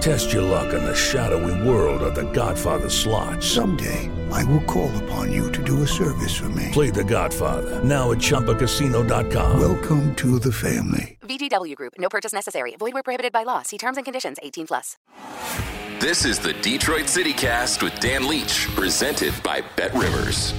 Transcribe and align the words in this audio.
Test 0.00 0.32
your 0.32 0.42
luck 0.42 0.72
in 0.72 0.84
the 0.84 0.94
shadowy 0.94 1.68
world 1.68 2.02
of 2.02 2.14
The 2.14 2.30
Godfather 2.30 2.88
slot. 2.88 3.42
Someday, 3.42 4.08
I 4.30 4.44
will 4.44 4.62
call 4.62 4.96
upon 5.04 5.32
you 5.32 5.50
to 5.50 5.62
do 5.62 5.82
a 5.82 5.86
service 5.86 6.36
for 6.36 6.48
me. 6.50 6.68
Play 6.72 6.90
The 6.90 7.02
Godfather 7.02 7.82
now 7.82 8.12
at 8.12 8.18
ChumbaCasino.com. 8.18 9.60
Welcome 9.60 10.14
to 10.16 10.38
the 10.38 10.52
family. 10.52 11.18
VGW 11.22 11.74
Group. 11.74 11.94
No 11.98 12.08
purchase 12.08 12.32
necessary. 12.32 12.76
Void 12.78 12.94
where 12.94 13.02
prohibited 13.02 13.32
by 13.32 13.42
law. 13.42 13.62
See 13.62 13.76
terms 13.76 13.96
and 13.96 14.06
conditions. 14.06 14.38
18 14.40 14.68
plus. 14.68 14.96
This 15.98 16.24
is 16.24 16.38
the 16.38 16.52
Detroit 16.52 17.08
City 17.08 17.32
Cast 17.32 17.82
with 17.82 17.98
Dan 17.98 18.28
Leach, 18.28 18.68
presented 18.76 19.34
by 19.42 19.62
Bet 19.74 19.92
Rivers. 19.94 20.54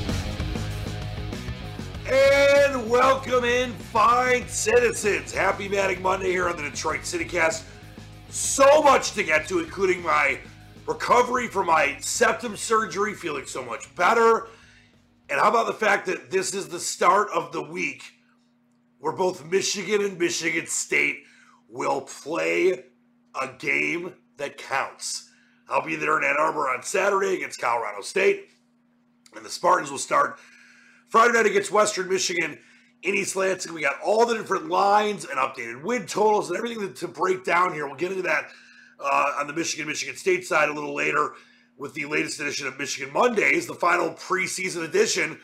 And 2.06 2.90
welcome 2.90 3.46
in, 3.46 3.72
fine 3.72 4.46
citizens. 4.50 5.32
Happy 5.32 5.70
Manic 5.70 6.02
Monday 6.02 6.32
here 6.32 6.50
on 6.50 6.58
the 6.58 6.64
Detroit 6.64 7.06
City 7.06 7.24
Cast. 7.24 7.64
So 8.30 8.84
much 8.84 9.14
to 9.14 9.24
get 9.24 9.48
to, 9.48 9.60
including 9.60 10.04
my 10.04 10.38
recovery 10.86 11.48
from 11.48 11.68
my 11.68 11.98
septum 12.00 12.56
surgery, 12.56 13.16
feeling 13.16 13.46
so 13.46 13.64
much 13.64 13.94
better. 13.96 14.48
And 15.30 15.40
how 15.40 15.50
about 15.50 15.66
the 15.66 15.74
fact 15.74 16.06
that 16.06 16.30
this 16.30 16.54
is 16.54 16.68
the 16.68 16.80
start 16.80 17.30
of 17.34 17.52
the 17.52 17.62
week 17.62 18.04
where 19.00 19.14
both 19.14 19.46
Michigan 19.46 20.02
and 20.02 20.20
Michigan 20.20 20.68
State 20.68 21.24
will 21.68 22.02
play 22.02 22.84
a 23.40 23.48
game 23.58 24.14
that 24.38 24.58
counts. 24.58 25.30
I'll 25.68 25.86
be 25.86 25.96
there 25.96 26.18
in 26.18 26.24
Ann 26.24 26.36
Arbor 26.38 26.70
on 26.70 26.84
Saturday 26.84 27.36
against 27.36 27.60
Colorado 27.62 28.02
State, 28.02 28.50
and 29.36 29.46
the 29.46 29.50
Spartans 29.50 29.92
will 29.92 29.98
start 29.98 30.40
Friday 31.10 31.34
night 31.34 31.46
against 31.46 31.72
Western 31.72 32.10
Michigan 32.10 32.60
in 33.04 33.16
East 33.16 33.36
Lansing. 33.36 33.74
We 33.74 33.82
got 33.82 34.00
all 34.04 34.26
the 34.26 34.36
different 34.36 34.70
lines 34.70 35.26
and 35.26 35.40
updated 35.40 35.84
win 35.84 36.06
totals 36.06 36.50
and 36.50 36.58
everything 36.58 36.94
to 36.94 37.08
break 37.08 37.44
down 37.44 37.74
here. 37.74 37.88
We'll 37.88 37.96
get 37.96 38.12
into 38.12 38.24
that 38.24 38.50
uh, 39.00 39.34
on 39.40 39.48
the 39.48 39.54
Michigan 39.54 39.88
Michigan 39.88 40.16
State 40.16 40.46
side 40.46 40.70
a 40.70 40.74
little 40.74 40.94
later 40.94 41.34
with 41.78 41.94
the 41.94 42.06
latest 42.06 42.40
edition 42.40 42.68
of 42.68 42.78
Michigan 42.78 43.14
Mondays, 43.14 43.66
the 43.66 43.74
final 43.74 44.10
preseason 44.12 44.84
edition 44.84 45.40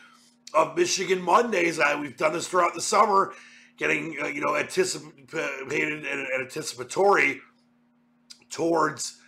of 0.52 0.76
Michigan 0.76 1.20
Mondays. 1.20 1.80
I, 1.80 1.98
we've 1.98 2.16
done 2.16 2.34
this 2.34 2.46
throughout 2.46 2.74
the 2.74 2.80
summer, 2.80 3.32
getting 3.78 4.16
uh, 4.22 4.26
you 4.26 4.40
know 4.40 4.56
anticipated 4.56 5.92
and, 5.92 6.06
and 6.06 6.28
anticipatory 6.40 7.40
towards 8.50 9.18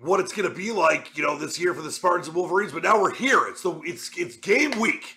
what 0.00 0.18
it's 0.18 0.32
going 0.32 0.48
to 0.48 0.54
be 0.54 0.72
like, 0.72 1.16
you 1.16 1.22
know, 1.22 1.36
this 1.36 1.60
year 1.60 1.74
for 1.74 1.82
the 1.82 1.92
Spartans 1.92 2.26
and 2.26 2.36
Wolverines. 2.36 2.72
But 2.72 2.82
now 2.82 3.00
we're 3.00 3.14
here. 3.14 3.46
It's 3.48 3.62
the 3.62 3.78
it's 3.84 4.10
it's 4.16 4.36
game 4.36 4.78
week. 4.80 5.16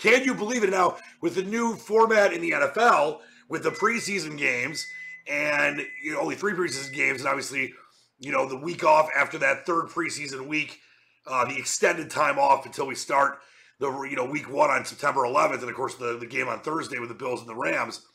Can 0.00 0.24
you 0.24 0.34
believe 0.34 0.64
it? 0.64 0.70
Now 0.70 0.96
with 1.20 1.34
the 1.34 1.42
new 1.42 1.76
format 1.76 2.32
in 2.32 2.40
the 2.40 2.52
NFL, 2.52 3.20
with 3.48 3.62
the 3.62 3.70
preseason 3.70 4.38
games 4.38 4.86
and 5.28 5.86
you 6.02 6.12
know 6.12 6.20
only 6.20 6.34
three 6.34 6.54
preseason 6.54 6.92
games, 6.92 7.20
and 7.20 7.28
obviously 7.28 7.74
you 8.18 8.32
know 8.32 8.48
the 8.48 8.56
week 8.56 8.82
off 8.82 9.10
after 9.14 9.36
that 9.38 9.66
third 9.66 9.88
preseason 9.88 10.46
week, 10.46 10.78
uh, 11.26 11.44
the 11.44 11.58
extended 11.58 12.10
time 12.10 12.38
off 12.38 12.64
until 12.64 12.86
we 12.86 12.94
start 12.94 13.40
the 13.78 13.90
you 14.02 14.16
know 14.16 14.24
week 14.24 14.50
one 14.50 14.70
on 14.70 14.86
September 14.86 15.20
11th, 15.20 15.60
and 15.60 15.68
of 15.68 15.74
course 15.74 15.96
the 15.96 16.16
the 16.18 16.26
game 16.26 16.48
on 16.48 16.60
Thursday 16.60 16.98
with 16.98 17.10
the 17.10 17.14
Bills 17.14 17.40
and 17.40 17.48
the 17.48 17.54
Rams. 17.54 18.06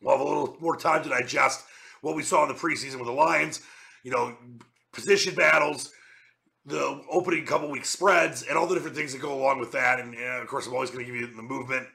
We'll 0.00 0.16
have 0.16 0.24
a 0.24 0.28
little 0.28 0.56
more 0.60 0.76
time 0.76 1.02
to 1.02 1.08
digest 1.08 1.64
what 2.00 2.14
we 2.14 2.22
saw 2.22 2.42
in 2.42 2.48
the 2.48 2.54
preseason 2.54 2.96
with 2.96 3.06
the 3.06 3.12
Lions. 3.12 3.60
You 4.04 4.12
know, 4.12 4.36
position 4.92 5.34
battles, 5.34 5.90
the 6.64 7.02
opening 7.10 7.44
couple 7.44 7.68
week 7.70 7.84
spreads, 7.84 8.42
and 8.42 8.56
all 8.56 8.66
the 8.66 8.74
different 8.74 8.96
things 8.96 9.12
that 9.12 9.20
go 9.20 9.34
along 9.34 9.58
with 9.58 9.72
that. 9.72 9.98
And, 9.98 10.14
and 10.14 10.42
of 10.42 10.48
course, 10.48 10.66
I'm 10.66 10.74
always 10.74 10.90
going 10.90 11.04
to 11.04 11.10
give 11.10 11.20
you 11.20 11.26
the 11.26 11.42
movement 11.42 11.86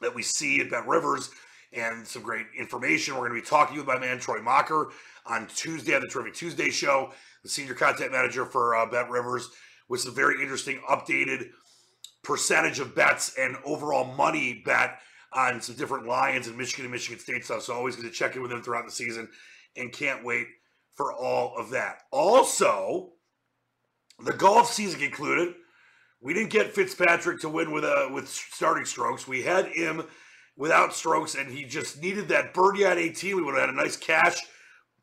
that 0.00 0.14
we 0.14 0.22
see 0.22 0.60
at 0.60 0.70
Bet 0.70 0.86
Rivers 0.86 1.30
and 1.72 2.06
some 2.06 2.22
great 2.22 2.46
information. 2.58 3.14
We're 3.14 3.28
going 3.28 3.40
to 3.40 3.44
be 3.44 3.48
talking 3.48 3.76
with 3.76 3.86
my 3.86 3.98
man 3.98 4.18
Troy 4.18 4.40
Mocker 4.40 4.90
on 5.26 5.46
Tuesday 5.48 5.94
on 5.94 6.00
the 6.00 6.08
Terrific 6.08 6.34
Tuesday 6.34 6.70
show, 6.70 7.12
the 7.42 7.48
senior 7.48 7.74
content 7.74 8.12
manager 8.12 8.46
for 8.46 8.74
uh, 8.74 8.86
Bet 8.86 9.10
Rivers, 9.10 9.50
with 9.88 10.00
some 10.00 10.14
very 10.14 10.40
interesting 10.40 10.80
updated 10.88 11.48
percentage 12.22 12.78
of 12.78 12.94
bets 12.94 13.34
and 13.38 13.56
overall 13.64 14.14
money 14.14 14.62
bet 14.64 14.98
on 15.32 15.60
some 15.60 15.76
different 15.76 16.06
Lions 16.06 16.46
and 16.46 16.56
Michigan 16.56 16.86
and 16.86 16.92
Michigan 16.92 17.18
State 17.18 17.44
stuff. 17.44 17.62
So 17.62 17.74
always 17.74 17.96
going 17.96 18.08
to 18.08 18.14
check 18.14 18.34
in 18.34 18.42
with 18.42 18.50
them 18.50 18.62
throughout 18.62 18.86
the 18.86 18.92
season 18.92 19.28
and 19.76 19.92
can't 19.92 20.24
wait 20.24 20.46
for 20.94 21.12
all 21.12 21.54
of 21.56 21.70
that. 21.70 22.02
Also, 22.10 23.12
the 24.24 24.32
golf 24.32 24.72
season 24.72 25.00
concluded. 25.00 25.54
We 26.20 26.34
didn't 26.34 26.50
get 26.50 26.74
Fitzpatrick 26.74 27.40
to 27.40 27.48
win 27.48 27.70
with 27.70 27.84
uh, 27.84 28.08
with 28.12 28.28
starting 28.28 28.84
strokes. 28.84 29.28
We 29.28 29.42
had 29.42 29.66
him 29.66 30.02
without 30.56 30.92
strokes, 30.92 31.36
and 31.36 31.50
he 31.50 31.64
just 31.64 32.02
needed 32.02 32.28
that 32.28 32.52
birdie 32.52 32.84
at 32.84 32.98
18. 32.98 33.36
We 33.36 33.42
would 33.42 33.54
have 33.54 33.68
had 33.68 33.74
a 33.74 33.78
nice 33.78 33.96
cash 33.96 34.36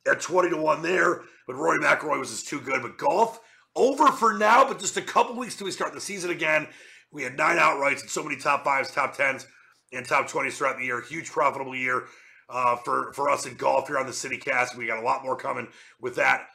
at 0.06 0.20
20 0.20 0.50
to 0.50 0.58
1 0.58 0.82
there, 0.82 1.22
but 1.48 1.56
Rory 1.56 1.80
McIlroy 1.80 2.20
was 2.20 2.32
just 2.32 2.48
too 2.48 2.60
good. 2.60 2.82
But 2.82 2.98
golf, 2.98 3.40
over 3.76 4.08
for 4.08 4.34
now, 4.34 4.68
but 4.68 4.80
just 4.80 4.98
a 4.98 5.02
couple 5.02 5.36
weeks 5.36 5.56
till 5.56 5.66
we 5.66 5.72
start 5.72 5.94
the 5.94 6.02
season 6.02 6.32
again. 6.32 6.68
We 7.12 7.24
had 7.24 7.38
nine 7.38 7.58
outrights 7.58 8.02
and 8.02 8.10
so 8.10 8.24
many 8.24 8.36
top 8.36 8.66
fives, 8.66 8.92
top 8.92 9.16
tens, 9.16 9.48
and 9.94 10.06
top 10.06 10.30
20s 10.30 10.54
throughout 10.54 10.78
the 10.78 10.84
year. 10.84 11.02
Huge 11.02 11.32
profitable 11.32 11.76
year 11.76 12.04
uh, 12.50 12.76
for, 12.78 13.14
for 13.14 13.30
us 13.30 13.46
in 13.46 13.56
golf 13.56 13.88
here 13.88 13.98
on 13.98 14.06
the 14.06 14.14
City 14.14 14.38
Cast. 14.38 14.78
We 14.78 14.88
got 14.88 15.00
a 15.00 15.06
lot 15.06 15.24
more 15.24 15.38
coming 15.38 15.68
with 16.02 16.16
that 16.16 16.48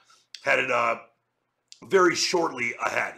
headed 0.44 0.70
uh, 0.70 0.96
very 1.88 2.14
shortly 2.14 2.74
ahead. 2.84 3.14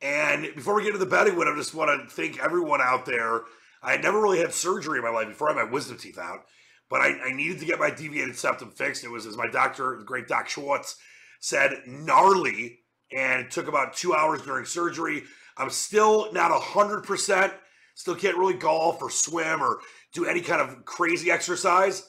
And 0.00 0.54
before 0.54 0.74
we 0.74 0.84
get 0.84 0.92
to 0.92 0.98
the 0.98 1.06
betting 1.06 1.36
win, 1.36 1.48
I 1.48 1.56
just 1.56 1.74
want 1.74 2.08
to 2.08 2.14
thank 2.14 2.38
everyone 2.38 2.80
out 2.80 3.06
there. 3.06 3.42
I 3.82 3.92
had 3.92 4.02
never 4.02 4.20
really 4.20 4.38
had 4.38 4.52
surgery 4.52 4.98
in 4.98 5.04
my 5.04 5.10
life 5.10 5.28
before 5.28 5.48
I 5.48 5.54
had 5.54 5.66
my 5.66 5.72
wisdom 5.72 5.96
teeth 5.96 6.18
out, 6.18 6.44
but 6.90 7.00
I, 7.00 7.18
I 7.18 7.32
needed 7.32 7.60
to 7.60 7.66
get 7.66 7.78
my 7.78 7.90
deviated 7.90 8.36
septum 8.36 8.70
fixed. 8.70 9.04
It 9.04 9.10
was, 9.10 9.26
as 9.26 9.36
my 9.36 9.48
doctor, 9.48 9.96
the 9.98 10.04
great 10.04 10.28
Doc 10.28 10.48
Schwartz, 10.48 10.96
said, 11.40 11.82
gnarly, 11.86 12.80
and 13.12 13.46
it 13.46 13.50
took 13.50 13.68
about 13.68 13.96
two 13.96 14.14
hours 14.14 14.42
during 14.42 14.64
surgery. 14.64 15.22
I'm 15.56 15.70
still 15.70 16.32
not 16.32 16.50
100%, 16.50 17.52
still 17.94 18.14
can't 18.14 18.36
really 18.36 18.54
golf 18.54 19.00
or 19.00 19.10
swim 19.10 19.62
or 19.62 19.78
do 20.12 20.26
any 20.26 20.40
kind 20.40 20.60
of 20.60 20.84
crazy 20.84 21.30
exercise. 21.30 22.08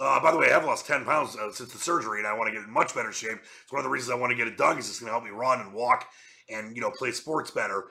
Uh, 0.00 0.20
by 0.20 0.32
the 0.32 0.38
way, 0.38 0.46
I 0.48 0.54
have 0.54 0.64
lost 0.64 0.86
10 0.86 1.04
pounds 1.04 1.36
uh, 1.36 1.52
since 1.52 1.72
the 1.72 1.78
surgery, 1.78 2.18
and 2.18 2.26
I 2.26 2.36
want 2.36 2.48
to 2.48 2.52
get 2.52 2.66
in 2.66 2.72
much 2.72 2.94
better 2.94 3.12
shape. 3.12 3.38
It's 3.62 3.72
one 3.72 3.78
of 3.78 3.84
the 3.84 3.90
reasons 3.90 4.10
I 4.10 4.18
want 4.18 4.32
to 4.32 4.36
get 4.36 4.48
it 4.48 4.56
done 4.56 4.74
because 4.74 4.88
it's 4.88 4.98
going 4.98 5.08
to 5.08 5.12
help 5.12 5.24
me 5.24 5.30
run 5.30 5.60
and 5.60 5.72
walk 5.72 6.08
and, 6.50 6.74
you 6.74 6.82
know, 6.82 6.90
play 6.90 7.12
sports 7.12 7.50
better. 7.52 7.84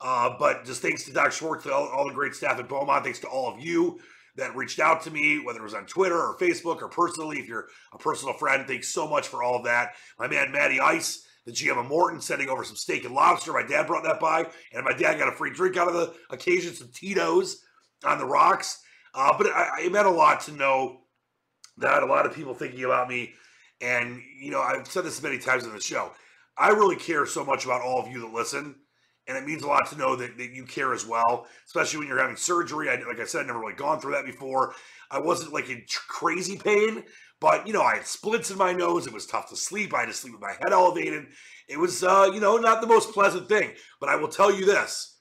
Uh, 0.00 0.36
but 0.38 0.66
just 0.66 0.82
thanks 0.82 1.04
to 1.04 1.12
Doc 1.12 1.32
Schwartz, 1.32 1.66
all, 1.66 1.88
all 1.88 2.06
the 2.06 2.12
great 2.12 2.34
staff 2.34 2.58
at 2.58 2.68
Beaumont, 2.68 3.04
thanks 3.04 3.20
to 3.20 3.26
all 3.26 3.52
of 3.52 3.58
you 3.58 3.98
that 4.36 4.54
reached 4.54 4.80
out 4.80 5.00
to 5.02 5.10
me, 5.10 5.38
whether 5.38 5.60
it 5.60 5.64
was 5.64 5.72
on 5.72 5.86
Twitter 5.86 6.16
or 6.16 6.36
Facebook 6.36 6.82
or 6.82 6.88
personally, 6.88 7.38
if 7.38 7.48
you're 7.48 7.68
a 7.94 7.98
personal 7.98 8.34
friend, 8.34 8.66
thanks 8.66 8.88
so 8.88 9.08
much 9.08 9.28
for 9.28 9.42
all 9.42 9.56
of 9.56 9.64
that. 9.64 9.94
My 10.18 10.28
man, 10.28 10.52
Matty 10.52 10.78
Ice, 10.78 11.26
the 11.46 11.52
GM 11.52 11.78
of 11.78 11.86
Morton, 11.86 12.20
sending 12.20 12.50
over 12.50 12.64
some 12.64 12.76
steak 12.76 13.04
and 13.06 13.14
lobster. 13.14 13.54
My 13.54 13.62
dad 13.62 13.86
brought 13.86 14.04
that 14.04 14.20
by, 14.20 14.46
and 14.74 14.84
my 14.84 14.92
dad 14.92 15.18
got 15.18 15.28
a 15.28 15.32
free 15.32 15.52
drink 15.52 15.78
out 15.78 15.88
of 15.88 15.94
the 15.94 16.12
occasion, 16.28 16.74
some 16.74 16.90
Tito's 16.92 17.62
on 18.04 18.18
the 18.18 18.26
rocks. 18.26 18.82
Uh, 19.14 19.34
but 19.38 19.46
it, 19.46 19.52
it 19.86 19.92
meant 19.92 20.06
a 20.06 20.10
lot 20.10 20.40
to 20.42 20.52
know 20.52 21.00
that 21.78 22.02
a 22.02 22.06
lot 22.06 22.26
of 22.26 22.34
people 22.34 22.54
thinking 22.54 22.84
about 22.84 23.08
me. 23.08 23.34
And, 23.80 24.22
you 24.40 24.50
know, 24.50 24.60
I've 24.60 24.86
said 24.86 25.04
this 25.04 25.22
many 25.22 25.38
times 25.38 25.64
in 25.64 25.72
the 25.72 25.80
show. 25.80 26.12
I 26.56 26.70
really 26.70 26.96
care 26.96 27.26
so 27.26 27.44
much 27.44 27.64
about 27.64 27.82
all 27.82 28.00
of 28.00 28.10
you 28.10 28.20
that 28.20 28.32
listen. 28.32 28.76
And 29.28 29.36
it 29.36 29.44
means 29.44 29.62
a 29.62 29.66
lot 29.66 29.90
to 29.90 29.98
know 29.98 30.14
that, 30.16 30.38
that 30.38 30.52
you 30.52 30.64
care 30.64 30.94
as 30.94 31.04
well, 31.04 31.46
especially 31.66 31.98
when 31.98 32.08
you're 32.08 32.20
having 32.20 32.36
surgery. 32.36 32.88
I, 32.88 32.94
like 33.06 33.20
I 33.20 33.24
said, 33.24 33.40
I've 33.40 33.48
never 33.48 33.58
really 33.58 33.74
gone 33.74 34.00
through 34.00 34.12
that 34.12 34.24
before. 34.24 34.74
I 35.10 35.18
wasn't 35.18 35.52
like 35.52 35.68
in 35.68 35.84
crazy 36.08 36.56
pain, 36.56 37.02
but, 37.40 37.66
you 37.66 37.72
know, 37.72 37.82
I 37.82 37.96
had 37.96 38.06
splits 38.06 38.50
in 38.50 38.56
my 38.56 38.72
nose. 38.72 39.06
It 39.06 39.12
was 39.12 39.26
tough 39.26 39.48
to 39.50 39.56
sleep. 39.56 39.92
I 39.92 40.00
had 40.00 40.06
to 40.06 40.12
sleep 40.12 40.34
with 40.34 40.42
my 40.42 40.52
head 40.52 40.70
elevated. 40.70 41.26
It 41.68 41.78
was, 41.78 42.04
uh, 42.04 42.30
you 42.32 42.40
know, 42.40 42.56
not 42.56 42.80
the 42.80 42.86
most 42.86 43.12
pleasant 43.12 43.48
thing. 43.48 43.72
But 44.00 44.08
I 44.08 44.16
will 44.16 44.28
tell 44.28 44.54
you 44.54 44.64
this 44.64 45.18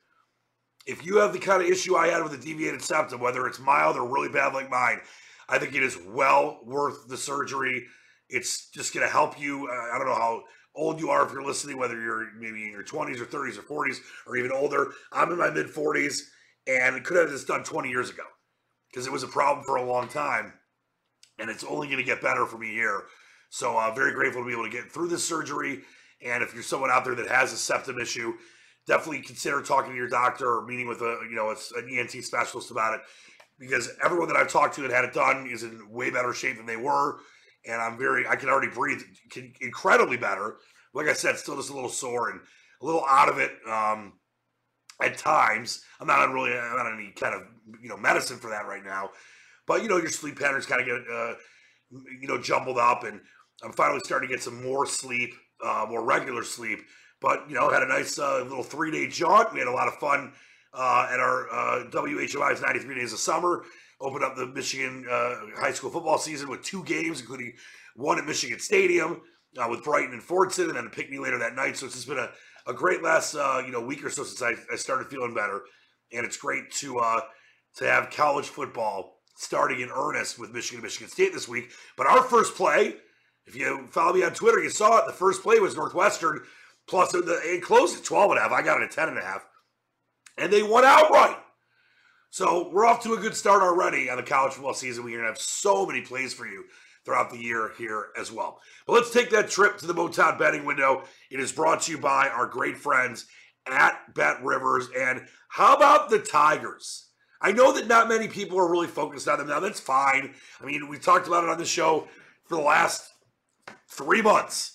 if 0.85 1.03
you 1.03 1.17
have 1.17 1.33
the 1.33 1.39
kind 1.39 1.63
of 1.63 1.67
issue 1.67 1.95
I 1.95 2.07
had 2.07 2.23
with 2.23 2.33
a 2.33 2.37
deviated 2.37 2.81
septum, 2.81 3.19
whether 3.19 3.47
it's 3.47 3.59
mild 3.59 3.97
or 3.97 4.07
really 4.07 4.29
bad 4.29 4.53
like 4.53 4.69
mine, 4.69 4.99
I 5.47 5.59
think 5.59 5.75
it 5.75 5.83
is 5.83 5.97
well 6.07 6.59
worth 6.63 7.07
the 7.07 7.17
surgery. 7.17 7.85
It's 8.29 8.69
just 8.71 8.93
going 8.93 9.05
to 9.05 9.11
help 9.11 9.39
you. 9.39 9.67
Uh, 9.67 9.95
I 9.95 9.97
don't 9.97 10.07
know 10.07 10.15
how 10.15 10.43
old 10.75 10.99
you 10.99 11.09
are 11.09 11.25
if 11.25 11.31
you're 11.31 11.45
listening, 11.45 11.77
whether 11.77 11.99
you're 11.99 12.31
maybe 12.37 12.63
in 12.63 12.71
your 12.71 12.83
20s 12.83 13.19
or 13.19 13.25
30s 13.25 13.57
or 13.57 13.87
40s 13.87 13.97
or 14.27 14.37
even 14.37 14.51
older. 14.51 14.91
I'm 15.11 15.31
in 15.31 15.37
my 15.37 15.49
mid 15.49 15.67
40s 15.67 16.21
and 16.67 17.03
could 17.03 17.17
have 17.17 17.29
this 17.29 17.45
done 17.45 17.63
20 17.63 17.89
years 17.89 18.09
ago 18.09 18.23
because 18.89 19.07
it 19.07 19.13
was 19.13 19.23
a 19.23 19.27
problem 19.27 19.65
for 19.65 19.75
a 19.77 19.85
long 19.85 20.07
time. 20.07 20.53
And 21.39 21.49
it's 21.49 21.63
only 21.63 21.87
going 21.87 21.99
to 21.99 22.03
get 22.03 22.21
better 22.21 22.45
for 22.45 22.57
me 22.57 22.71
here. 22.71 23.03
So, 23.49 23.77
uh, 23.77 23.93
very 23.93 24.13
grateful 24.13 24.41
to 24.41 24.47
be 24.47 24.53
able 24.53 24.63
to 24.63 24.69
get 24.69 24.91
through 24.91 25.09
this 25.09 25.23
surgery. 25.23 25.81
And 26.25 26.41
if 26.41 26.53
you're 26.53 26.63
someone 26.63 26.89
out 26.89 27.03
there 27.05 27.15
that 27.15 27.27
has 27.27 27.53
a 27.53 27.57
septum 27.57 27.99
issue, 27.99 28.33
definitely 28.87 29.21
consider 29.21 29.61
talking 29.61 29.91
to 29.91 29.97
your 29.97 30.07
doctor 30.07 30.59
or 30.59 30.65
meeting 30.65 30.87
with 30.87 31.01
a 31.01 31.19
you 31.29 31.35
know 31.35 31.49
an 31.49 31.89
ENT 31.89 32.11
specialist 32.23 32.71
about 32.71 32.95
it 32.95 33.01
because 33.59 33.89
everyone 34.03 34.27
that 34.27 34.37
I've 34.37 34.51
talked 34.51 34.75
to 34.75 34.81
that 34.81 34.91
had 34.91 35.05
it 35.05 35.13
done 35.13 35.47
is 35.51 35.63
in 35.63 35.89
way 35.89 36.09
better 36.09 36.33
shape 36.33 36.57
than 36.57 36.65
they 36.65 36.77
were. 36.77 37.19
And 37.67 37.81
I'm 37.81 37.97
very, 37.97 38.27
I 38.27 38.35
can 38.35 38.49
already 38.49 38.71
breathe 38.71 39.01
incredibly 39.61 40.17
better. 40.17 40.57
Like 40.93 41.07
I 41.07 41.13
said, 41.13 41.37
still 41.37 41.55
just 41.55 41.69
a 41.69 41.73
little 41.73 41.89
sore 41.89 42.29
and 42.29 42.39
a 42.81 42.85
little 42.85 43.05
out 43.09 43.29
of 43.29 43.39
it 43.39 43.51
um, 43.69 44.13
at 45.01 45.17
times. 45.17 45.83
I'm 45.99 46.07
not 46.07 46.19
on 46.19 46.33
really, 46.33 46.51
I'm 46.51 46.77
not 46.77 46.85
on 46.85 46.99
any 46.99 47.11
kind 47.11 47.33
of, 47.33 47.43
you 47.81 47.89
know, 47.89 47.97
medicine 47.97 48.37
for 48.37 48.49
that 48.49 48.67
right 48.67 48.83
now. 48.83 49.09
But, 49.67 49.81
you 49.81 49.89
know, 49.89 49.97
your 49.97 50.09
sleep 50.09 50.39
patterns 50.39 50.65
kind 50.65 50.81
of 50.81 50.87
get, 50.87 51.11
uh, 51.11 51.33
you 52.21 52.27
know, 52.27 52.39
jumbled 52.39 52.77
up. 52.77 53.03
And 53.03 53.19
I'm 53.63 53.73
finally 53.73 54.01
starting 54.03 54.29
to 54.29 54.35
get 54.35 54.43
some 54.43 54.63
more 54.63 54.85
sleep, 54.85 55.33
uh, 55.63 55.85
more 55.89 56.03
regular 56.03 56.43
sleep. 56.43 56.79
But, 57.19 57.49
you 57.49 57.55
know, 57.55 57.69
had 57.71 57.81
a 57.81 57.87
nice 57.87 58.19
uh, 58.19 58.43
little 58.43 58.63
three 58.63 58.91
day 58.91 59.07
jaunt. 59.07 59.53
We 59.53 59.59
had 59.59 59.67
a 59.67 59.71
lot 59.71 59.87
of 59.87 59.95
fun 59.95 60.33
uh, 60.75 61.07
at 61.11 61.19
our 61.19 61.49
uh, 61.51 61.83
WHY's 61.91 62.61
93 62.61 62.95
Days 62.95 63.13
of 63.13 63.19
Summer. 63.19 63.63
Opened 64.01 64.23
up 64.23 64.35
the 64.35 64.47
Michigan 64.47 65.05
uh, 65.09 65.35
high 65.55 65.71
school 65.71 65.89
football 65.89 66.17
season 66.17 66.49
with 66.49 66.61
two 66.61 66.83
games, 66.83 67.21
including 67.21 67.53
one 67.95 68.19
at 68.19 68.25
Michigan 68.25 68.59
Stadium 68.59 69.21
uh, 69.57 69.67
with 69.69 69.83
Brighton 69.83 70.13
and 70.13 70.21
Fordson, 70.21 70.67
and 70.67 70.75
then 70.75 70.87
a 70.87 70.89
pick 70.89 71.09
me 71.09 71.17
later 71.17 71.37
that 71.39 71.55
night. 71.55 71.77
So 71.77 71.85
it's 71.85 71.95
just 71.95 72.07
been 72.07 72.17
a, 72.17 72.29
a 72.67 72.73
great 72.73 73.01
last 73.01 73.35
uh, 73.35 73.63
you 73.65 73.71
know 73.71 73.81
week 73.81 74.03
or 74.03 74.09
so 74.09 74.23
since 74.23 74.41
I, 74.41 74.53
I 74.71 74.75
started 74.75 75.07
feeling 75.07 75.33
better, 75.33 75.61
and 76.11 76.25
it's 76.25 76.37
great 76.37 76.71
to 76.73 76.99
uh, 76.99 77.21
to 77.77 77.85
have 77.85 78.09
college 78.09 78.47
football 78.47 79.19
starting 79.37 79.79
in 79.79 79.89
earnest 79.89 80.39
with 80.39 80.53
Michigan 80.53 80.83
Michigan 80.83 81.07
State 81.07 81.33
this 81.33 81.47
week. 81.47 81.71
But 81.95 82.07
our 82.07 82.23
first 82.23 82.55
play, 82.55 82.95
if 83.45 83.55
you 83.55 83.87
follow 83.91 84.13
me 84.13 84.23
on 84.23 84.33
Twitter, 84.33 84.61
you 84.61 84.69
saw 84.69 84.99
it. 84.99 85.07
The 85.07 85.13
first 85.13 85.41
play 85.41 85.59
was 85.59 85.75
Northwestern 85.75 86.41
plus 86.87 87.13
it, 87.13 87.23
it 87.27 87.63
closed 87.63 87.97
at 87.97 88.03
12 88.03 88.31
and 88.31 88.39
a 88.39 88.43
half. 88.43 88.51
I 88.51 88.61
got 88.61 88.81
it 88.81 88.85
at 88.85 88.91
10 88.91 89.09
and 89.09 89.17
a 89.17 89.21
half 89.21 89.45
and 90.37 90.51
they 90.51 90.63
won 90.63 90.83
outright. 90.85 91.37
So 92.29 92.69
we're 92.69 92.85
off 92.85 93.03
to 93.03 93.13
a 93.13 93.17
good 93.17 93.35
start 93.35 93.63
already 93.63 94.09
on 94.09 94.17
the 94.17 94.23
college 94.23 94.53
football 94.53 94.73
season. 94.73 95.03
We're 95.03 95.11
going 95.11 95.21
to 95.21 95.27
have 95.27 95.39
so 95.39 95.85
many 95.85 96.01
plays 96.01 96.33
for 96.33 96.45
you 96.45 96.65
throughout 97.05 97.29
the 97.29 97.37
year 97.37 97.71
here 97.77 98.07
as 98.19 98.31
well. 98.31 98.59
But 98.85 98.93
let's 98.93 99.13
take 99.13 99.29
that 99.29 99.49
trip 99.49 99.77
to 99.77 99.87
the 99.87 99.93
Motown 99.93 100.37
betting 100.37 100.65
window. 100.65 101.03
It 101.31 101.39
is 101.39 101.51
brought 101.51 101.81
to 101.83 101.91
you 101.91 101.97
by 101.97 102.27
our 102.27 102.47
great 102.47 102.77
friends 102.77 103.27
at 103.67 104.13
Bet 104.13 104.43
Rivers. 104.43 104.89
And 104.97 105.25
how 105.47 105.75
about 105.75 106.09
the 106.09 106.19
Tigers? 106.19 107.05
I 107.41 107.51
know 107.51 107.71
that 107.73 107.87
not 107.87 108.09
many 108.09 108.27
people 108.27 108.59
are 108.59 108.69
really 108.69 108.87
focused 108.87 109.27
on 109.27 109.37
them 109.37 109.47
now. 109.47 109.59
That's 109.59 109.79
fine. 109.79 110.33
I 110.59 110.65
mean, 110.65 110.89
we 110.89 110.97
talked 110.97 111.27
about 111.27 111.43
it 111.43 111.49
on 111.49 111.57
the 111.57 111.65
show 111.65 112.07
for 112.45 112.55
the 112.55 112.61
last 112.61 113.11
three 113.87 114.21
months. 114.21 114.74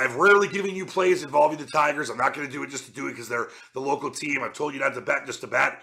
I've 0.00 0.16
rarely 0.16 0.48
given 0.48 0.74
you 0.74 0.86
plays 0.86 1.22
involving 1.22 1.58
the 1.58 1.66
Tigers. 1.66 2.08
I'm 2.08 2.16
not 2.16 2.32
going 2.34 2.46
to 2.46 2.52
do 2.52 2.62
it 2.62 2.70
just 2.70 2.86
to 2.86 2.90
do 2.90 3.08
it 3.08 3.10
because 3.10 3.28
they're 3.28 3.48
the 3.74 3.80
local 3.80 4.10
team. 4.10 4.42
I've 4.42 4.54
told 4.54 4.72
you 4.72 4.80
not 4.80 4.94
to 4.94 5.02
bet 5.02 5.26
just 5.26 5.42
to 5.42 5.46
bet. 5.46 5.82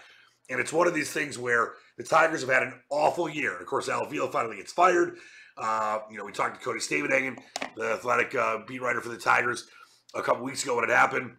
And 0.50 0.58
it's 0.58 0.72
one 0.72 0.88
of 0.88 0.94
these 0.94 1.12
things 1.12 1.38
where 1.38 1.74
the 1.96 2.02
Tigers 2.02 2.40
have 2.40 2.50
had 2.50 2.64
an 2.64 2.74
awful 2.90 3.28
year. 3.28 3.56
Of 3.56 3.66
course, 3.66 3.88
Al 3.88 4.02
Avila 4.02 4.30
finally 4.32 4.56
gets 4.56 4.72
fired. 4.72 5.18
Uh, 5.56 6.00
you 6.10 6.18
know, 6.18 6.24
we 6.24 6.32
talked 6.32 6.58
to 6.58 6.64
Cody 6.64 6.80
Stavenhagen, 6.80 7.38
the 7.76 7.92
athletic 7.92 8.34
uh, 8.34 8.58
beat 8.66 8.82
writer 8.82 9.00
for 9.00 9.08
the 9.08 9.16
Tigers, 9.16 9.68
a 10.14 10.22
couple 10.22 10.44
weeks 10.44 10.64
ago 10.64 10.74
when 10.74 10.84
it 10.84 10.90
happened. 10.90 11.32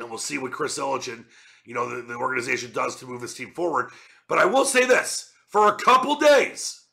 And 0.00 0.08
we'll 0.08 0.18
see 0.18 0.38
what 0.38 0.50
Chris 0.50 0.78
Ilitch 0.78 1.12
and, 1.12 1.24
you 1.64 1.74
know, 1.74 1.88
the, 1.88 2.02
the 2.02 2.14
organization 2.14 2.72
does 2.72 2.96
to 2.96 3.06
move 3.06 3.20
this 3.20 3.34
team 3.34 3.52
forward. 3.54 3.90
But 4.28 4.38
I 4.38 4.44
will 4.44 4.64
say 4.64 4.86
this 4.86 5.32
for 5.48 5.68
a 5.68 5.76
couple 5.76 6.16
days, 6.16 6.84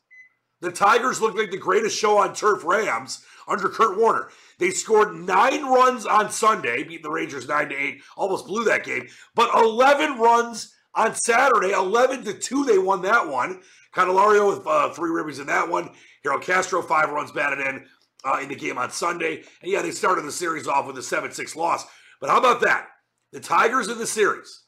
the 0.60 0.70
Tigers 0.70 1.20
looked 1.20 1.38
like 1.38 1.50
the 1.50 1.56
greatest 1.56 1.98
show 1.98 2.18
on 2.18 2.34
turf 2.34 2.64
Rams 2.64 3.24
under 3.48 3.68
Kurt 3.68 3.98
Warner. 3.98 4.30
They 4.58 4.70
scored 4.70 5.14
nine 5.14 5.64
runs 5.64 6.06
on 6.06 6.30
Sunday, 6.30 6.82
beat 6.84 7.02
the 7.02 7.10
Rangers 7.10 7.48
nine 7.48 7.68
to 7.68 7.76
eight, 7.76 8.02
almost 8.16 8.46
blew 8.46 8.64
that 8.64 8.84
game, 8.84 9.08
but 9.34 9.54
11 9.54 10.18
runs 10.18 10.74
on 10.94 11.14
Saturday, 11.14 11.72
11 11.72 12.24
to 12.24 12.34
two. 12.34 12.64
They 12.64 12.78
won 12.78 13.02
that 13.02 13.28
one. 13.28 13.62
Candelario 13.94 14.56
with 14.56 14.66
uh, 14.66 14.90
three 14.90 15.10
ribbies 15.10 15.40
in 15.40 15.46
that 15.46 15.68
one. 15.68 15.90
Harold 16.22 16.42
Castro 16.42 16.82
five 16.82 17.10
runs 17.10 17.32
batted 17.32 17.66
in 17.66 17.86
uh, 18.24 18.40
in 18.42 18.48
the 18.48 18.54
game 18.54 18.78
on 18.78 18.90
Sunday, 18.90 19.44
and 19.62 19.70
yeah, 19.70 19.80
they 19.80 19.90
started 19.90 20.24
the 20.24 20.32
series 20.32 20.66
off 20.66 20.86
with 20.86 20.98
a 20.98 21.02
seven 21.02 21.30
six 21.30 21.54
loss. 21.54 21.86
But 22.20 22.30
how 22.30 22.38
about 22.38 22.60
that? 22.62 22.88
The 23.32 23.40
Tigers 23.40 23.88
in 23.88 23.98
the 23.98 24.06
series 24.06 24.64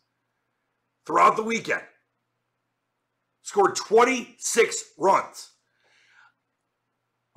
throughout 1.06 1.36
the 1.36 1.42
weekend 1.42 1.82
scored 3.42 3.74
26 3.76 4.84
runs. 4.98 5.50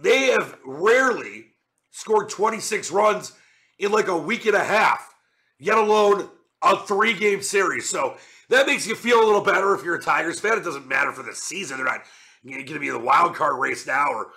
They 0.01 0.31
have 0.31 0.57
rarely 0.65 1.45
scored 1.91 2.29
26 2.29 2.91
runs 2.91 3.33
in 3.77 3.91
like 3.91 4.07
a 4.07 4.17
week 4.17 4.45
and 4.45 4.55
a 4.55 4.63
half, 4.63 5.13
yet 5.59 5.77
alone 5.77 6.29
a 6.63 6.77
three 6.85 7.13
game 7.13 7.41
series. 7.41 7.89
So 7.89 8.15
that 8.49 8.67
makes 8.67 8.87
you 8.87 8.95
feel 8.95 9.23
a 9.23 9.25
little 9.25 9.41
better 9.41 9.73
if 9.73 9.83
you're 9.83 9.95
a 9.95 10.01
Tigers 10.01 10.39
fan. 10.39 10.57
It 10.57 10.63
doesn't 10.63 10.87
matter 10.87 11.11
for 11.11 11.23
the 11.23 11.33
season. 11.33 11.77
They're 11.77 11.85
not 11.85 12.03
going 12.45 12.65
to 12.65 12.79
be 12.79 12.87
in 12.87 12.93
the 12.93 12.99
wild 12.99 13.35
card 13.35 13.59
race 13.59 13.85
now 13.85 14.11
or 14.11 14.31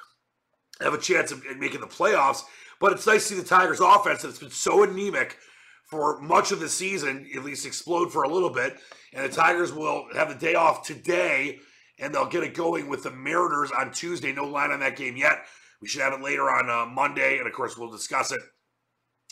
have 0.80 0.94
a 0.94 0.99
chance 0.99 1.33
of 1.33 1.42
making 1.59 1.80
the 1.80 1.87
playoffs. 1.87 2.42
But 2.80 2.92
it's 2.92 3.06
nice 3.06 3.28
to 3.28 3.35
see 3.35 3.40
the 3.40 3.47
Tigers' 3.47 3.80
offense 3.80 4.23
that's 4.23 4.38
been 4.38 4.50
so 4.50 4.83
anemic 4.83 5.38
for 5.85 6.21
much 6.21 6.50
of 6.50 6.61
the 6.61 6.68
season, 6.68 7.28
at 7.35 7.44
least 7.44 7.66
explode 7.66 8.12
for 8.12 8.25
a 8.25 8.28
little 8.28 8.50
bit. 8.50 8.78
And 9.12 9.25
the 9.25 9.35
Tigers 9.35 9.73
will 9.73 10.06
have 10.14 10.28
the 10.28 10.35
day 10.35 10.54
off 10.54 10.85
today, 10.85 11.61
and 11.98 12.14
they'll 12.14 12.26
get 12.26 12.42
it 12.42 12.54
going 12.54 12.88
with 12.88 13.02
the 13.02 13.10
Mariners 13.10 13.70
on 13.70 13.92
Tuesday. 13.92 14.32
No 14.32 14.44
line 14.44 14.70
on 14.70 14.80
that 14.80 14.96
game 14.96 15.16
yet. 15.16 15.44
We 15.80 15.88
should 15.88 16.02
have 16.02 16.14
it 16.14 16.22
later 16.22 16.50
on 16.50 16.70
uh, 16.70 16.86
Monday, 16.86 17.38
and 17.38 17.46
of 17.46 17.52
course, 17.52 17.76
we'll 17.76 17.90
discuss 17.90 18.32
it 18.32 18.40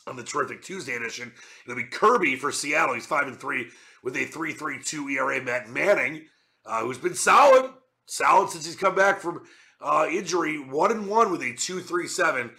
on 0.07 0.16
the 0.16 0.23
terrific 0.23 0.62
Tuesday 0.62 0.95
edition. 0.95 1.33
It'll 1.64 1.76
be 1.76 1.85
Kirby 1.85 2.37
for 2.37 2.52
Seattle. 2.52 2.95
He's 2.95 3.07
five 3.07 3.26
and 3.26 3.38
three 3.38 3.69
with 4.02 4.16
a 4.16 4.25
three 4.25 4.52
three 4.52 4.81
two 4.83 5.09
ERA. 5.09 5.42
Matt 5.42 5.71
Manning, 5.71 6.26
uh, 6.66 6.83
who's 6.83 6.99
been 6.99 7.14
solid, 7.14 7.71
solid 8.07 8.50
since 8.50 8.66
he's 8.66 8.76
come 8.76 8.95
back 8.95 9.21
from 9.21 9.42
uh, 9.81 10.07
injury, 10.11 10.59
one 10.59 10.90
and 10.90 11.09
one 11.09 11.31
with 11.31 11.42
a 11.42 11.54
two 11.54 11.81
three 11.81 12.07
seven 12.07 12.50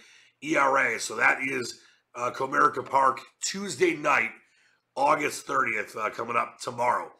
ERA. 0.42 0.98
So 0.98 1.16
that 1.16 1.38
is 1.42 1.80
uh, 2.14 2.30
Comerica 2.30 2.84
Park 2.84 3.20
Tuesday 3.42 3.94
night, 3.94 4.30
August 4.96 5.46
thirtieth, 5.46 5.96
uh, 5.96 6.10
coming 6.10 6.36
up 6.36 6.58
tomorrow. 6.60 7.10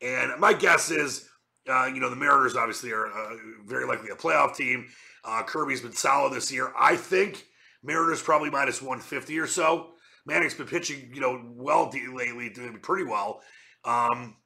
And 0.00 0.38
my 0.38 0.52
guess 0.52 0.90
is, 0.90 1.27
uh, 1.68 1.86
you 1.86 2.00
know, 2.00 2.10
the 2.10 2.16
Mariners 2.16 2.56
obviously 2.56 2.92
are 2.92 3.06
uh, 3.06 3.36
very 3.66 3.86
likely 3.86 4.10
a 4.10 4.14
playoff 4.14 4.56
team. 4.56 4.88
Uh, 5.24 5.42
Kirby's 5.42 5.80
been 5.80 5.92
solid 5.92 6.32
this 6.32 6.52
year. 6.52 6.72
I 6.78 6.96
think 6.96 7.46
Mariners 7.82 8.22
probably 8.22 8.50
minus 8.50 8.80
150 8.80 9.38
or 9.38 9.46
so. 9.46 9.90
Manning's 10.26 10.54
been 10.54 10.66
pitching, 10.66 11.10
you 11.14 11.20
know, 11.20 11.42
well 11.54 11.90
lately, 12.14 12.50
doing 12.50 12.78
pretty 12.80 13.04
well. 13.04 13.40
Um, 13.84 14.36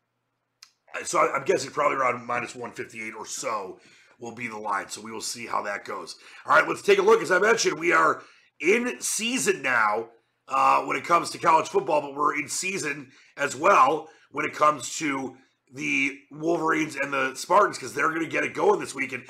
so 1.05 1.19
I'm 1.19 1.45
guessing 1.45 1.71
probably 1.71 1.97
around 1.97 2.25
minus 2.27 2.55
158 2.55 3.15
or 3.15 3.27
so 3.27 3.81
will 4.21 4.35
be 4.35 4.47
the 4.47 4.59
line. 4.59 4.89
So 4.89 5.01
we 5.01 5.11
will 5.11 5.21
see 5.21 5.47
how 5.47 5.63
that 5.63 5.85
goes. 5.85 6.17
All 6.47 6.55
right, 6.55 6.69
let's 6.69 6.83
take 6.83 6.99
a 6.99 7.03
look. 7.03 7.23
As 7.23 7.33
I 7.33 7.39
mentioned, 7.39 7.79
we 7.79 7.93
are 7.93 8.23
in 8.61 9.01
season 9.01 9.63
now 9.63 10.11
uh, 10.49 10.83
when 10.83 10.97
it 10.97 11.05
comes 11.05 11.31
to 11.31 11.39
college 11.39 11.69
football, 11.69 12.01
but 12.01 12.15
we're 12.15 12.39
in 12.39 12.49
season 12.49 13.11
as 13.37 13.57
well 13.57 14.09
when 14.31 14.45
it 14.45 14.55
comes 14.55 14.97
to 14.99 15.37
the 15.73 16.19
Wolverines 16.31 16.97
and 16.97 17.13
the 17.13 17.35
Spartans 17.35 17.79
because 17.79 17.95
they're 17.95 18.09
going 18.09 18.23
to 18.23 18.29
get 18.29 18.45
it 18.45 18.55
going 18.55 18.81
this 18.81 18.95
week. 18.95 19.13
And 19.13 19.25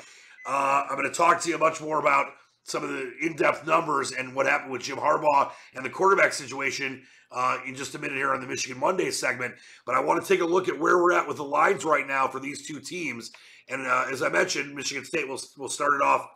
uh, 0.45 0.83
I'm 0.89 0.97
going 0.97 1.09
to 1.09 1.15
talk 1.15 1.41
to 1.41 1.49
you 1.49 1.57
much 1.57 1.81
more 1.81 1.99
about 1.99 2.27
some 2.63 2.83
of 2.83 2.89
the 2.89 3.11
in-depth 3.21 3.65
numbers 3.65 4.11
and 4.13 4.33
what 4.35 4.45
happened 4.45 4.71
with 4.71 4.81
Jim 4.81 4.97
Harbaugh 4.97 5.51
and 5.75 5.85
the 5.85 5.89
quarterback 5.89 6.33
situation 6.33 7.03
uh, 7.31 7.57
in 7.65 7.75
just 7.75 7.95
a 7.95 7.99
minute 7.99 8.15
here 8.15 8.33
on 8.33 8.41
the 8.41 8.47
Michigan 8.47 8.79
Monday 8.79 9.11
segment. 9.11 9.53
But 9.85 9.95
I 9.95 9.99
want 9.99 10.21
to 10.21 10.27
take 10.27 10.41
a 10.41 10.45
look 10.45 10.69
at 10.69 10.79
where 10.79 10.97
we're 10.97 11.13
at 11.13 11.27
with 11.27 11.37
the 11.37 11.43
lines 11.43 11.83
right 11.83 12.07
now 12.07 12.27
for 12.27 12.39
these 12.39 12.65
two 12.67 12.79
teams. 12.79 13.31
And 13.69 13.85
uh, 13.87 14.05
as 14.11 14.21
I 14.21 14.29
mentioned, 14.29 14.75
Michigan 14.75 15.05
State 15.05 15.27
will 15.27 15.39
will 15.57 15.69
start 15.69 15.93
it 15.93 16.01
off 16.01 16.27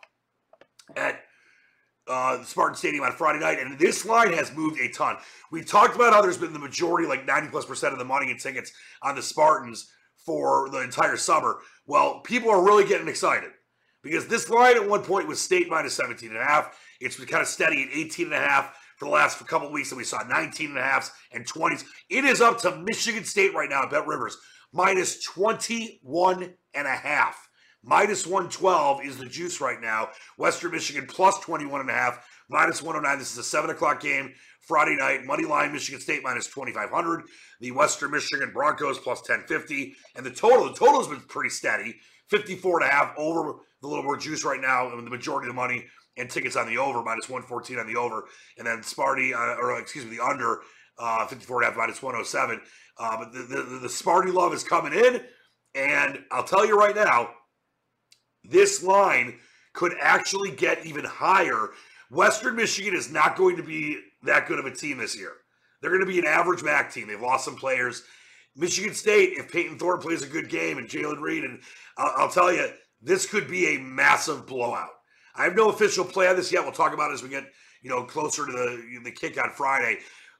at 0.96 1.20
uh, 2.08 2.42
Spartan 2.42 2.74
Stadium 2.74 3.04
on 3.04 3.12
Friday 3.12 3.38
night, 3.38 3.58
and 3.60 3.78
this 3.78 4.06
line 4.06 4.32
has 4.32 4.54
moved 4.54 4.80
a 4.80 4.90
ton. 4.90 5.18
We've 5.52 5.66
talked 5.66 5.94
about 5.94 6.14
how 6.14 6.22
there's 6.22 6.38
been 6.38 6.54
the 6.54 6.58
majority, 6.58 7.06
like 7.06 7.26
90 7.26 7.48
plus 7.48 7.66
percent 7.66 7.92
of 7.92 7.98
the 7.98 8.04
money 8.06 8.30
and 8.30 8.40
tickets 8.40 8.72
on 9.02 9.14
the 9.14 9.22
Spartans 9.22 9.90
for 10.28 10.68
the 10.68 10.82
entire 10.82 11.16
summer. 11.16 11.56
Well, 11.86 12.20
people 12.20 12.50
are 12.50 12.62
really 12.62 12.86
getting 12.86 13.08
excited 13.08 13.48
because 14.02 14.28
this 14.28 14.50
line 14.50 14.76
at 14.76 14.86
one 14.86 15.00
point 15.00 15.26
was 15.26 15.40
state 15.40 15.70
minus 15.70 15.94
17 15.94 16.28
and 16.28 16.38
a 16.38 16.44
half. 16.44 16.78
It's 17.00 17.16
been 17.16 17.24
kind 17.24 17.40
of 17.40 17.48
steady 17.48 17.84
at 17.84 17.96
18 17.96 18.26
and 18.26 18.34
a 18.34 18.46
half 18.46 18.76
for 18.98 19.06
the 19.06 19.10
last 19.10 19.38
couple 19.46 19.72
weeks, 19.72 19.90
and 19.90 19.96
we 19.96 20.04
saw 20.04 20.22
19 20.22 20.68
and 20.68 20.78
a 20.78 20.82
halfs 20.82 21.12
and 21.32 21.46
20s. 21.46 21.82
It 22.10 22.26
is 22.26 22.42
up 22.42 22.58
to 22.58 22.76
Michigan 22.76 23.24
State 23.24 23.54
right 23.54 23.70
now 23.70 23.84
at 23.84 23.90
Bet 23.90 24.06
Rivers, 24.06 24.36
minus 24.70 25.24
21 25.24 26.52
and 26.74 26.86
a 26.86 26.90
half. 26.90 27.48
Minus 27.82 28.26
112 28.26 29.06
is 29.06 29.16
the 29.16 29.24
juice 29.24 29.62
right 29.62 29.80
now. 29.80 30.10
Western 30.36 30.72
Michigan 30.72 31.06
plus 31.08 31.38
21 31.40 31.80
and 31.80 31.88
a 31.88 31.94
half, 31.94 32.22
minus 32.50 32.82
109. 32.82 33.18
This 33.18 33.32
is 33.32 33.38
a 33.38 33.42
7 33.42 33.70
o'clock 33.70 34.02
game 34.02 34.34
Friday 34.68 34.96
night. 34.96 35.24
Money 35.24 35.46
line 35.46 35.72
Michigan 35.72 36.00
State 36.00 36.22
minus 36.22 36.46
2,500. 36.46 37.24
The 37.60 37.70
Western 37.72 38.10
Michigan 38.10 38.52
Broncos 38.52 38.98
plus 38.98 39.18
1050. 39.20 39.94
And 40.14 40.24
the 40.24 40.30
total, 40.30 40.66
the 40.66 40.74
total 40.74 40.98
has 40.98 41.08
been 41.08 41.20
pretty 41.20 41.48
steady. 41.48 41.96
54 42.28 42.82
and 42.82 42.90
a 42.90 42.92
half 42.92 43.14
over 43.16 43.54
the 43.80 43.88
little 43.88 44.04
more 44.04 44.18
juice 44.18 44.44
right 44.44 44.60
now. 44.60 44.92
And 44.92 45.06
the 45.06 45.10
majority 45.10 45.48
of 45.48 45.54
the 45.54 45.60
money 45.60 45.86
and 46.18 46.28
tickets 46.28 46.54
on 46.54 46.66
the 46.66 46.76
over, 46.76 47.02
minus 47.02 47.30
114 47.30 47.78
on 47.78 47.86
the 47.86 47.98
over. 47.98 48.24
And 48.58 48.66
then 48.66 48.80
Sparty, 48.80 49.32
uh, 49.32 49.58
or 49.58 49.80
excuse 49.80 50.04
me, 50.04 50.16
the 50.16 50.22
under, 50.22 50.60
uh, 50.98 51.26
54 51.26 51.62
and 51.62 51.64
a 51.64 51.70
half, 51.70 51.78
minus 51.78 52.02
107. 52.02 52.60
Uh, 52.98 53.16
but 53.16 53.32
the, 53.32 53.38
the, 53.40 53.62
the 53.80 53.88
Sparty 53.88 54.32
love 54.32 54.52
is 54.52 54.62
coming 54.62 54.92
in. 54.92 55.22
And 55.74 56.24
I'll 56.30 56.44
tell 56.44 56.66
you 56.66 56.78
right 56.78 56.94
now, 56.94 57.30
this 58.44 58.82
line 58.82 59.38
could 59.72 59.94
actually 60.00 60.50
get 60.50 60.84
even 60.84 61.04
higher. 61.04 61.70
Western 62.10 62.56
Michigan 62.56 62.94
is 62.94 63.10
not 63.10 63.36
going 63.36 63.56
to 63.56 63.62
be 63.62 64.00
that 64.22 64.46
good 64.46 64.58
of 64.58 64.66
a 64.66 64.74
team 64.74 64.98
this 64.98 65.16
year. 65.16 65.32
They're 65.80 65.90
going 65.90 66.04
to 66.04 66.06
be 66.06 66.18
an 66.18 66.26
average 66.26 66.62
MAC 66.62 66.92
team. 66.92 67.06
They've 67.06 67.20
lost 67.20 67.44
some 67.44 67.56
players. 67.56 68.02
Michigan 68.56 68.94
State, 68.94 69.34
if 69.38 69.52
Payton 69.52 69.78
Thorne 69.78 70.00
plays 70.00 70.22
a 70.22 70.28
good 70.28 70.48
game 70.48 70.78
and 70.78 70.88
Jayden 70.88 71.20
Reed, 71.20 71.44
and 71.44 71.60
I'll, 71.96 72.12
I'll, 72.16 72.30
tell 72.30 72.52
you, 72.52 72.68
this 73.00 73.26
could 73.26 73.48
be 73.48 73.76
a 73.76 73.78
massive 73.78 74.46
blowout. 74.46 74.90
I 75.36 75.44
have 75.44 75.54
no 75.54 75.68
official 75.68 76.04
play 76.04 76.26
on 76.26 76.34
this 76.34 76.52
yet. 76.52 76.64
We'll 76.64 76.72
talk 76.72 76.92
about 76.92 77.10
it 77.10 77.14
as 77.14 77.22
we 77.22 77.28
get 77.28 77.44
you 77.82 77.90
know 77.90 78.02
closer 78.02 78.44
to 78.44 78.52
the 78.52 79.00
the 79.04 79.12
kick 79.12 79.40
on 79.40 79.50
Friday. 79.50 79.98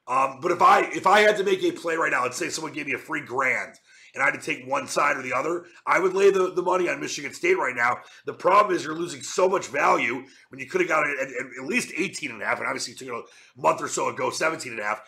Um, 0.09 0.41
but 0.43 0.51
if 0.51 0.61
I 0.61 0.81
if 0.93 1.07
I 1.07 1.21
had 1.21 1.37
to 1.37 1.45
make 1.45 1.63
a 1.63 1.71
play 1.71 1.95
right 1.95 2.11
now, 2.11 2.25
let's 2.25 2.37
say 2.37 2.49
someone 2.49 2.73
gave 2.73 2.87
me 2.87 2.95
a 2.95 2.99
free 2.99 3.21
grand 3.21 3.75
and 4.19 4.25
I 4.25 4.33
had 4.33 4.41
to 4.41 4.45
take 4.45 4.67
one 4.67 4.89
side 4.89 5.17
or 5.17 5.23
the 5.23 5.33
other, 5.33 5.67
I 5.87 6.01
would 6.01 6.13
lay 6.13 6.33
the, 6.33 6.53
the 6.53 6.63
money 6.63 6.89
on 6.89 6.99
Michigan 6.99 7.33
State 7.33 7.57
right 7.57 7.77
now. 7.77 7.99
The 8.27 8.33
problem 8.33 8.75
is 8.75 8.83
you're 8.83 8.97
losing 8.97 9.23
so 9.23 9.49
much 9.49 9.69
value 9.69 10.25
when 10.49 10.59
you 10.59 10.67
could 10.67 10.81
have 10.81 10.89
got 10.89 11.07
it 11.07 11.21
at, 11.21 11.29
at, 11.29 11.65
least 11.65 11.93
18 11.97 12.33
and 12.33 12.43
a 12.43 12.45
half, 12.45 12.59
and 12.59 12.67
obviously 12.67 12.95
you 12.95 12.99
took 12.99 13.09
it 13.09 13.15
a 13.15 13.61
month 13.61 13.81
or 13.81 13.87
so 13.87 14.09
ago, 14.09 14.31
17 14.31 14.73
and 14.73 14.81
a 14.81 14.85
half. 14.85 15.03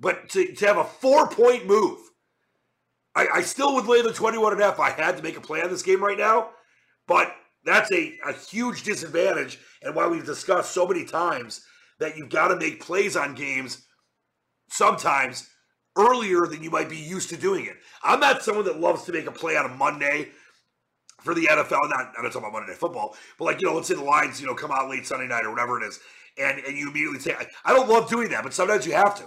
But 0.00 0.28
to, 0.30 0.52
to 0.52 0.66
have 0.66 0.78
a 0.78 0.84
four 0.84 1.28
point 1.28 1.66
move, 1.66 2.00
I, 3.14 3.28
I 3.34 3.40
still 3.42 3.72
would 3.74 3.86
lay 3.86 4.02
the 4.02 4.12
21 4.12 4.54
and 4.54 4.60
a 4.60 4.64
half 4.64 4.80
I 4.80 4.90
had 4.90 5.16
to 5.16 5.22
make 5.22 5.36
a 5.36 5.40
play 5.40 5.62
on 5.62 5.70
this 5.70 5.82
game 5.82 6.02
right 6.02 6.18
now. 6.18 6.50
But 7.06 7.32
that's 7.64 7.92
a, 7.92 8.18
a 8.26 8.32
huge 8.32 8.82
disadvantage, 8.82 9.60
and 9.82 9.94
why 9.94 10.08
we've 10.08 10.26
discussed 10.26 10.72
so 10.72 10.88
many 10.88 11.04
times 11.04 11.64
that 12.00 12.16
you've 12.16 12.30
got 12.30 12.48
to 12.48 12.56
make 12.56 12.80
plays 12.80 13.16
on 13.16 13.36
games 13.36 13.86
sometimes 14.70 15.48
earlier 15.96 16.46
than 16.46 16.62
you 16.62 16.70
might 16.70 16.88
be 16.88 16.96
used 16.96 17.28
to 17.30 17.36
doing 17.36 17.66
it. 17.66 17.76
I'm 18.02 18.20
not 18.20 18.42
someone 18.42 18.64
that 18.66 18.80
loves 18.80 19.04
to 19.04 19.12
make 19.12 19.26
a 19.26 19.32
play 19.32 19.56
on 19.56 19.66
a 19.66 19.74
Monday 19.74 20.28
for 21.20 21.34
the 21.34 21.46
NFL. 21.46 21.88
Not, 21.88 22.12
I'm 22.16 22.24
not 22.24 22.32
talking 22.32 22.38
about 22.38 22.52
Monday 22.52 22.68
Night 22.68 22.78
Football, 22.78 23.16
but 23.38 23.44
like, 23.44 23.60
you 23.60 23.68
know, 23.68 23.74
let's 23.74 23.88
say 23.88 23.94
the 23.94 24.02
lines, 24.02 24.40
you 24.40 24.46
know, 24.46 24.54
come 24.54 24.70
out 24.70 24.88
late 24.88 25.06
Sunday 25.06 25.26
night 25.26 25.44
or 25.44 25.50
whatever 25.50 25.82
it 25.82 25.86
is, 25.86 26.00
and, 26.38 26.58
and 26.60 26.76
you 26.76 26.90
immediately 26.90 27.18
say, 27.18 27.34
I 27.64 27.72
don't 27.72 27.88
love 27.88 28.08
doing 28.08 28.28
that, 28.30 28.42
but 28.42 28.54
sometimes 28.54 28.86
you 28.86 28.92
have 28.92 29.14
to. 29.16 29.24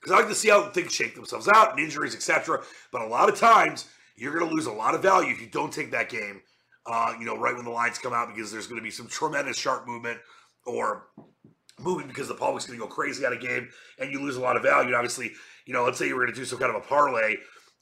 Because 0.00 0.12
I 0.12 0.16
like 0.20 0.28
to 0.28 0.34
see 0.34 0.50
how 0.50 0.68
things 0.68 0.92
shake 0.92 1.14
themselves 1.14 1.48
out 1.48 1.70
and 1.70 1.80
injuries, 1.80 2.14
etc. 2.14 2.62
But 2.92 3.00
a 3.00 3.06
lot 3.06 3.30
of 3.30 3.38
times, 3.38 3.86
you're 4.16 4.34
going 4.34 4.48
to 4.48 4.54
lose 4.54 4.66
a 4.66 4.72
lot 4.72 4.94
of 4.94 5.02
value 5.02 5.32
if 5.32 5.40
you 5.40 5.46
don't 5.46 5.72
take 5.72 5.90
that 5.90 6.08
game, 6.08 6.42
uh, 6.86 7.14
you 7.18 7.24
know, 7.24 7.36
right 7.36 7.54
when 7.54 7.64
the 7.64 7.70
lines 7.70 7.98
come 7.98 8.12
out 8.12 8.28
because 8.34 8.52
there's 8.52 8.66
going 8.66 8.78
to 8.78 8.84
be 8.84 8.90
some 8.90 9.08
tremendous 9.08 9.58
sharp 9.58 9.86
movement 9.86 10.18
or 10.66 11.08
moving 11.80 12.06
because 12.06 12.28
the 12.28 12.34
public's 12.34 12.66
going 12.66 12.78
to 12.78 12.84
go 12.84 12.90
crazy 12.90 13.24
on 13.26 13.32
a 13.32 13.38
game 13.38 13.68
and 13.98 14.12
you 14.12 14.20
lose 14.20 14.36
a 14.36 14.40
lot 14.40 14.56
of 14.56 14.62
value. 14.62 14.88
And 14.88 14.96
obviously, 14.96 15.32
you 15.66 15.72
know, 15.72 15.84
let's 15.84 15.98
say 15.98 16.06
you 16.06 16.14
were 16.14 16.22
going 16.22 16.34
to 16.34 16.38
do 16.38 16.44
some 16.44 16.58
kind 16.58 16.74
of 16.74 16.82
a 16.82 16.86
parlay 16.86 17.36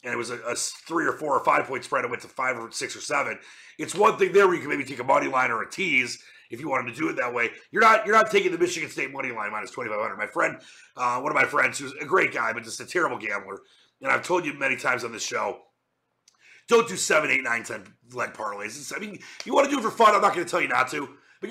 and 0.04 0.12
it 0.12 0.16
was 0.16 0.30
a, 0.30 0.38
a, 0.40 0.54
three 0.54 1.06
or 1.06 1.12
four 1.12 1.36
or 1.36 1.44
five 1.44 1.64
point 1.66 1.84
spread, 1.84 2.04
it 2.04 2.10
went 2.10 2.22
to 2.22 2.28
five 2.28 2.56
or 2.56 2.70
six 2.70 2.96
or 2.96 3.00
seven. 3.00 3.38
It's 3.78 3.94
one 3.94 4.16
thing 4.16 4.32
there 4.32 4.46
where 4.46 4.56
you 4.56 4.60
can 4.60 4.70
maybe 4.70 4.84
take 4.84 4.98
a 4.98 5.04
money 5.04 5.28
line 5.28 5.50
or 5.50 5.62
a 5.62 5.70
tease 5.70 6.22
if 6.50 6.60
you 6.60 6.68
wanted 6.68 6.92
to 6.92 7.00
do 7.00 7.08
it 7.08 7.16
that 7.16 7.32
way. 7.32 7.50
You're 7.70 7.82
not 7.82 8.04
you're 8.06 8.14
not 8.14 8.30
taking 8.30 8.52
the 8.52 8.58
Michigan 8.58 8.90
State 8.90 9.12
money 9.12 9.30
line 9.30 9.50
minus 9.52 9.70
twenty 9.70 9.90
five 9.90 10.00
hundred. 10.00 10.16
My 10.16 10.26
friend, 10.26 10.58
uh, 10.96 11.20
one 11.20 11.30
of 11.30 11.36
my 11.36 11.46
friends, 11.46 11.78
who's 11.78 11.92
a 11.94 12.04
great 12.04 12.32
guy 12.32 12.52
but 12.52 12.64
just 12.64 12.80
a 12.80 12.86
terrible 12.86 13.18
gambler, 13.18 13.60
and 14.00 14.10
I've 14.10 14.22
told 14.22 14.44
you 14.44 14.54
many 14.54 14.76
times 14.76 15.04
on 15.04 15.12
this 15.12 15.24
show. 15.24 15.60
Don't 16.68 16.88
do 16.88 16.96
seven, 16.96 17.30
eight, 17.30 17.42
nine, 17.42 17.64
ten 17.64 17.82
leg 18.12 18.34
parlays. 18.34 18.78
It's, 18.78 18.92
I 18.94 18.98
mean, 18.98 19.18
you 19.44 19.54
want 19.54 19.68
to 19.68 19.70
do 19.70 19.78
it 19.78 19.82
for 19.82 19.90
fun. 19.90 20.14
I'm 20.14 20.20
not 20.20 20.34
going 20.34 20.44
to 20.44 20.50
tell 20.50 20.60
you 20.60 20.68
not 20.68 20.90
to, 20.90 21.08
but 21.40 21.50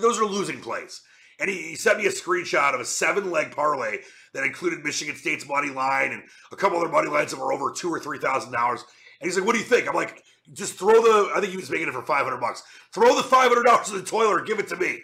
those 0.00 0.20
are 0.20 0.24
losing 0.26 0.60
plays. 0.60 1.00
And 1.40 1.48
he, 1.48 1.56
he 1.70 1.74
sent 1.74 1.98
me 1.98 2.06
a 2.06 2.10
screenshot 2.10 2.74
of 2.74 2.80
a 2.80 2.84
seven 2.84 3.30
leg 3.30 3.50
parlay 3.50 3.98
that 4.34 4.44
included 4.44 4.84
Michigan 4.84 5.16
State's 5.16 5.48
money 5.48 5.70
line 5.70 6.12
and 6.12 6.22
a 6.52 6.56
couple 6.56 6.78
other 6.78 6.90
money 6.90 7.08
lines 7.08 7.30
that 7.32 7.40
were 7.40 7.52
over 7.52 7.72
two 7.72 7.90
or 7.90 7.98
three 7.98 8.18
thousand 8.18 8.52
dollars. 8.52 8.84
And 9.20 9.28
he's 9.28 9.36
like, 9.36 9.46
"What 9.46 9.54
do 9.54 9.58
you 9.58 9.64
think?" 9.64 9.88
I'm 9.88 9.94
like, 9.94 10.22
"Just 10.52 10.74
throw 10.74 10.92
the." 10.92 11.32
I 11.34 11.40
think 11.40 11.50
he 11.50 11.56
was 11.56 11.70
making 11.70 11.88
it 11.88 11.94
for 11.94 12.02
five 12.02 12.24
hundred 12.24 12.40
bucks. 12.40 12.62
Throw 12.92 13.16
the 13.16 13.22
five 13.22 13.48
hundred 13.48 13.64
dollars 13.64 13.90
in 13.90 13.96
the 13.96 14.02
toilet 14.02 14.40
or 14.40 14.44
give 14.44 14.58
it 14.58 14.68
to 14.68 14.76
me. 14.76 15.00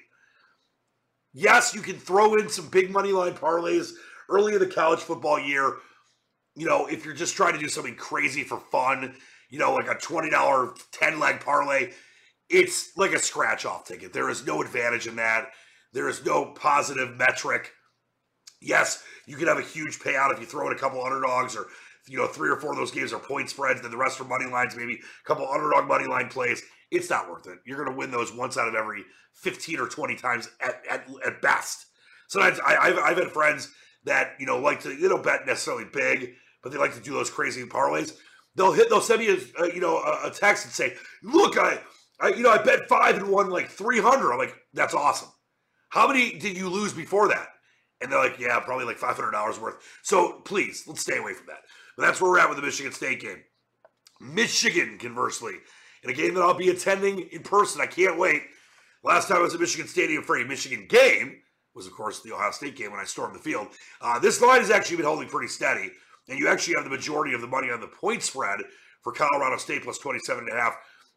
Yes, 1.32 1.74
you 1.74 1.80
can 1.80 1.96
throw 1.96 2.34
in 2.34 2.48
some 2.48 2.68
big 2.68 2.90
money 2.90 3.12
line 3.12 3.34
parlays 3.34 3.92
early 4.30 4.54
in 4.54 4.58
the 4.58 4.66
college 4.66 5.00
football 5.00 5.38
year. 5.38 5.74
You 6.54 6.66
know, 6.66 6.86
if 6.86 7.04
you're 7.04 7.14
just 7.14 7.36
trying 7.36 7.52
to 7.52 7.58
do 7.58 7.68
something 7.68 7.94
crazy 7.94 8.42
for 8.42 8.58
fun, 8.58 9.14
you 9.50 9.58
know, 9.58 9.74
like 9.74 9.88
a 9.88 9.98
twenty 9.98 10.30
dollar 10.30 10.74
ten 10.92 11.18
leg 11.18 11.40
parlay, 11.40 11.92
it's 12.48 12.96
like 12.96 13.12
a 13.12 13.18
scratch 13.18 13.66
off 13.66 13.86
ticket. 13.86 14.12
There 14.12 14.30
is 14.30 14.46
no 14.46 14.62
advantage 14.62 15.06
in 15.06 15.16
that. 15.16 15.48
There 15.96 16.10
is 16.10 16.26
no 16.26 16.44
positive 16.44 17.16
metric. 17.16 17.72
Yes, 18.60 19.02
you 19.26 19.34
can 19.38 19.48
have 19.48 19.56
a 19.56 19.62
huge 19.62 19.98
payout 19.98 20.30
if 20.30 20.38
you 20.38 20.44
throw 20.44 20.66
in 20.66 20.76
a 20.76 20.78
couple 20.78 21.02
underdogs 21.02 21.56
or 21.56 21.68
you 22.06 22.18
know 22.18 22.26
three 22.26 22.50
or 22.50 22.60
four 22.60 22.72
of 22.72 22.76
those 22.76 22.90
games 22.90 23.14
are 23.14 23.18
point 23.18 23.48
spreads, 23.48 23.80
then 23.80 23.90
the 23.90 23.96
rest 23.96 24.20
are 24.20 24.24
money 24.24 24.44
lines, 24.44 24.76
maybe 24.76 24.96
a 24.96 25.26
couple 25.26 25.48
underdog 25.48 25.88
money 25.88 26.06
line 26.06 26.28
plays. 26.28 26.62
It's 26.90 27.08
not 27.08 27.30
worth 27.30 27.46
it. 27.46 27.60
You're 27.64 27.82
going 27.82 27.90
to 27.90 27.96
win 27.96 28.10
those 28.10 28.30
once 28.30 28.58
out 28.58 28.68
of 28.68 28.74
every 28.74 29.04
15 29.36 29.80
or 29.80 29.88
20 29.88 30.16
times 30.16 30.50
at, 30.62 30.82
at, 30.90 31.06
at 31.24 31.40
best. 31.40 31.86
Sometimes 32.28 32.60
I, 32.60 32.88
have 32.88 32.98
I've 32.98 33.16
had 33.16 33.32
friends 33.32 33.72
that 34.04 34.32
you 34.38 34.44
know 34.44 34.58
like 34.58 34.82
to 34.82 34.94
they 34.94 35.08
don't 35.08 35.24
bet 35.24 35.46
necessarily 35.46 35.86
big, 35.90 36.34
but 36.62 36.72
they 36.72 36.78
like 36.78 36.94
to 36.94 37.00
do 37.00 37.14
those 37.14 37.30
crazy 37.30 37.64
parlays. 37.64 38.12
They'll 38.54 38.74
hit. 38.74 38.90
They'll 38.90 39.00
send 39.00 39.20
me 39.20 39.28
a, 39.30 39.62
a 39.62 39.74
you 39.74 39.80
know 39.80 39.96
a, 39.96 40.26
a 40.26 40.30
text 40.30 40.66
and 40.66 40.74
say, 40.74 40.92
"Look, 41.22 41.56
I, 41.56 41.78
I 42.20 42.28
you 42.28 42.42
know 42.42 42.50
I 42.50 42.58
bet 42.58 42.86
five 42.86 43.16
and 43.16 43.30
won 43.30 43.48
like 43.48 43.70
300." 43.70 44.30
I'm 44.30 44.38
like, 44.38 44.54
"That's 44.74 44.92
awesome." 44.92 45.30
How 45.88 46.06
many 46.08 46.38
did 46.38 46.56
you 46.56 46.68
lose 46.68 46.92
before 46.92 47.28
that? 47.28 47.48
And 48.00 48.12
they're 48.12 48.18
like, 48.18 48.38
yeah, 48.38 48.58
probably 48.60 48.84
like 48.84 48.98
$500 48.98 49.60
worth. 49.60 49.76
So 50.02 50.40
please, 50.44 50.84
let's 50.86 51.00
stay 51.00 51.18
away 51.18 51.32
from 51.32 51.46
that. 51.46 51.60
But 51.96 52.04
that's 52.04 52.20
where 52.20 52.30
we're 52.30 52.38
at 52.38 52.48
with 52.48 52.58
the 52.58 52.64
Michigan 52.64 52.92
State 52.92 53.20
game. 53.20 53.42
Michigan, 54.20 54.98
conversely, 54.98 55.54
in 56.02 56.10
a 56.10 56.14
game 56.14 56.34
that 56.34 56.42
I'll 56.42 56.54
be 56.54 56.68
attending 56.70 57.20
in 57.32 57.42
person. 57.42 57.80
I 57.80 57.86
can't 57.86 58.18
wait. 58.18 58.42
Last 59.02 59.28
time 59.28 59.38
I 59.38 59.42
was 59.42 59.54
at 59.54 59.60
Michigan 59.60 59.88
Stadium 59.88 60.22
for 60.22 60.36
a 60.36 60.44
Michigan 60.44 60.86
game 60.88 61.40
was, 61.74 61.86
of 61.86 61.92
course, 61.92 62.20
the 62.22 62.34
Ohio 62.34 62.50
State 62.50 62.76
game 62.76 62.90
when 62.90 63.00
I 63.00 63.04
stormed 63.04 63.34
the 63.34 63.40
field. 63.40 63.68
Uh, 64.00 64.18
this 64.18 64.40
line 64.40 64.60
has 64.60 64.70
actually 64.70 64.96
been 64.96 65.06
holding 65.06 65.28
pretty 65.28 65.48
steady. 65.48 65.90
And 66.28 66.38
you 66.38 66.48
actually 66.48 66.74
have 66.74 66.84
the 66.84 66.90
majority 66.90 67.34
of 67.34 67.40
the 67.40 67.46
money 67.46 67.70
on 67.70 67.80
the 67.80 67.86
point 67.86 68.22
spread 68.22 68.60
for 69.02 69.12
Colorado 69.12 69.56
State 69.58 69.84
plus 69.84 69.98
27 69.98 70.48
and 70.48 70.58
a 70.58 70.60
half 70.60 70.76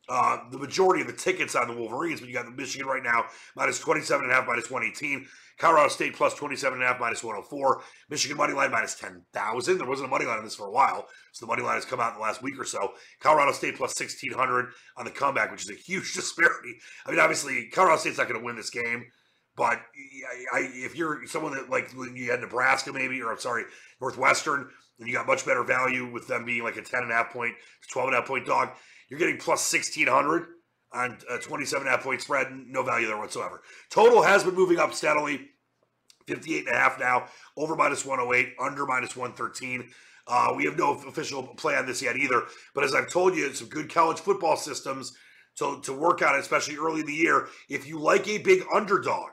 uh, 0.09 0.39
the 0.51 0.57
majority 0.57 1.01
of 1.01 1.07
the 1.07 1.13
tickets 1.13 1.55
on 1.55 1.67
the 1.67 1.73
Wolverines, 1.73 2.19
but 2.19 2.27
you 2.27 2.33
got 2.33 2.45
the 2.45 2.51
Michigan 2.51 2.87
right 2.87 3.03
now, 3.03 3.25
minus 3.55 3.79
27.5, 3.79 4.47
minus 4.47 4.71
118. 4.71 5.27
Colorado 5.59 5.89
State 5.89 6.15
plus 6.15 6.33
27.5, 6.33 6.99
minus 6.99 7.23
104. 7.23 7.83
Michigan 8.09 8.37
money 8.37 8.53
line 8.53 8.71
minus 8.71 8.95
10,000. 8.95 9.77
There 9.77 9.87
wasn't 9.87 10.07
a 10.07 10.09
money 10.09 10.25
line 10.25 10.39
on 10.39 10.43
this 10.43 10.55
for 10.55 10.67
a 10.67 10.71
while, 10.71 11.05
so 11.31 11.45
the 11.45 11.49
money 11.49 11.61
line 11.61 11.75
has 11.75 11.85
come 11.85 11.99
out 11.99 12.13
in 12.13 12.15
the 12.15 12.23
last 12.23 12.41
week 12.41 12.59
or 12.59 12.65
so. 12.65 12.93
Colorado 13.19 13.51
State 13.51 13.75
plus 13.77 13.99
1,600 13.99 14.69
on 14.97 15.05
the 15.05 15.11
comeback, 15.11 15.51
which 15.51 15.63
is 15.63 15.69
a 15.69 15.75
huge 15.75 16.13
disparity. 16.15 16.75
I 17.05 17.11
mean, 17.11 17.19
obviously, 17.19 17.67
Colorado 17.67 17.99
State's 17.99 18.17
not 18.17 18.27
going 18.27 18.39
to 18.39 18.45
win 18.45 18.55
this 18.55 18.71
game, 18.71 19.05
but 19.55 19.79
I, 20.53 20.59
I, 20.59 20.59
if 20.73 20.95
you're 20.95 21.27
someone 21.27 21.53
that, 21.53 21.69
like, 21.69 21.91
when 21.91 22.15
you 22.15 22.31
had 22.31 22.39
Nebraska 22.39 22.93
maybe, 22.93 23.21
or 23.21 23.31
I'm 23.31 23.39
sorry, 23.39 23.65
Northwestern, 24.01 24.69
and 24.99 25.07
you 25.07 25.13
got 25.13 25.27
much 25.27 25.45
better 25.45 25.63
value 25.63 26.11
with 26.11 26.27
them 26.27 26.45
being 26.45 26.63
like 26.63 26.77
a 26.77 26.81
10.5 26.81 27.29
point, 27.31 27.53
12.5 27.93 28.25
point 28.25 28.45
dog, 28.45 28.69
you're 29.09 29.19
getting 29.19 29.37
plus 29.37 29.71
1,600 29.71 30.45
on 30.91 31.17
a 31.29 31.37
27 31.37 31.81
and 31.81 31.87
a 31.87 31.91
half 31.91 32.03
point 32.03 32.21
spread. 32.21 32.47
No 32.67 32.83
value 32.83 33.07
there 33.07 33.17
whatsoever. 33.17 33.61
Total 33.89 34.21
has 34.21 34.43
been 34.43 34.55
moving 34.55 34.79
up 34.79 34.93
steadily. 34.93 35.49
58 36.27 36.67
and 36.67 36.75
a 36.75 36.79
half 36.79 36.99
now, 36.99 37.25
over 37.57 37.75
minus 37.75 38.05
108, 38.05 38.53
under 38.59 38.85
minus 38.85 39.15
113. 39.15 39.89
Uh, 40.27 40.53
we 40.55 40.63
have 40.65 40.77
no 40.77 40.93
official 40.93 41.41
play 41.41 41.75
on 41.75 41.87
this 41.87 42.03
yet 42.03 42.15
either. 42.15 42.43
But 42.75 42.83
as 42.83 42.93
I've 42.93 43.09
told 43.09 43.35
you, 43.35 43.47
it's 43.47 43.59
some 43.59 43.67
good 43.67 43.91
college 43.91 44.19
football 44.19 44.55
systems 44.55 45.17
to, 45.57 45.81
to 45.81 45.91
work 45.91 46.21
on, 46.21 46.35
especially 46.35 46.77
early 46.77 47.01
in 47.01 47.07
the 47.07 47.13
year. 47.13 47.47
If 47.67 47.87
you 47.87 47.99
like 47.99 48.27
a 48.27 48.37
big 48.37 48.63
underdog, 48.71 49.31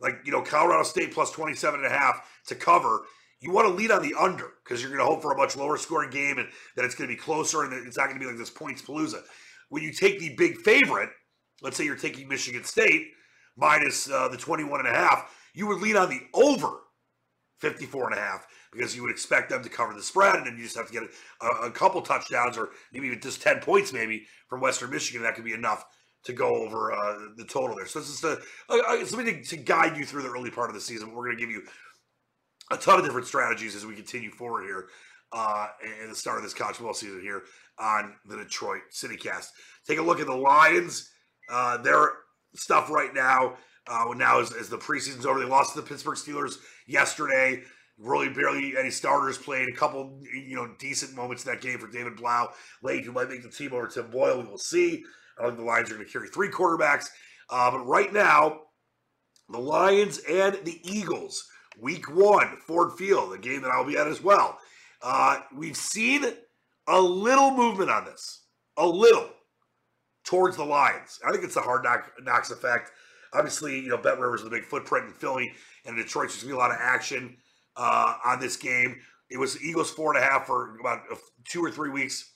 like, 0.00 0.20
you 0.24 0.30
know, 0.30 0.42
Colorado 0.42 0.84
State 0.84 1.12
plus 1.12 1.32
27 1.32 1.80
and 1.80 1.86
a 1.86 1.90
half 1.90 2.24
to 2.46 2.54
cover, 2.54 3.02
you 3.40 3.52
want 3.52 3.68
to 3.68 3.72
lead 3.74 3.90
on 3.90 4.02
the 4.02 4.14
under 4.18 4.50
because 4.64 4.82
you're 4.82 4.90
going 4.90 5.00
to 5.00 5.06
hope 5.06 5.22
for 5.22 5.32
a 5.32 5.36
much 5.36 5.56
lower 5.56 5.76
scoring 5.76 6.10
game 6.10 6.38
and 6.38 6.48
that 6.76 6.84
it's 6.84 6.94
going 6.94 7.08
to 7.08 7.14
be 7.14 7.20
closer 7.20 7.62
and 7.62 7.72
it's 7.86 7.96
not 7.96 8.06
going 8.06 8.18
to 8.18 8.24
be 8.24 8.26
like 8.26 8.38
this 8.38 8.50
points 8.50 8.82
palooza 8.82 9.22
when 9.68 9.82
you 9.82 9.92
take 9.92 10.18
the 10.18 10.34
big 10.34 10.58
favorite, 10.58 11.10
let's 11.62 11.76
say 11.76 11.84
you're 11.84 11.96
taking 11.96 12.28
Michigan 12.28 12.64
State 12.64 13.08
minus 13.56 14.10
uh, 14.10 14.28
the 14.28 14.36
21 14.36 14.80
and 14.80 14.88
a 14.88 14.94
half, 14.94 15.34
you 15.54 15.66
would 15.66 15.80
lean 15.80 15.96
on 15.96 16.08
the 16.08 16.20
over 16.34 16.68
54 17.58 18.10
and 18.10 18.18
a 18.18 18.20
half 18.20 18.46
because 18.72 18.94
you 18.94 19.02
would 19.02 19.10
expect 19.10 19.50
them 19.50 19.62
to 19.62 19.68
cover 19.68 19.92
the 19.94 20.02
spread 20.02 20.36
and 20.36 20.46
then 20.46 20.56
you 20.56 20.62
just 20.62 20.76
have 20.76 20.86
to 20.86 20.92
get 20.92 21.02
a, 21.40 21.46
a 21.66 21.70
couple 21.70 22.00
touchdowns 22.00 22.56
or 22.56 22.70
maybe 22.92 23.08
even 23.08 23.20
just 23.20 23.42
10 23.42 23.60
points 23.60 23.92
maybe 23.92 24.26
from 24.48 24.60
Western 24.60 24.90
Michigan. 24.90 25.22
That 25.22 25.34
could 25.34 25.44
be 25.44 25.54
enough 25.54 25.84
to 26.24 26.32
go 26.32 26.62
over 26.64 26.92
uh, 26.92 27.18
the 27.36 27.44
total 27.44 27.76
there. 27.76 27.86
So 27.86 28.00
a, 28.68 28.74
a, 28.74 29.06
something 29.06 29.26
to, 29.26 29.42
to, 29.42 29.56
guide 29.56 29.96
you 29.96 30.04
through 30.04 30.22
the 30.22 30.28
early 30.28 30.50
part 30.50 30.68
of 30.68 30.74
the 30.74 30.80
season. 30.80 31.14
We're 31.14 31.24
going 31.24 31.36
to 31.36 31.40
give 31.40 31.50
you 31.50 31.62
a 32.70 32.76
ton 32.76 32.98
of 32.98 33.04
different 33.04 33.26
strategies 33.26 33.74
as 33.74 33.86
we 33.86 33.94
continue 33.94 34.30
forward 34.30 34.64
here 34.64 34.88
uh, 35.32 35.68
in 36.02 36.08
the 36.08 36.14
start 36.14 36.38
of 36.38 36.42
this 36.42 36.54
college 36.54 36.76
football 36.76 36.94
season 36.94 37.20
here 37.20 37.42
on 37.78 38.14
the 38.26 38.36
Detroit 38.36 38.82
City 38.90 39.16
Cast. 39.16 39.52
Take 39.86 39.98
a 39.98 40.02
look 40.02 40.20
at 40.20 40.26
the 40.26 40.34
Lions. 40.34 41.10
Uh, 41.50 41.78
their 41.78 42.10
stuff 42.54 42.90
right 42.90 43.14
now, 43.14 43.56
uh, 43.86 44.12
now 44.16 44.40
as, 44.40 44.52
as 44.52 44.68
the 44.68 44.76
preseason's 44.76 45.24
over, 45.24 45.38
they 45.38 45.46
lost 45.46 45.74
to 45.74 45.80
the 45.80 45.86
Pittsburgh 45.86 46.16
Steelers 46.16 46.56
yesterday. 46.86 47.62
Really, 47.98 48.28
barely 48.28 48.76
any 48.78 48.90
starters 48.90 49.38
played. 49.38 49.68
A 49.68 49.76
couple, 49.76 50.20
you 50.32 50.54
know, 50.54 50.70
decent 50.78 51.16
moments 51.16 51.44
in 51.44 51.50
that 51.52 51.60
game 51.60 51.78
for 51.78 51.88
David 51.88 52.16
Blough 52.16 52.48
late, 52.82 53.04
who 53.04 53.12
might 53.12 53.28
make 53.28 53.42
the 53.42 53.48
team 53.48 53.72
over 53.72 53.88
Tim 53.88 54.10
Boyle. 54.10 54.40
We 54.40 54.48
will 54.48 54.58
see. 54.58 55.02
I 55.40 55.46
think 55.46 55.56
the 55.56 55.64
Lions 55.64 55.90
are 55.90 55.94
going 55.94 56.06
to 56.06 56.12
carry 56.12 56.28
three 56.28 56.48
quarterbacks. 56.48 57.06
Uh, 57.50 57.70
but 57.70 57.84
right 57.86 58.12
now, 58.12 58.60
the 59.48 59.58
Lions 59.58 60.18
and 60.28 60.58
the 60.64 60.80
Eagles, 60.84 61.44
week 61.80 62.14
one, 62.14 62.56
Ford 62.66 62.92
Field, 62.98 63.32
a 63.32 63.38
game 63.38 63.62
that 63.62 63.70
I'll 63.70 63.86
be 63.86 63.96
at 63.96 64.06
as 64.06 64.22
well. 64.22 64.58
Uh, 65.02 65.40
we've 65.54 65.76
seen 65.76 66.24
a 66.86 67.00
little 67.00 67.50
movement 67.50 67.90
on 67.90 68.04
this, 68.04 68.44
a 68.76 68.86
little 68.86 69.30
towards 70.24 70.56
the 70.56 70.64
Lions. 70.64 71.18
I 71.26 71.30
think 71.30 71.44
it's 71.44 71.54
the 71.54 71.60
hard 71.60 71.84
knock, 71.84 72.10
knocks 72.22 72.50
effect. 72.50 72.90
Obviously, 73.32 73.78
you 73.78 73.88
know, 73.88 73.98
Bet 73.98 74.18
Rivers 74.18 74.40
is 74.40 74.46
a 74.46 74.50
big 74.50 74.64
footprint 74.64 75.06
in 75.06 75.12
Philly 75.12 75.52
and 75.84 75.96
Detroit. 75.96 76.28
There's 76.28 76.42
going 76.42 76.50
to 76.50 76.56
be 76.56 76.58
a 76.58 76.58
lot 76.58 76.70
of 76.70 76.78
action 76.80 77.36
uh, 77.76 78.14
on 78.24 78.40
this 78.40 78.56
game. 78.56 78.96
It 79.30 79.38
was 79.38 79.62
Eagles 79.62 79.90
four 79.90 80.14
and 80.14 80.22
a 80.22 80.26
half 80.26 80.46
for 80.46 80.78
about 80.80 81.00
two 81.44 81.62
or 81.62 81.70
three 81.70 81.90
weeks 81.90 82.32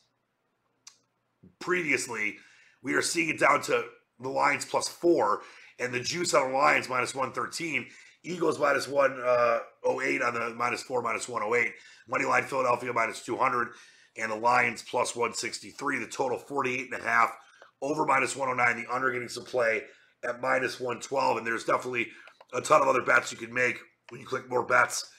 previously. 1.59 2.37
We 2.83 2.95
are 2.95 3.03
seeing 3.03 3.31
it 3.31 3.41
down 3.41 3.63
to 3.63 3.85
the 4.21 4.29
Lions 4.29 4.65
plus 4.65 4.89
four, 4.89 5.43
and 5.79 5.93
the 5.93 6.01
juice 6.01 6.35
on 6.35 6.51
the 6.51 6.57
Lions 6.57 6.89
minus 6.89 7.15
113. 7.15 7.87
Eagles 8.25 8.59
minus 8.59 8.87
108 8.87 10.23
on 10.23 10.35
the 10.35 10.55
minus 10.55 10.83
four, 10.83 11.03
minus 11.03 11.29
108. 11.29 11.73
Moneyline 12.11 12.45
Philadelphia 12.45 12.93
minus 12.93 13.25
200 13.25 13.69
and 14.17 14.31
the 14.31 14.37
Lions 14.37 14.83
plus 14.83 15.17
163. 15.17 15.99
The 15.99 16.07
total 16.07 16.39
48 16.39 16.93
and 16.93 17.01
a 17.01 17.05
half, 17.05 17.37
over 17.81 18.05
minus 18.05 18.37
109. 18.37 18.85
The 18.85 18.95
under 18.95 19.11
getting 19.11 19.29
some 19.29 19.45
play 19.45 19.83
at 20.25 20.41
minus 20.41 20.79
112. 20.79 21.39
And 21.39 21.47
there's 21.47 21.65
definitely 21.65 22.09
a 22.53 22.61
ton 22.61 22.83
of 22.83 22.89
other 22.89 23.03
bets 23.03 23.33
you 23.33 23.39
can 23.39 23.53
make 23.53 23.79
when 24.11 24.21
you 24.21 24.27
click 24.27 24.49
more 24.49 24.65
bets 24.65 25.11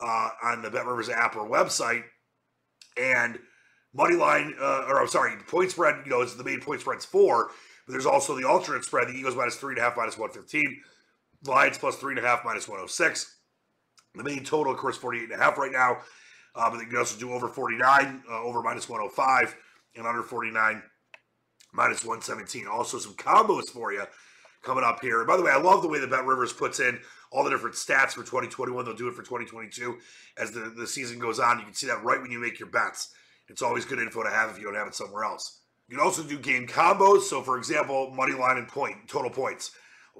uh, 0.00 0.28
on 0.42 0.62
the 0.62 0.70
Bet 0.70 0.86
Rivers 0.86 1.08
app 1.08 1.36
or 1.36 1.48
website. 1.48 2.02
And 2.96 3.38
money 3.94 4.16
line, 4.16 4.54
uh, 4.60 4.84
or 4.88 5.00
I'm 5.00 5.08
sorry, 5.08 5.34
point 5.46 5.70
spread, 5.70 5.96
you 6.04 6.10
know, 6.10 6.22
is 6.22 6.36
the 6.36 6.44
main 6.44 6.60
point 6.60 6.80
spread's 6.80 7.04
four, 7.04 7.50
but 7.86 7.92
there's 7.92 8.06
also 8.06 8.36
the 8.36 8.46
alternate 8.46 8.84
spread. 8.84 9.08
The 9.08 9.12
Eagles 9.14 9.36
minus 9.36 9.56
three 9.56 9.72
and 9.72 9.78
a 9.78 9.82
half, 9.82 9.96
minus 9.96 10.18
115. 10.18 10.82
Lions 11.44 11.78
plus 11.78 11.96
three 11.96 12.14
and 12.14 12.24
a 12.24 12.28
half, 12.28 12.44
minus 12.44 12.68
106. 12.68 13.36
The 14.14 14.24
main 14.24 14.44
total, 14.44 14.72
of 14.72 14.78
course, 14.78 14.96
48 14.96 15.24
and 15.24 15.32
a 15.32 15.42
half 15.42 15.56
right 15.56 15.72
now. 15.72 15.98
Uh, 16.54 16.70
but 16.70 16.80
you 16.80 16.86
can 16.86 16.96
also 16.96 17.18
do 17.18 17.32
over 17.32 17.48
49, 17.48 18.22
uh, 18.28 18.42
over 18.42 18.62
minus 18.62 18.88
105, 18.88 19.54
and 19.96 20.06
under 20.06 20.22
49, 20.22 20.82
minus 21.72 22.04
117. 22.04 22.66
Also, 22.66 22.98
some 22.98 23.14
combos 23.14 23.68
for 23.68 23.92
you 23.92 24.04
coming 24.62 24.84
up 24.84 25.00
here. 25.00 25.18
And 25.18 25.28
by 25.28 25.36
the 25.36 25.42
way, 25.42 25.52
I 25.52 25.60
love 25.60 25.82
the 25.82 25.88
way 25.88 26.00
the 26.00 26.06
Bet 26.06 26.26
Rivers 26.26 26.52
puts 26.52 26.80
in 26.80 26.98
all 27.30 27.44
the 27.44 27.50
different 27.50 27.76
stats 27.76 28.10
for 28.10 28.20
2021. 28.20 28.84
They'll 28.84 28.94
do 28.94 29.08
it 29.08 29.14
for 29.14 29.22
2022 29.22 29.98
as 30.36 30.50
the, 30.50 30.72
the 30.76 30.86
season 30.86 31.18
goes 31.18 31.38
on. 31.38 31.58
You 31.58 31.64
can 31.64 31.74
see 31.74 31.86
that 31.86 32.02
right 32.04 32.20
when 32.20 32.30
you 32.30 32.40
make 32.40 32.58
your 32.58 32.68
bets. 32.68 33.12
It's 33.48 33.62
always 33.62 33.84
good 33.84 33.98
info 33.98 34.22
to 34.22 34.30
have 34.30 34.50
if 34.50 34.58
you 34.58 34.64
don't 34.64 34.74
have 34.74 34.88
it 34.88 34.94
somewhere 34.94 35.24
else. 35.24 35.60
You 35.88 35.96
can 35.96 36.04
also 36.04 36.22
do 36.22 36.38
game 36.38 36.66
combos. 36.66 37.22
So, 37.22 37.42
for 37.42 37.58
example, 37.58 38.10
money 38.10 38.32
line 38.32 38.58
and 38.58 38.68
point, 38.68 39.08
total 39.08 39.30
points. 39.30 39.72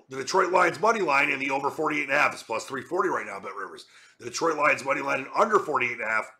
The 0.09 0.17
Detroit 0.17 0.53
Lions 0.53 0.81
money 0.81 1.01
line 1.01 1.31
and 1.31 1.41
the 1.41 1.51
over 1.51 1.71
48 1.71 2.03
and 2.03 2.13
a 2.13 2.19
half 2.19 2.35
is 2.35 2.43
plus 2.43 2.65
340 2.65 3.09
right 3.09 3.27
now, 3.27 3.41
Bet 3.41 3.55
Rivers. 3.55 3.87
The 4.19 4.27
Detroit 4.27 4.57
Lions 4.57 4.85
money 4.85 5.01
line 5.01 5.21
and 5.21 5.29
under 5.37 5.59
48 5.59 5.93
and 5.93 6.01
a 6.01 6.07
half 6.07 6.31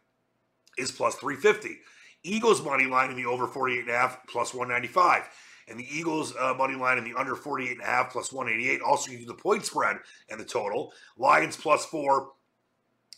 is 0.79 0.91
plus 0.91 1.15
350. 1.17 1.79
Eagles 2.23 2.63
money 2.63 2.87
line 2.87 3.11
in 3.11 3.17
the 3.17 3.27
over 3.27 3.47
48 3.47 3.81
and 3.81 3.91
a 3.91 3.93
half 3.93 4.27
plus 4.27 4.53
195. 4.53 5.29
And 5.69 5.79
the 5.79 5.87
Eagles 5.91 6.35
uh, 6.37 6.55
money 6.55 6.75
line 6.75 6.99
in 6.99 7.05
the 7.05 7.15
under 7.15 7.37
48 7.37 7.73
and 7.73 7.81
a 7.81 7.85
half 7.85 8.13
plus 8.13 8.33
188. 8.33 8.83
Also, 8.83 9.11
give 9.11 9.21
you 9.21 9.27
do 9.27 9.33
the 9.33 9.43
point 9.43 9.65
spread 9.65 9.99
and 10.29 10.41
the 10.41 10.45
total. 10.45 10.93
Lions 11.17 11.57
plus 11.57 11.87
four 11.87 12.33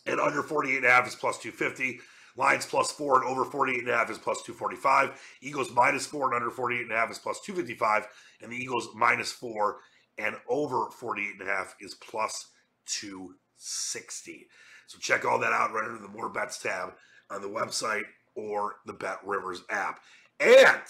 and 0.05 0.19
under 0.19 0.43
48 0.43 0.77
and 0.77 0.85
a 0.85 0.89
half 0.89 1.07
is 1.07 1.15
plus 1.15 1.39
250. 1.39 1.99
Lions 2.35 2.65
plus 2.65 2.91
four 2.91 3.21
and 3.21 3.29
over 3.29 3.45
48 3.45 3.79
and 3.79 3.89
a 3.89 3.97
half 3.97 4.09
is 4.09 4.17
plus 4.17 4.41
245. 4.43 5.19
Eagles 5.41 5.71
minus 5.71 6.05
four 6.05 6.27
and 6.27 6.35
under 6.35 6.49
48 6.49 6.81
and 6.81 6.91
a 6.91 6.95
half 6.95 7.11
is 7.11 7.19
plus 7.19 7.39
255. 7.41 8.07
And 8.41 8.51
the 8.51 8.55
Eagles 8.55 8.89
minus 8.95 9.31
four 9.31 9.77
and 10.17 10.35
over 10.47 10.89
48 10.91 11.39
and 11.39 11.49
a 11.49 11.51
half 11.51 11.75
is 11.79 11.95
plus 11.95 12.49
260. 12.87 14.47
So 14.87 14.97
check 14.99 15.25
all 15.25 15.39
that 15.39 15.53
out 15.53 15.73
right 15.73 15.85
under 15.85 16.01
the 16.01 16.07
More 16.07 16.29
Bets 16.29 16.59
tab 16.61 16.93
on 17.29 17.41
the 17.41 17.49
website 17.49 18.03
or 18.35 18.75
the 18.85 18.93
Bet 18.93 19.19
Rivers 19.25 19.63
app. 19.69 20.01
And 20.39 20.81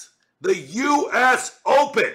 the 0.42 0.56
U.S. 0.56 1.60
Open 1.66 2.14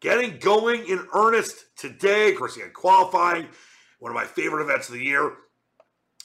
getting 0.00 0.38
going 0.38 0.86
in 0.86 1.06
earnest 1.14 1.64
today. 1.76 2.32
Of 2.32 2.38
course, 2.38 2.56
you 2.56 2.62
had 2.62 2.74
qualifying, 2.74 3.48
one 3.98 4.10
of 4.10 4.14
my 4.14 4.24
favorite 4.24 4.62
events 4.62 4.88
of 4.88 4.94
the 4.94 5.04
year. 5.04 5.32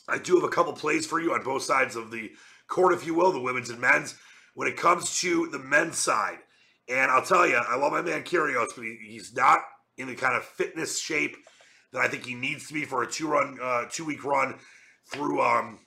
I 0.07 0.17
do 0.17 0.35
have 0.35 0.43
a 0.43 0.49
couple 0.49 0.73
plays 0.73 1.05
for 1.05 1.21
you 1.21 1.33
on 1.33 1.43
both 1.43 1.63
sides 1.63 1.95
of 1.95 2.11
the 2.11 2.31
court, 2.67 2.93
if 2.93 3.05
you 3.05 3.13
will, 3.13 3.31
the 3.31 3.39
women's 3.39 3.69
and 3.69 3.79
men's. 3.79 4.15
When 4.55 4.67
it 4.67 4.75
comes 4.75 5.21
to 5.21 5.47
the 5.47 5.59
men's 5.59 5.97
side, 5.97 6.39
and 6.89 7.11
I'll 7.11 7.23
tell 7.23 7.47
you, 7.47 7.55
I 7.55 7.77
love 7.77 7.91
my 7.91 8.01
man 8.01 8.23
Kyrgios, 8.23 8.69
but 8.75 8.83
he, 8.83 8.97
he's 9.07 9.33
not 9.33 9.59
in 9.99 10.07
the 10.07 10.15
kind 10.15 10.35
of 10.35 10.43
fitness 10.43 10.99
shape 10.99 11.35
that 11.91 12.01
I 12.01 12.07
think 12.07 12.25
he 12.25 12.33
needs 12.33 12.67
to 12.67 12.73
be 12.73 12.85
for 12.85 13.03
a 13.03 13.07
two 13.07 13.27
run, 13.27 13.59
uh, 13.61 13.85
two 13.91 14.05
week 14.05 14.23
run 14.23 14.55
through 15.11 15.41
um, 15.41 15.79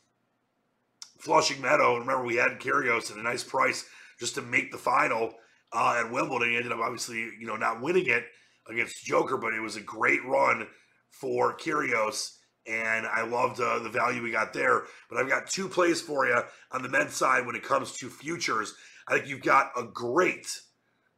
Flushing 1.19 1.61
Meadow. 1.61 1.99
Remember, 1.99 2.25
we 2.25 2.37
had 2.37 2.61
Kyrgios 2.61 3.11
at 3.11 3.17
a 3.17 3.23
nice 3.23 3.43
price 3.43 3.87
just 4.21 4.35
to 4.35 4.43
make 4.43 4.71
the 4.71 4.79
final 4.79 5.33
uh, 5.73 6.03
at 6.05 6.13
Wimbledon. 6.13 6.51
He 6.51 6.57
ended 6.57 6.73
up 6.73 6.81
obviously, 6.81 7.31
you 7.41 7.47
know, 7.47 7.57
not 7.57 7.81
winning 7.81 8.07
it 8.07 8.25
against 8.69 9.05
Joker, 9.05 9.39
but 9.39 9.55
it 9.55 9.61
was 9.61 9.77
a 9.77 9.81
great 9.81 10.25
run 10.27 10.67
for 11.11 11.57
Kyrgios. 11.57 12.37
And 12.67 13.07
I 13.07 13.25
loved 13.25 13.61
uh, 13.61 13.81
the 13.81 13.89
value 13.89 14.23
we 14.23 14.31
got 14.31 14.53
there. 14.53 14.83
But 15.09 15.19
I've 15.19 15.29
got 15.29 15.49
two 15.49 15.69
plays 15.69 16.01
for 16.01 16.27
you 16.27 16.41
on 16.71 16.83
the 16.83 16.89
men's 16.89 17.15
side 17.15 17.47
when 17.47 17.57
it 17.57 17.65
comes 17.65 17.93
to 17.95 18.09
futures. 18.09 18.75
I 19.09 19.15
think 19.15 19.29
you've 19.29 19.43
got 19.43 19.73
a 19.77 19.85
great, 19.85 20.47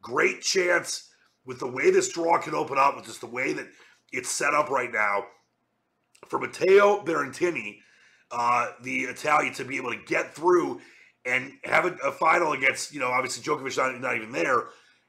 great 0.01 0.41
chance 0.41 1.11
with 1.47 1.59
the 1.59 1.67
way 1.67 1.91
this 1.91 2.09
draw 2.09 2.39
can 2.41 2.55
open 2.55 2.79
up, 2.79 2.97
with 2.97 3.07
just 3.07 3.21
the 3.21 3.27
way 3.27 3.53
that 3.53 3.67
it's 4.13 4.31
set 4.31 4.55
up 4.55 4.71
right 4.71 4.93
now, 4.93 5.25
for 6.29 6.39
Matteo 6.39 7.05
Berrettini, 7.05 7.79
uh, 8.31 8.71
the 8.83 9.03
Italian, 9.03 9.53
to 9.55 9.65
be 9.65 9.77
able 9.77 9.93
to 9.93 10.01
get 10.07 10.35
through 10.35 10.81
and 11.27 11.53
have 11.65 11.85
a, 11.85 11.95
a, 12.07 12.13
final 12.13 12.53
against, 12.53 12.93
you 12.93 13.01
know, 13.01 13.09
obviously 13.09 13.43
Djokovic 13.43 13.77
not, 13.77 14.01
not 14.01 14.17
even 14.17 14.33
there, 14.33 14.65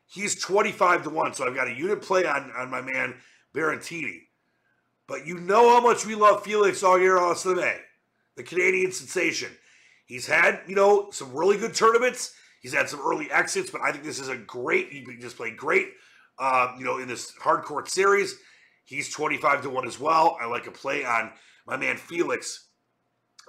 He's 0.08 0.40
25 0.40 1.04
to 1.04 1.10
1. 1.10 1.34
So 1.34 1.48
I've 1.48 1.56
got 1.56 1.68
a 1.68 1.74
unit 1.74 2.02
play 2.02 2.26
on, 2.26 2.52
on 2.56 2.70
my 2.70 2.82
man 2.82 3.16
Berrettini. 3.54 4.22
But 5.08 5.26
you 5.26 5.40
know 5.40 5.70
how 5.70 5.82
much 5.82 6.06
we 6.06 6.16
love 6.16 6.44
Felix 6.44 6.84
Auger-Aliassime, 6.84 7.78
the 8.36 8.44
Canadian 8.44 8.92
sensation. 8.92 9.52
He's 10.06 10.26
had, 10.26 10.62
you 10.68 10.76
know, 10.76 11.10
some 11.12 11.34
really 11.34 11.58
good 11.58 11.74
tournaments. 11.74 12.34
He's 12.62 12.74
had 12.74 12.90
some 12.90 13.02
early 13.02 13.30
exits, 13.32 13.70
but 13.70 13.82
I 13.82 13.92
think 13.92 14.04
this 14.04 14.20
is 14.20 14.30
a 14.30 14.38
great, 14.38 14.90
he 14.90 15.06
just 15.20 15.38
played 15.38 15.58
great, 15.58 15.90
uh, 16.40 16.74
you 16.78 16.86
know, 16.86 17.00
in 17.00 17.08
this 17.08 17.32
hard 17.40 17.64
court 17.64 17.90
series. 17.90 18.36
He's 18.86 19.10
25 19.10 19.64
to 19.64 19.70
1 19.70 19.88
as 19.88 20.00
well. 20.00 20.38
I 20.40 20.46
like 20.46 20.68
a 20.68 20.72
play 20.72 21.04
on 21.04 21.32
my 21.66 21.78
man 21.78 21.98
Felix. 21.98 22.70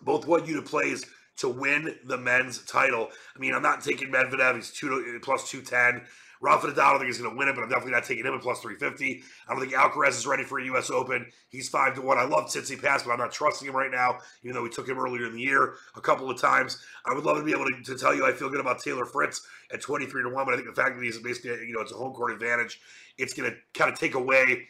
Both 0.03 0.27
one 0.27 0.47
unit 0.47 0.65
plays 0.65 1.05
to 1.39 1.49
win 1.49 1.97
the 2.05 2.19
men's 2.19 2.63
title. 2.65 3.11
I 3.35 3.39
mean, 3.39 3.55
I'm 3.55 3.63
not 3.63 3.83
taking 3.83 4.09
Medvedev. 4.09 4.57
He's 4.57 4.71
two 4.71 5.19
plus 5.23 5.51
210. 5.51 6.07
Rafa 6.41 6.67
Nadal, 6.67 6.79
I 6.79 6.91
don't 6.91 6.99
think 6.99 7.07
he's 7.07 7.19
going 7.19 7.31
to 7.31 7.37
win 7.37 7.49
it, 7.49 7.55
but 7.55 7.63
I'm 7.63 7.69
definitely 7.69 7.93
not 7.93 8.05
taking 8.05 8.27
him 8.27 8.35
at 8.35 8.43
plus 8.43 8.61
350. 8.61 9.23
I 9.49 9.53
don't 9.53 9.61
think 9.61 9.73
Alcaraz 9.73 10.11
is 10.11 10.27
ready 10.27 10.45
for 10.45 10.59
a 10.59 10.65
U.S. 10.67 10.91
Open. 10.91 11.27
He's 11.49 11.69
5 11.69 11.95
to 11.95 12.03
1. 12.03 12.19
I 12.19 12.25
love 12.25 12.47
Tsitsipas, 12.47 13.05
but 13.05 13.11
I'm 13.11 13.19
not 13.19 13.33
trusting 13.33 13.67
him 13.67 13.75
right 13.75 13.91
now, 13.91 14.19
even 14.43 14.55
though 14.55 14.63
we 14.63 14.69
took 14.69 14.89
him 14.89 14.99
earlier 14.99 15.27
in 15.27 15.33
the 15.33 15.41
year 15.41 15.77
a 15.97 16.01
couple 16.01 16.31
of 16.31 16.41
times. 16.41 16.83
I 17.07 17.15
would 17.15 17.25
love 17.25 17.39
to 17.39 17.45
be 17.45 17.53
able 17.53 17.65
to, 17.67 17.83
to 17.83 17.99
tell 17.99 18.15
you 18.15 18.27
I 18.27 18.33
feel 18.33 18.51
good 18.51 18.61
about 18.61 18.81
Taylor 18.81 19.07
Fritz 19.07 19.47
at 19.73 19.81
23 19.81 20.25
to 20.25 20.29
1, 20.29 20.45
but 20.45 20.53
I 20.53 20.57
think 20.57 20.69
the 20.69 20.81
fact 20.81 20.97
that 20.97 21.03
he's 21.03 21.19
basically, 21.19 21.67
you 21.67 21.73
know, 21.73 21.81
it's 21.81 21.93
a 21.93 21.97
home 21.97 22.13
court 22.13 22.33
advantage, 22.33 22.81
it's 23.17 23.33
going 23.33 23.51
to 23.51 23.57
kind 23.73 23.91
of 23.91 23.99
take 23.99 24.15
away 24.15 24.69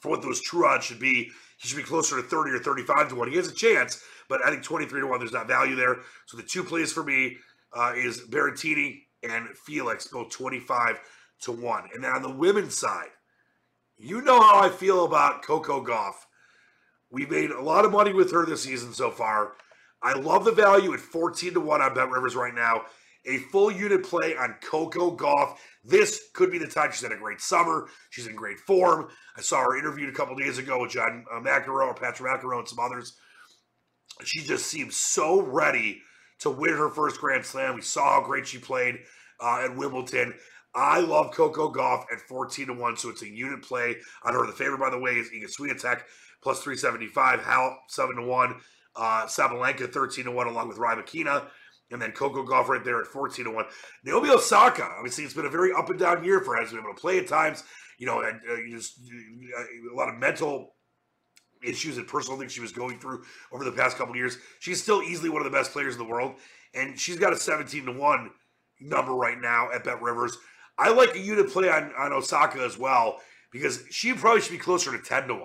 for 0.00 0.10
what 0.10 0.22
those 0.22 0.40
true 0.40 0.66
odds 0.66 0.84
should 0.84 1.00
be. 1.00 1.30
He 1.58 1.68
should 1.68 1.76
be 1.76 1.82
closer 1.82 2.16
to 2.16 2.22
30 2.22 2.52
or 2.52 2.58
35 2.58 3.08
to 3.08 3.14
1. 3.16 3.30
He 3.30 3.36
has 3.36 3.48
a 3.48 3.54
chance, 3.54 4.02
but 4.28 4.44
I 4.44 4.50
think 4.50 4.62
23 4.62 5.00
to 5.00 5.06
1, 5.06 5.18
there's 5.18 5.32
not 5.32 5.48
value 5.48 5.74
there. 5.74 5.98
So 6.26 6.36
the 6.36 6.42
two 6.42 6.62
plays 6.62 6.92
for 6.92 7.02
me 7.02 7.36
uh, 7.72 7.92
is 7.96 8.20
Berrettini 8.20 9.02
and 9.22 9.48
Felix, 9.50 10.06
both 10.06 10.30
25 10.30 11.00
to 11.42 11.52
1. 11.52 11.88
And 11.94 12.04
then 12.04 12.12
on 12.12 12.22
the 12.22 12.30
women's 12.30 12.76
side, 12.76 13.08
you 13.96 14.20
know 14.22 14.40
how 14.40 14.60
I 14.60 14.68
feel 14.68 15.04
about 15.04 15.42
Coco 15.42 15.84
Gauff. 15.84 16.14
We 17.10 17.26
made 17.26 17.50
a 17.50 17.60
lot 17.60 17.84
of 17.84 17.90
money 17.90 18.12
with 18.12 18.30
her 18.32 18.46
this 18.46 18.62
season 18.62 18.92
so 18.92 19.10
far. 19.10 19.54
I 20.02 20.12
love 20.12 20.44
the 20.44 20.52
value 20.52 20.94
at 20.94 21.00
14 21.00 21.54
to 21.54 21.60
1 21.60 21.82
on 21.82 21.94
Bet 21.94 22.10
Rivers 22.10 22.36
right 22.36 22.54
now. 22.54 22.82
A 23.26 23.38
full 23.38 23.70
unit 23.70 24.04
play 24.04 24.36
on 24.36 24.54
Coco 24.62 25.16
Gauff. 25.16 25.56
This 25.88 26.28
could 26.34 26.50
be 26.50 26.58
the 26.58 26.66
time. 26.66 26.90
She's 26.92 27.02
had 27.02 27.12
a 27.12 27.16
great 27.16 27.40
summer. 27.40 27.88
She's 28.10 28.26
in 28.26 28.34
great 28.34 28.60
form. 28.60 29.08
I 29.36 29.40
saw 29.40 29.62
her 29.62 29.78
interviewed 29.78 30.10
a 30.10 30.16
couple 30.16 30.36
days 30.36 30.58
ago 30.58 30.80
with 30.80 30.90
John 30.90 31.24
uh, 31.32 31.40
McEnroe 31.40 31.88
or 31.88 31.94
Patrick 31.94 32.30
McEnroe 32.30 32.58
and 32.58 32.68
some 32.68 32.78
others. 32.78 33.14
She 34.24 34.40
just 34.40 34.66
seems 34.66 34.96
so 34.96 35.40
ready 35.40 36.02
to 36.40 36.50
win 36.50 36.76
her 36.76 36.90
first 36.90 37.20
Grand 37.20 37.44
Slam. 37.44 37.74
We 37.74 37.80
saw 37.80 38.20
how 38.20 38.26
great 38.26 38.46
she 38.46 38.58
played 38.58 38.98
uh, 39.40 39.62
at 39.64 39.76
Wimbledon. 39.76 40.34
I 40.74 41.00
love 41.00 41.32
Coco 41.32 41.72
Gauff 41.72 42.04
at 42.12 42.20
14 42.20 42.66
to 42.66 42.74
1, 42.74 42.96
so 42.96 43.08
it's 43.08 43.22
a 43.22 43.28
unit 43.28 43.62
play 43.62 43.96
on 44.24 44.34
her. 44.34 44.46
The 44.46 44.52
favorite, 44.52 44.80
by 44.80 44.90
the 44.90 44.98
way, 44.98 45.12
is 45.12 45.30
Iga 45.30 45.46
Swiatek 45.46 46.02
plus 46.42 46.60
375, 46.62 47.40
Hal 47.40 47.78
7 47.88 48.16
to 48.16 48.22
1, 48.22 48.54
uh, 48.96 49.26
Sabalenka 49.26 49.90
13 49.90 50.26
to 50.26 50.30
1, 50.30 50.46
along 50.46 50.68
with 50.68 50.76
Rybakina. 50.76 51.46
And 51.90 52.00
then 52.00 52.12
Coco 52.12 52.44
Gauff 52.44 52.68
right 52.68 52.84
there 52.84 53.00
at 53.00 53.06
14 53.06 53.46
to 53.46 53.50
1. 53.50 53.64
Naomi 54.04 54.30
Osaka, 54.30 54.84
obviously, 54.84 55.24
it's 55.24 55.34
been 55.34 55.46
a 55.46 55.50
very 55.50 55.72
up 55.72 55.88
and 55.88 55.98
down 55.98 56.22
year 56.22 56.40
for 56.40 56.54
her. 56.54 56.60
Has 56.60 56.70
been 56.70 56.80
able 56.80 56.94
to 56.94 57.00
play 57.00 57.18
at 57.18 57.26
times, 57.26 57.64
you 57.98 58.06
know, 58.06 58.20
and 58.20 58.40
uh, 58.50 58.56
just 58.70 59.00
uh, 59.56 59.94
a 59.94 59.96
lot 59.96 60.08
of 60.08 60.16
mental 60.16 60.74
issues 61.62 61.96
and 61.96 62.06
personal 62.06 62.38
things 62.38 62.52
she 62.52 62.60
was 62.60 62.72
going 62.72 62.98
through 62.98 63.24
over 63.52 63.64
the 63.64 63.72
past 63.72 63.96
couple 63.96 64.14
years. 64.16 64.38
She's 64.60 64.82
still 64.82 65.02
easily 65.02 65.30
one 65.30 65.44
of 65.44 65.50
the 65.50 65.56
best 65.56 65.72
players 65.72 65.94
in 65.94 65.98
the 65.98 66.08
world, 66.08 66.34
and 66.74 66.98
she's 66.98 67.16
got 67.16 67.32
a 67.32 67.36
17 67.36 67.86
to 67.86 67.92
1 67.92 68.30
number 68.80 69.12
right 69.12 69.40
now 69.40 69.70
at 69.72 69.84
Bet 69.84 70.00
Rivers. 70.02 70.36
I 70.76 70.90
like 70.90 71.16
you 71.16 71.34
to 71.36 71.44
play 71.44 71.68
on, 71.68 71.92
on 71.98 72.12
Osaka 72.12 72.60
as 72.60 72.78
well 72.78 73.18
because 73.50 73.82
she 73.90 74.12
probably 74.12 74.40
should 74.40 74.52
be 74.52 74.58
closer 74.58 74.96
to 74.96 75.02
10 75.02 75.28
to 75.28 75.34
1. 75.34 75.42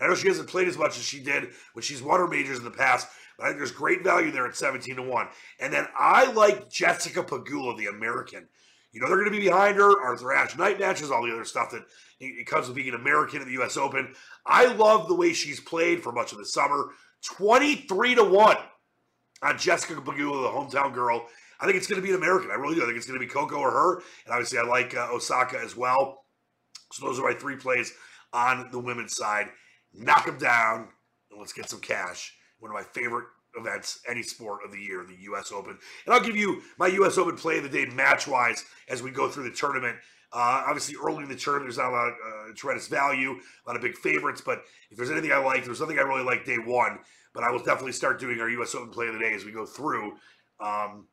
I 0.00 0.06
know 0.06 0.14
she 0.14 0.28
hasn't 0.28 0.48
played 0.48 0.68
as 0.68 0.78
much 0.78 0.96
as 0.96 1.04
she 1.04 1.20
did 1.20 1.50
when 1.74 1.82
she's 1.82 2.02
won 2.02 2.20
her 2.20 2.26
majors 2.26 2.58
in 2.58 2.64
the 2.64 2.70
past, 2.70 3.08
I 3.40 3.46
think 3.46 3.58
there's 3.58 3.72
great 3.72 4.04
value 4.04 4.30
there 4.30 4.46
at 4.46 4.56
17 4.56 4.96
to 4.96 5.02
1. 5.02 5.28
And 5.60 5.72
then 5.72 5.86
I 5.98 6.30
like 6.32 6.70
Jessica 6.70 7.22
Pegula, 7.22 7.76
the 7.76 7.86
American. 7.86 8.48
You 8.92 9.00
know, 9.00 9.06
they're 9.06 9.18
going 9.18 9.30
to 9.30 9.38
be 9.38 9.44
behind 9.44 9.76
her, 9.76 10.02
Arthur 10.02 10.32
Ashe 10.32 10.56
night 10.56 10.80
matches, 10.80 11.10
all 11.10 11.24
the 11.24 11.32
other 11.32 11.44
stuff 11.44 11.70
that 11.70 11.84
it 12.18 12.46
comes 12.46 12.66
with 12.66 12.76
being 12.76 12.88
an 12.88 12.96
American 12.96 13.40
in 13.40 13.46
the 13.46 13.54
U.S. 13.54 13.76
Open. 13.76 14.14
I 14.44 14.66
love 14.66 15.08
the 15.08 15.14
way 15.14 15.32
she's 15.32 15.60
played 15.60 16.02
for 16.02 16.12
much 16.12 16.32
of 16.32 16.38
the 16.38 16.44
summer. 16.44 16.90
23 17.24 18.16
to 18.16 18.24
1 18.24 18.56
on 19.42 19.58
Jessica 19.58 19.94
Pegula, 19.94 20.42
the 20.42 20.76
hometown 20.78 20.92
girl. 20.92 21.26
I 21.60 21.66
think 21.66 21.76
it's 21.76 21.86
going 21.86 22.00
to 22.00 22.06
be 22.06 22.12
an 22.12 22.18
American. 22.18 22.50
I 22.50 22.54
really 22.54 22.74
do. 22.74 22.82
I 22.82 22.86
think 22.86 22.96
it's 22.96 23.06
going 23.06 23.20
to 23.20 23.24
be 23.24 23.30
Coco 23.30 23.56
or 23.56 23.70
her. 23.70 23.94
And 24.24 24.32
obviously, 24.32 24.58
I 24.58 24.62
like 24.62 24.96
uh, 24.96 25.08
Osaka 25.12 25.58
as 25.58 25.76
well. 25.76 26.24
So 26.92 27.06
those 27.06 27.18
are 27.18 27.28
my 27.28 27.34
three 27.34 27.56
plays 27.56 27.92
on 28.32 28.70
the 28.72 28.78
women's 28.78 29.16
side. 29.16 29.48
Knock 29.94 30.26
them 30.26 30.38
down 30.38 30.88
and 31.30 31.38
let's 31.38 31.52
get 31.52 31.68
some 31.68 31.80
cash. 31.80 32.34
One 32.60 32.70
of 32.70 32.74
my 32.74 32.82
favorite 32.82 33.26
events, 33.58 34.00
any 34.08 34.22
sport 34.22 34.60
of 34.64 34.72
the 34.72 34.78
year, 34.78 35.04
the 35.04 35.22
U.S. 35.22 35.52
Open. 35.52 35.78
And 36.06 36.14
I'll 36.14 36.20
give 36.20 36.36
you 36.36 36.62
my 36.78 36.86
U.S. 36.88 37.18
Open 37.18 37.36
play 37.36 37.58
of 37.58 37.64
the 37.64 37.68
day 37.68 37.86
match 37.86 38.28
wise 38.28 38.64
as 38.88 39.02
we 39.02 39.10
go 39.10 39.28
through 39.28 39.44
the 39.44 39.56
tournament. 39.56 39.96
Uh, 40.32 40.62
obviously, 40.66 40.94
early 41.02 41.24
in 41.24 41.28
the 41.28 41.34
tournament, 41.34 41.66
there's 41.66 41.78
not 41.78 41.90
a 41.90 41.96
lot 41.96 42.08
of 42.08 42.14
uh, 42.14 42.54
tremendous 42.54 42.86
value, 42.86 43.32
a 43.32 43.68
lot 43.68 43.76
of 43.76 43.82
big 43.82 43.96
favorites. 43.96 44.40
But 44.40 44.62
if 44.90 44.96
there's 44.96 45.10
anything 45.10 45.32
I 45.32 45.38
like, 45.38 45.64
there's 45.64 45.80
nothing 45.80 45.98
I 45.98 46.02
really 46.02 46.22
like 46.22 46.44
day 46.44 46.58
one. 46.58 47.00
But 47.34 47.42
I 47.42 47.50
will 47.50 47.58
definitely 47.58 47.92
start 47.92 48.20
doing 48.20 48.40
our 48.40 48.48
U.S. 48.50 48.74
Open 48.74 48.90
play 48.90 49.08
of 49.08 49.14
the 49.14 49.20
day 49.20 49.34
as 49.34 49.44
we 49.44 49.52
go 49.52 49.66
through. 49.66 50.14
Um, 50.60 51.06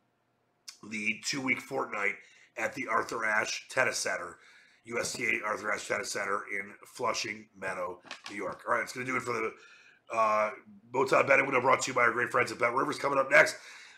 the 0.90 1.20
two 1.26 1.42
week 1.42 1.60
fortnight 1.60 2.14
at 2.58 2.74
the 2.76 2.88
Arthur 2.88 3.26
Ashe 3.26 3.68
Tennis 3.70 3.98
Center, 3.98 4.38
USTA 4.86 5.42
Arthur 5.46 5.72
Ashe 5.72 5.88
Tennis 5.88 6.12
Center 6.12 6.42
in 6.52 6.74
Flushing 6.86 7.48
Meadow, 7.60 8.00
New 8.30 8.36
York. 8.36 8.62
All 8.68 8.76
right, 8.76 8.84
it's 8.84 8.94
going 8.94 9.06
to 9.06 9.12
do 9.12 9.18
it 9.18 9.24
for 9.24 9.34
the 9.34 9.52
uh, 10.14 10.52
Motown 10.94 11.28
Betting 11.28 11.46
Window 11.46 11.62
brought 11.62 11.82
to 11.82 11.92
you 11.92 11.96
by 11.96 12.02
our 12.02 12.12
great 12.12 12.30
friends 12.30 12.52
at 12.52 12.60
Bet 12.60 12.74
Rivers. 12.74 12.98
Coming 12.98 13.20
up 13.20 13.30
next, 13.30 13.56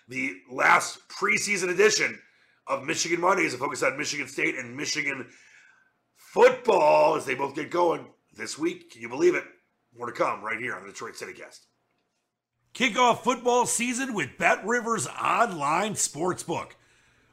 the 0.07 0.35
last 0.51 0.99
preseason 1.09 1.69
edition 1.69 2.19
of 2.67 2.83
Michigan 2.83 3.21
Money 3.21 3.43
is 3.43 3.53
a 3.53 3.57
focus 3.57 3.83
on 3.83 3.97
Michigan 3.97 4.27
State 4.27 4.55
and 4.55 4.75
Michigan 4.75 5.27
football 6.15 7.15
as 7.15 7.25
they 7.25 7.35
both 7.35 7.55
get 7.55 7.71
going 7.71 8.07
this 8.35 8.57
week. 8.57 8.91
Can 8.91 9.01
you 9.01 9.09
believe 9.09 9.35
it? 9.35 9.43
More 9.97 10.07
to 10.07 10.13
come 10.13 10.43
right 10.43 10.59
here 10.59 10.75
on 10.75 10.83
the 10.83 10.91
Detroit 10.91 11.15
CityCast. 11.15 11.59
Kick 12.73 12.97
off 12.97 13.23
football 13.23 13.65
season 13.65 14.13
with 14.13 14.37
Bet 14.37 14.65
Rivers 14.65 15.07
Online 15.07 15.93
Sportsbook. 15.93 16.71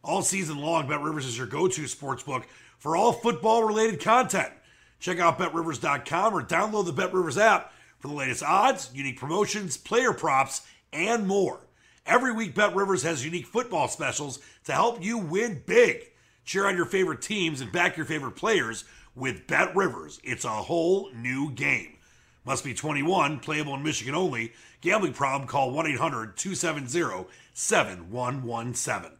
All 0.02 0.22
season 0.22 0.58
long, 0.58 0.88
Bet 0.88 1.02
Rivers 1.02 1.26
is 1.26 1.36
your 1.36 1.46
go 1.46 1.68
to 1.68 1.82
sportsbook 1.82 2.44
for 2.78 2.96
all 2.96 3.12
football 3.12 3.64
related 3.64 4.00
content. 4.00 4.50
Check 4.98 5.18
out 5.18 5.38
betrivers.com 5.38 6.34
or 6.34 6.42
download 6.42 6.86
the 6.86 6.92
Bet 6.92 7.12
Rivers 7.12 7.36
app 7.36 7.72
the 8.06 8.14
latest 8.14 8.42
odds, 8.42 8.90
unique 8.94 9.18
promotions, 9.18 9.76
player 9.76 10.12
props, 10.12 10.62
and 10.92 11.26
more. 11.26 11.60
Every 12.06 12.32
week, 12.32 12.54
Bet 12.54 12.74
Rivers 12.74 13.02
has 13.02 13.24
unique 13.24 13.46
football 13.46 13.88
specials 13.88 14.38
to 14.64 14.72
help 14.72 15.02
you 15.04 15.18
win 15.18 15.62
big. 15.66 16.12
Cheer 16.44 16.66
on 16.66 16.76
your 16.76 16.86
favorite 16.86 17.20
teams 17.20 17.60
and 17.60 17.72
back 17.72 17.96
your 17.96 18.06
favorite 18.06 18.36
players 18.36 18.84
with 19.16 19.46
Bet 19.46 19.74
Rivers. 19.74 20.20
It's 20.22 20.44
a 20.44 20.50
whole 20.50 21.10
new 21.12 21.50
game. 21.50 21.96
Must 22.44 22.62
be 22.62 22.74
21, 22.74 23.40
playable 23.40 23.74
in 23.74 23.82
Michigan 23.82 24.14
only. 24.14 24.52
Gambling 24.80 25.14
problem, 25.14 25.48
call 25.48 25.72
1 25.72 25.86
800 25.88 26.36
270 26.36 27.28
7117. 27.54 29.10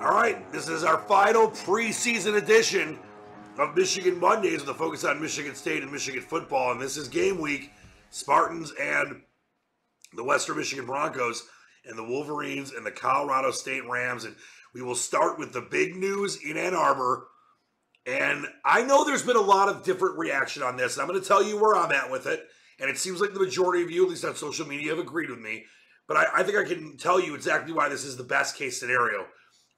All 0.00 0.12
right, 0.12 0.52
this 0.52 0.68
is 0.68 0.84
our 0.84 0.98
final 0.98 1.48
preseason 1.48 2.36
edition 2.36 2.96
of 3.58 3.76
Michigan 3.76 4.20
Mondays 4.20 4.60
with 4.60 4.70
a 4.70 4.74
focus 4.74 5.04
on 5.04 5.20
Michigan 5.20 5.54
State 5.54 5.82
and 5.82 5.92
Michigan 5.92 6.22
football. 6.22 6.72
And 6.72 6.80
this 6.80 6.96
is 6.96 7.08
game 7.08 7.40
week 7.40 7.72
Spartans 8.10 8.72
and 8.80 9.22
the 10.14 10.24
Western 10.24 10.56
Michigan 10.56 10.86
Broncos 10.86 11.44
and 11.84 11.98
the 11.98 12.04
Wolverines 12.04 12.72
and 12.72 12.84
the 12.84 12.90
Colorado 12.90 13.50
State 13.50 13.88
Rams. 13.88 14.24
And 14.24 14.36
we 14.74 14.82
will 14.82 14.94
start 14.94 15.38
with 15.38 15.52
the 15.52 15.60
big 15.60 15.96
news 15.96 16.38
in 16.44 16.56
Ann 16.56 16.74
Arbor 16.74 17.28
and 18.06 18.46
I 18.64 18.82
know 18.82 19.04
there's 19.04 19.24
been 19.24 19.36
a 19.36 19.40
lot 19.40 19.68
of 19.68 19.82
different 19.82 20.16
reaction 20.16 20.62
on 20.62 20.76
this. 20.76 20.94
And 20.94 21.02
I'm 21.02 21.08
going 21.08 21.20
to 21.20 21.26
tell 21.26 21.42
you 21.42 21.60
where 21.60 21.74
I'm 21.74 21.90
at 21.90 22.10
with 22.10 22.26
it. 22.26 22.46
And 22.78 22.88
it 22.88 22.98
seems 22.98 23.20
like 23.20 23.32
the 23.32 23.40
majority 23.40 23.82
of 23.82 23.90
you, 23.90 24.04
at 24.04 24.10
least 24.10 24.24
on 24.24 24.36
social 24.36 24.66
media, 24.66 24.90
have 24.90 25.04
agreed 25.04 25.30
with 25.30 25.40
me. 25.40 25.64
But 26.06 26.18
I, 26.18 26.26
I 26.36 26.42
think 26.44 26.56
I 26.56 26.64
can 26.64 26.96
tell 26.96 27.18
you 27.18 27.34
exactly 27.34 27.72
why 27.72 27.88
this 27.88 28.04
is 28.04 28.16
the 28.16 28.22
best 28.22 28.56
case 28.56 28.78
scenario 28.78 29.26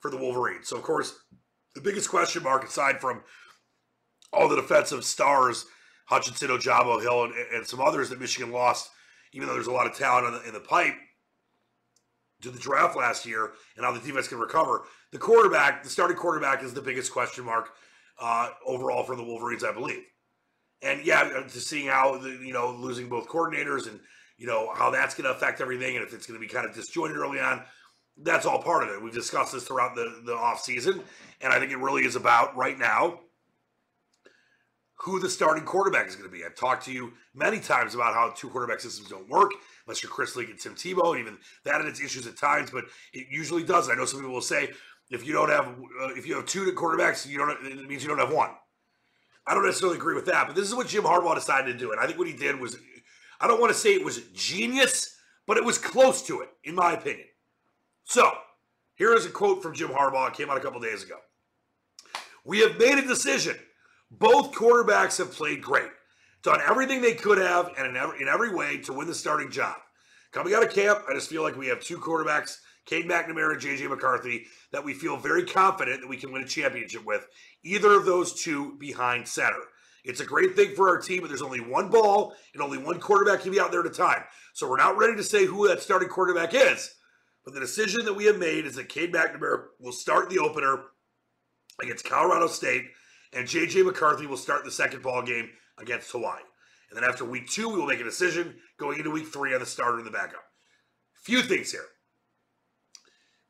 for 0.00 0.10
the 0.10 0.18
Wolverines. 0.18 0.68
So, 0.68 0.76
of 0.76 0.82
course, 0.82 1.18
the 1.74 1.80
biggest 1.80 2.10
question 2.10 2.42
mark, 2.42 2.64
aside 2.64 3.00
from 3.00 3.22
all 4.32 4.48
the 4.48 4.56
defensive 4.56 5.04
stars, 5.04 5.66
Hutchinson, 6.06 6.48
Ojabo, 6.48 7.00
Hill, 7.00 7.24
and, 7.24 7.34
and 7.54 7.66
some 7.66 7.80
others 7.80 8.10
that 8.10 8.20
Michigan 8.20 8.52
lost, 8.52 8.90
even 9.32 9.46
though 9.46 9.54
there's 9.54 9.66
a 9.66 9.72
lot 9.72 9.86
of 9.86 9.96
talent 9.96 10.26
in 10.26 10.32
the, 10.32 10.48
in 10.48 10.54
the 10.54 10.60
pipe 10.60 10.94
to 12.40 12.50
the 12.50 12.58
draft 12.58 12.96
last 12.96 13.26
year, 13.26 13.52
and 13.76 13.84
how 13.84 13.92
the 13.92 14.00
defense 14.00 14.28
can 14.28 14.38
recover. 14.38 14.84
The 15.10 15.18
quarterback, 15.18 15.82
the 15.82 15.90
starting 15.90 16.16
quarterback, 16.16 16.62
is 16.62 16.72
the 16.72 16.80
biggest 16.80 17.12
question 17.12 17.44
mark 17.44 17.70
uh, 18.20 18.50
overall 18.66 19.02
for 19.02 19.16
the 19.16 19.24
Wolverines, 19.24 19.64
I 19.64 19.72
believe. 19.72 20.04
And 20.82 21.04
yeah, 21.04 21.22
uh, 21.36 21.42
to 21.42 21.60
seeing 21.60 21.88
how 21.88 22.18
the, 22.18 22.30
you 22.30 22.52
know 22.52 22.70
losing 22.70 23.08
both 23.08 23.28
coordinators 23.28 23.88
and 23.88 23.98
you 24.36 24.46
know 24.46 24.72
how 24.74 24.90
that's 24.90 25.14
going 25.14 25.24
to 25.24 25.36
affect 25.36 25.60
everything, 25.60 25.96
and 25.96 26.04
if 26.04 26.14
it's 26.14 26.26
going 26.26 26.40
to 26.40 26.46
be 26.46 26.52
kind 26.52 26.64
of 26.64 26.74
disjointed 26.74 27.16
early 27.16 27.40
on, 27.40 27.62
that's 28.18 28.46
all 28.46 28.62
part 28.62 28.84
of 28.84 28.90
it. 28.90 29.02
We've 29.02 29.12
discussed 29.12 29.52
this 29.52 29.64
throughout 29.64 29.96
the, 29.96 30.22
the 30.24 30.34
offseason, 30.34 31.02
and 31.40 31.52
I 31.52 31.58
think 31.58 31.72
it 31.72 31.78
really 31.78 32.04
is 32.04 32.14
about 32.14 32.56
right 32.56 32.78
now 32.78 33.18
who 35.00 35.20
the 35.20 35.30
starting 35.30 35.64
quarterback 35.64 36.08
is 36.08 36.16
going 36.16 36.28
to 36.28 36.36
be. 36.36 36.44
I've 36.44 36.56
talked 36.56 36.84
to 36.86 36.92
you 36.92 37.12
many 37.34 37.60
times 37.60 37.94
about 37.94 38.14
how 38.14 38.32
two 38.36 38.48
quarterback 38.48 38.80
systems 38.80 39.08
don't 39.08 39.28
work 39.28 39.52
unless 39.86 40.02
you're 40.02 40.10
Chris 40.10 40.34
Leak 40.36 40.50
and 40.50 40.58
Tim 40.58 40.74
Tebow, 40.74 41.12
and 41.12 41.20
even 41.20 41.38
that 41.64 41.80
had 41.80 41.86
its 41.86 42.00
issues 42.00 42.26
at 42.26 42.36
times, 42.36 42.70
but 42.70 42.84
it 43.12 43.26
usually 43.30 43.62
does. 43.62 43.88
I 43.88 43.94
know 43.94 44.04
some 44.04 44.20
people 44.20 44.34
will 44.34 44.40
say 44.40 44.70
if 45.10 45.26
you 45.26 45.32
don't 45.32 45.48
have 45.50 45.68
uh, 45.68 46.08
if 46.16 46.26
you 46.26 46.34
have 46.36 46.46
two 46.46 46.70
quarterbacks, 46.72 47.26
you 47.26 47.38
don't 47.38 47.50
it 47.64 47.88
means 47.88 48.02
you 48.02 48.08
don't 48.08 48.18
have 48.18 48.32
one. 48.32 48.50
I 49.46 49.54
don't 49.54 49.64
necessarily 49.64 49.96
agree 49.96 50.14
with 50.14 50.26
that, 50.26 50.46
but 50.46 50.54
this 50.54 50.68
is 50.68 50.74
what 50.74 50.88
Jim 50.88 51.04
Harbaugh 51.04 51.34
decided 51.34 51.72
to 51.72 51.78
do, 51.78 51.92
and 51.92 52.00
I 52.00 52.06
think 52.06 52.18
what 52.18 52.28
he 52.28 52.34
did 52.34 52.60
was 52.60 52.76
I 53.40 53.46
don't 53.46 53.60
want 53.60 53.72
to 53.72 53.78
say 53.78 53.94
it 53.94 54.04
was 54.04 54.20
genius, 54.34 55.16
but 55.46 55.56
it 55.56 55.64
was 55.64 55.78
close 55.78 56.26
to 56.26 56.40
it, 56.40 56.48
in 56.64 56.74
my 56.74 56.92
opinion. 56.92 57.26
So, 58.04 58.30
here 58.96 59.14
is 59.14 59.26
a 59.26 59.30
quote 59.30 59.62
from 59.62 59.74
Jim 59.74 59.90
Harbaugh. 59.90 60.28
It 60.28 60.34
came 60.34 60.50
out 60.50 60.56
a 60.56 60.60
couple 60.60 60.80
days 60.80 61.04
ago. 61.04 61.16
We 62.44 62.60
have 62.60 62.78
made 62.78 62.98
a 62.98 63.06
decision. 63.06 63.56
Both 64.10 64.52
quarterbacks 64.52 65.18
have 65.18 65.32
played 65.32 65.62
great, 65.62 65.90
done 66.42 66.60
everything 66.66 67.02
they 67.02 67.14
could 67.14 67.38
have, 67.38 67.72
and 67.76 67.86
in 67.86 67.96
every, 67.96 68.22
in 68.22 68.28
every 68.28 68.54
way 68.54 68.78
to 68.78 68.92
win 68.92 69.06
the 69.06 69.14
starting 69.14 69.50
job. 69.50 69.76
Coming 70.32 70.54
out 70.54 70.64
of 70.64 70.72
camp, 70.72 71.00
I 71.08 71.14
just 71.14 71.28
feel 71.28 71.42
like 71.42 71.56
we 71.56 71.68
have 71.68 71.80
two 71.80 71.98
quarterbacks, 71.98 72.58
Cade 72.86 73.06
McNamara 73.06 73.52
and 73.52 73.62
JJ 73.62 73.88
McCarthy, 73.88 74.46
that 74.72 74.84
we 74.84 74.94
feel 74.94 75.16
very 75.16 75.44
confident 75.44 76.00
that 76.00 76.08
we 76.08 76.16
can 76.16 76.32
win 76.32 76.42
a 76.42 76.46
championship 76.46 77.04
with. 77.04 77.26
Either 77.64 77.92
of 77.92 78.06
those 78.06 78.40
two 78.40 78.76
behind 78.78 79.28
center. 79.28 79.60
It's 80.04 80.20
a 80.20 80.24
great 80.26 80.56
thing 80.56 80.74
for 80.74 80.88
our 80.88 80.98
team, 80.98 81.20
but 81.20 81.28
there's 81.28 81.42
only 81.42 81.60
one 81.60 81.90
ball 81.90 82.34
and 82.54 82.62
only 82.62 82.78
one 82.78 82.98
quarterback 82.98 83.42
can 83.42 83.52
be 83.52 83.60
out 83.60 83.70
there 83.70 83.80
at 83.80 83.86
a 83.86 83.90
time. 83.90 84.22
So 84.54 84.68
we're 84.68 84.78
not 84.78 84.96
ready 84.96 85.16
to 85.16 85.22
say 85.22 85.44
who 85.44 85.68
that 85.68 85.82
starting 85.82 86.08
quarterback 86.08 86.54
is. 86.54 86.94
But 87.44 87.52
the 87.54 87.60
decision 87.60 88.04
that 88.04 88.14
we 88.14 88.24
have 88.24 88.38
made 88.38 88.64
is 88.64 88.74
that 88.76 88.88
Cade 88.88 89.12
McNamara 89.12 89.64
will 89.80 89.92
start 89.92 90.30
the 90.30 90.38
opener 90.38 90.84
against 91.82 92.04
Colorado 92.04 92.46
State, 92.46 92.84
and 93.32 93.46
JJ 93.46 93.84
McCarthy 93.84 94.26
will 94.26 94.36
start 94.36 94.64
the 94.64 94.70
second 94.70 95.02
ball 95.02 95.22
game 95.22 95.50
against 95.78 96.10
Hawaii. 96.10 96.42
And 96.90 96.96
then 96.96 97.08
after 97.08 97.24
week 97.24 97.48
two, 97.48 97.68
we 97.68 97.76
will 97.76 97.86
make 97.86 98.00
a 98.00 98.04
decision 98.04 98.56
going 98.78 98.98
into 98.98 99.10
week 99.10 99.28
three 99.28 99.54
on 99.54 99.60
the 99.60 99.66
starter 99.66 99.98
and 99.98 100.06
the 100.06 100.10
backup. 100.10 100.44
Few 101.14 101.42
things 101.42 101.70
here. 101.70 101.84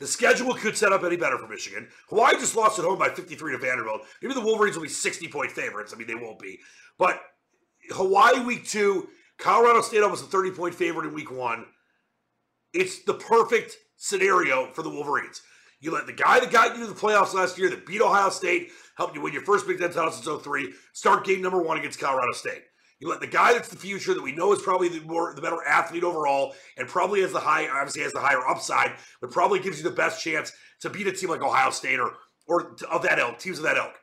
The 0.00 0.06
schedule 0.06 0.54
could 0.54 0.76
set 0.76 0.92
up 0.92 1.02
any 1.02 1.16
better 1.16 1.38
for 1.38 1.48
Michigan. 1.48 1.88
Hawaii 2.08 2.34
just 2.34 2.56
lost 2.56 2.78
at 2.78 2.84
home 2.84 2.98
by 2.98 3.08
53 3.08 3.52
to 3.52 3.58
Vanderbilt. 3.58 4.02
Maybe 4.22 4.34
the 4.34 4.40
Wolverines 4.40 4.76
will 4.76 4.84
be 4.84 4.88
60 4.88 5.28
point 5.28 5.50
favorites. 5.50 5.92
I 5.92 5.98
mean, 5.98 6.06
they 6.06 6.14
won't 6.14 6.38
be. 6.38 6.58
But 6.98 7.20
Hawaii 7.90 8.40
week 8.44 8.66
two, 8.66 9.08
Colorado 9.38 9.80
State 9.80 10.02
almost 10.02 10.24
a 10.24 10.28
30 10.28 10.52
point 10.52 10.74
favorite 10.74 11.06
in 11.06 11.14
week 11.14 11.30
one. 11.30 11.66
It's 12.72 13.02
the 13.04 13.14
perfect 13.14 13.76
scenario 13.96 14.70
for 14.72 14.82
the 14.82 14.90
Wolverines. 14.90 15.42
You 15.80 15.92
let 15.92 16.06
the 16.06 16.12
guy 16.12 16.40
that 16.40 16.50
got 16.50 16.76
you 16.76 16.86
to 16.86 16.92
the 16.92 16.98
playoffs 16.98 17.34
last 17.34 17.56
year, 17.58 17.70
that 17.70 17.86
beat 17.86 18.02
Ohio 18.02 18.30
State, 18.30 18.70
helped 18.98 19.14
you 19.14 19.22
win 19.22 19.32
your 19.32 19.42
first 19.42 19.66
Big 19.66 19.78
Ten 19.78 19.90
title 19.90 20.10
since 20.10 20.42
03, 20.42 20.74
start 20.92 21.24
game 21.24 21.40
number 21.40 21.62
one 21.62 21.78
against 21.78 22.00
Colorado 22.00 22.32
State. 22.32 22.64
You 22.98 23.08
let 23.08 23.20
the 23.20 23.28
guy 23.28 23.52
that's 23.52 23.68
the 23.68 23.76
future 23.76 24.12
that 24.12 24.22
we 24.22 24.32
know 24.32 24.52
is 24.52 24.60
probably 24.60 24.88
the 24.88 25.00
more 25.02 25.32
the 25.34 25.40
better 25.40 25.64
athlete 25.64 26.02
overall, 26.02 26.54
and 26.76 26.88
probably 26.88 27.22
has 27.22 27.32
the 27.32 27.38
high, 27.38 27.68
obviously 27.68 28.02
has 28.02 28.12
the 28.12 28.20
higher 28.20 28.46
upside, 28.46 28.92
but 29.20 29.30
probably 29.30 29.60
gives 29.60 29.78
you 29.78 29.84
the 29.84 29.94
best 29.94 30.22
chance 30.22 30.52
to 30.80 30.90
beat 30.90 31.06
a 31.06 31.12
team 31.12 31.30
like 31.30 31.42
Ohio 31.42 31.70
State 31.70 32.00
or 32.00 32.14
or 32.48 32.76
of 32.90 33.02
that 33.02 33.18
ilk, 33.18 33.38
teams 33.38 33.58
of 33.58 33.64
that 33.64 33.76
ilk. 33.76 33.94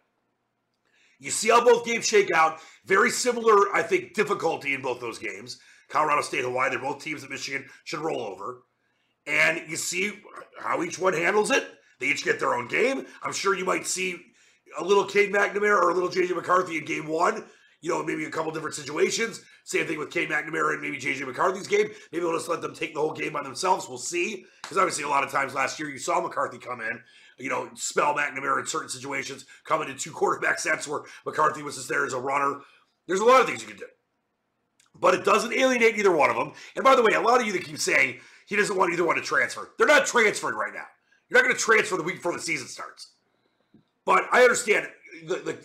You 1.19 1.31
see 1.31 1.49
how 1.49 1.63
both 1.63 1.85
games 1.85 2.07
shake 2.07 2.31
out. 2.31 2.59
Very 2.85 3.09
similar, 3.09 3.73
I 3.73 3.81
think, 3.81 4.13
difficulty 4.13 4.73
in 4.73 4.81
both 4.81 5.01
those 5.01 5.17
games. 5.17 5.59
Colorado 5.89 6.21
State, 6.21 6.43
Hawaii, 6.43 6.69
they're 6.69 6.79
both 6.79 7.03
teams 7.03 7.21
that 7.21 7.31
Michigan 7.31 7.65
should 7.83 7.99
roll 7.99 8.21
over. 8.21 8.63
And 9.25 9.61
you 9.67 9.75
see 9.75 10.19
how 10.59 10.83
each 10.83 10.99
one 10.99 11.13
handles 11.13 11.51
it. 11.51 11.67
They 11.99 12.07
each 12.07 12.23
get 12.23 12.39
their 12.39 12.53
own 12.53 12.67
game. 12.67 13.05
I'm 13.23 13.33
sure 13.33 13.55
you 13.55 13.65
might 13.65 13.87
see 13.87 14.19
a 14.77 14.83
little 14.83 15.05
Cade 15.05 15.33
McNamara 15.33 15.81
or 15.81 15.89
a 15.89 15.93
little 15.93 16.09
JJ 16.09 16.35
McCarthy 16.35 16.77
in 16.77 16.85
game 16.85 17.07
one 17.07 17.45
you 17.85 17.91
know, 17.91 18.03
maybe 18.03 18.25
a 18.25 18.31
couple 18.31 18.51
different 18.51 18.73
situations. 18.73 19.43
Same 19.63 19.85
thing 19.85 19.99
with 19.99 20.09
Cade 20.09 20.27
McNamara 20.27 20.73
and 20.73 20.81
maybe 20.81 20.97
JJ 20.97 21.27
McCarthy's 21.27 21.67
game. 21.67 21.87
Maybe 22.11 22.25
we'll 22.25 22.35
just 22.35 22.49
let 22.49 22.59
them 22.59 22.73
take 22.73 22.95
the 22.95 22.99
whole 22.99 23.13
game 23.13 23.33
by 23.33 23.43
themselves. 23.43 23.87
We'll 23.87 23.99
see. 23.99 24.43
Because 24.63 24.77
obviously, 24.77 25.03
a 25.03 25.07
lot 25.07 25.23
of 25.23 25.31
times 25.31 25.53
last 25.53 25.79
year, 25.79 25.87
you 25.87 25.99
saw 25.99 26.19
McCarthy 26.19 26.57
come 26.57 26.81
in, 26.81 26.99
you 27.37 27.47
know, 27.47 27.69
spell 27.75 28.15
McNamara 28.15 28.59
in 28.59 28.65
certain 28.65 28.89
situations, 28.89 29.45
come 29.65 29.83
into 29.83 29.93
two 29.93 30.09
quarterback 30.09 30.57
sets 30.57 30.87
where 30.87 31.01
McCarthy 31.27 31.61
was 31.61 31.75
just 31.75 31.87
there 31.87 32.07
as 32.07 32.13
a 32.13 32.19
runner. 32.19 32.59
There's 33.07 33.19
a 33.19 33.23
lot 33.25 33.41
of 33.41 33.45
things 33.45 33.61
you 33.61 33.67
can 33.67 33.77
do. 33.77 33.85
But 34.99 35.13
it 35.13 35.23
doesn't 35.23 35.53
alienate 35.53 35.99
either 35.99 36.15
one 36.15 36.31
of 36.31 36.35
them. 36.35 36.53
And 36.75 36.83
by 36.83 36.95
the 36.95 37.03
way, 37.03 37.13
a 37.13 37.21
lot 37.21 37.39
of 37.39 37.45
you 37.45 37.53
that 37.53 37.65
keep 37.65 37.77
saying 37.77 38.19
he 38.47 38.55
doesn't 38.55 38.75
want 38.75 38.93
either 38.93 39.05
one 39.05 39.17
to 39.17 39.21
transfer, 39.21 39.73
they're 39.77 39.85
not 39.85 40.07
transferring 40.07 40.55
right 40.55 40.73
now. 40.73 40.85
You're 41.29 41.39
not 41.39 41.43
going 41.43 41.55
to 41.55 41.61
transfer 41.61 41.97
the 41.97 42.03
week 42.03 42.15
before 42.15 42.33
the 42.33 42.39
season 42.39 42.67
starts. 42.67 43.14
But 44.05 44.25
I 44.31 44.43
understand 44.43 44.87
the, 45.25 45.35
the, 45.35 45.57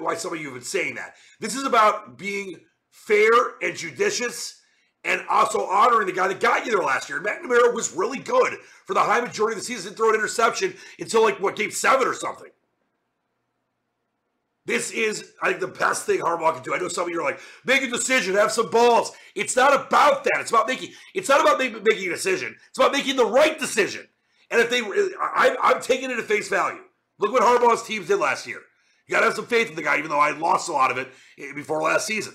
why 0.00 0.14
some 0.14 0.32
of 0.32 0.38
you 0.40 0.46
have 0.46 0.54
been 0.54 0.62
saying 0.62 0.96
that. 0.96 1.14
This 1.40 1.54
is 1.54 1.64
about 1.64 2.18
being 2.18 2.60
fair 2.90 3.30
and 3.62 3.76
judicious 3.76 4.60
and 5.04 5.22
also 5.28 5.66
honoring 5.66 6.06
the 6.06 6.12
guy 6.12 6.28
that 6.28 6.40
got 6.40 6.66
you 6.66 6.72
there 6.72 6.84
last 6.84 7.08
year. 7.08 7.20
McNamara 7.20 7.72
was 7.72 7.92
really 7.92 8.18
good 8.18 8.54
for 8.84 8.94
the 8.94 9.00
high 9.00 9.20
majority 9.20 9.54
of 9.54 9.60
the 9.60 9.64
season, 9.64 9.94
throw 9.94 10.10
an 10.10 10.16
interception 10.16 10.74
until 10.98 11.22
like 11.22 11.40
what 11.40 11.56
game 11.56 11.70
seven 11.70 12.06
or 12.06 12.14
something. 12.14 12.50
This 14.66 14.90
is, 14.90 15.32
I 15.40 15.50
think, 15.50 15.60
the 15.60 15.68
best 15.68 16.06
thing 16.06 16.18
Harbaugh 16.18 16.54
can 16.54 16.62
do. 16.64 16.74
I 16.74 16.78
know 16.78 16.88
some 16.88 17.04
of 17.04 17.10
you 17.10 17.20
are 17.20 17.24
like, 17.24 17.38
make 17.64 17.82
a 17.82 17.88
decision, 17.88 18.34
have 18.34 18.50
some 18.50 18.68
balls. 18.68 19.12
It's 19.36 19.54
not 19.54 19.72
about 19.72 20.24
that. 20.24 20.38
It's 20.40 20.50
about 20.50 20.66
making. 20.66 20.90
It's 21.14 21.28
not 21.28 21.40
about 21.40 21.58
making 21.58 22.08
a 22.08 22.12
decision. 22.12 22.56
It's 22.68 22.78
about 22.78 22.90
making 22.90 23.14
the 23.14 23.26
right 23.26 23.56
decision. 23.56 24.08
And 24.50 24.60
if 24.60 24.68
they, 24.68 24.80
I, 24.80 25.56
I'm 25.62 25.80
taking 25.80 26.10
it 26.10 26.18
at 26.18 26.24
face 26.24 26.48
value. 26.48 26.80
Look 27.18 27.32
what 27.32 27.42
Harbaugh's 27.42 27.82
teams 27.82 28.08
did 28.08 28.18
last 28.18 28.46
year. 28.46 28.60
You 29.06 29.12
got 29.12 29.20
to 29.20 29.26
have 29.26 29.34
some 29.34 29.46
faith 29.46 29.70
in 29.70 29.76
the 29.76 29.82
guy, 29.82 29.98
even 29.98 30.10
though 30.10 30.18
I 30.18 30.36
lost 30.36 30.68
a 30.68 30.72
lot 30.72 30.90
of 30.90 30.98
it 30.98 31.08
eh, 31.38 31.52
before 31.54 31.82
last 31.82 32.06
season. 32.06 32.34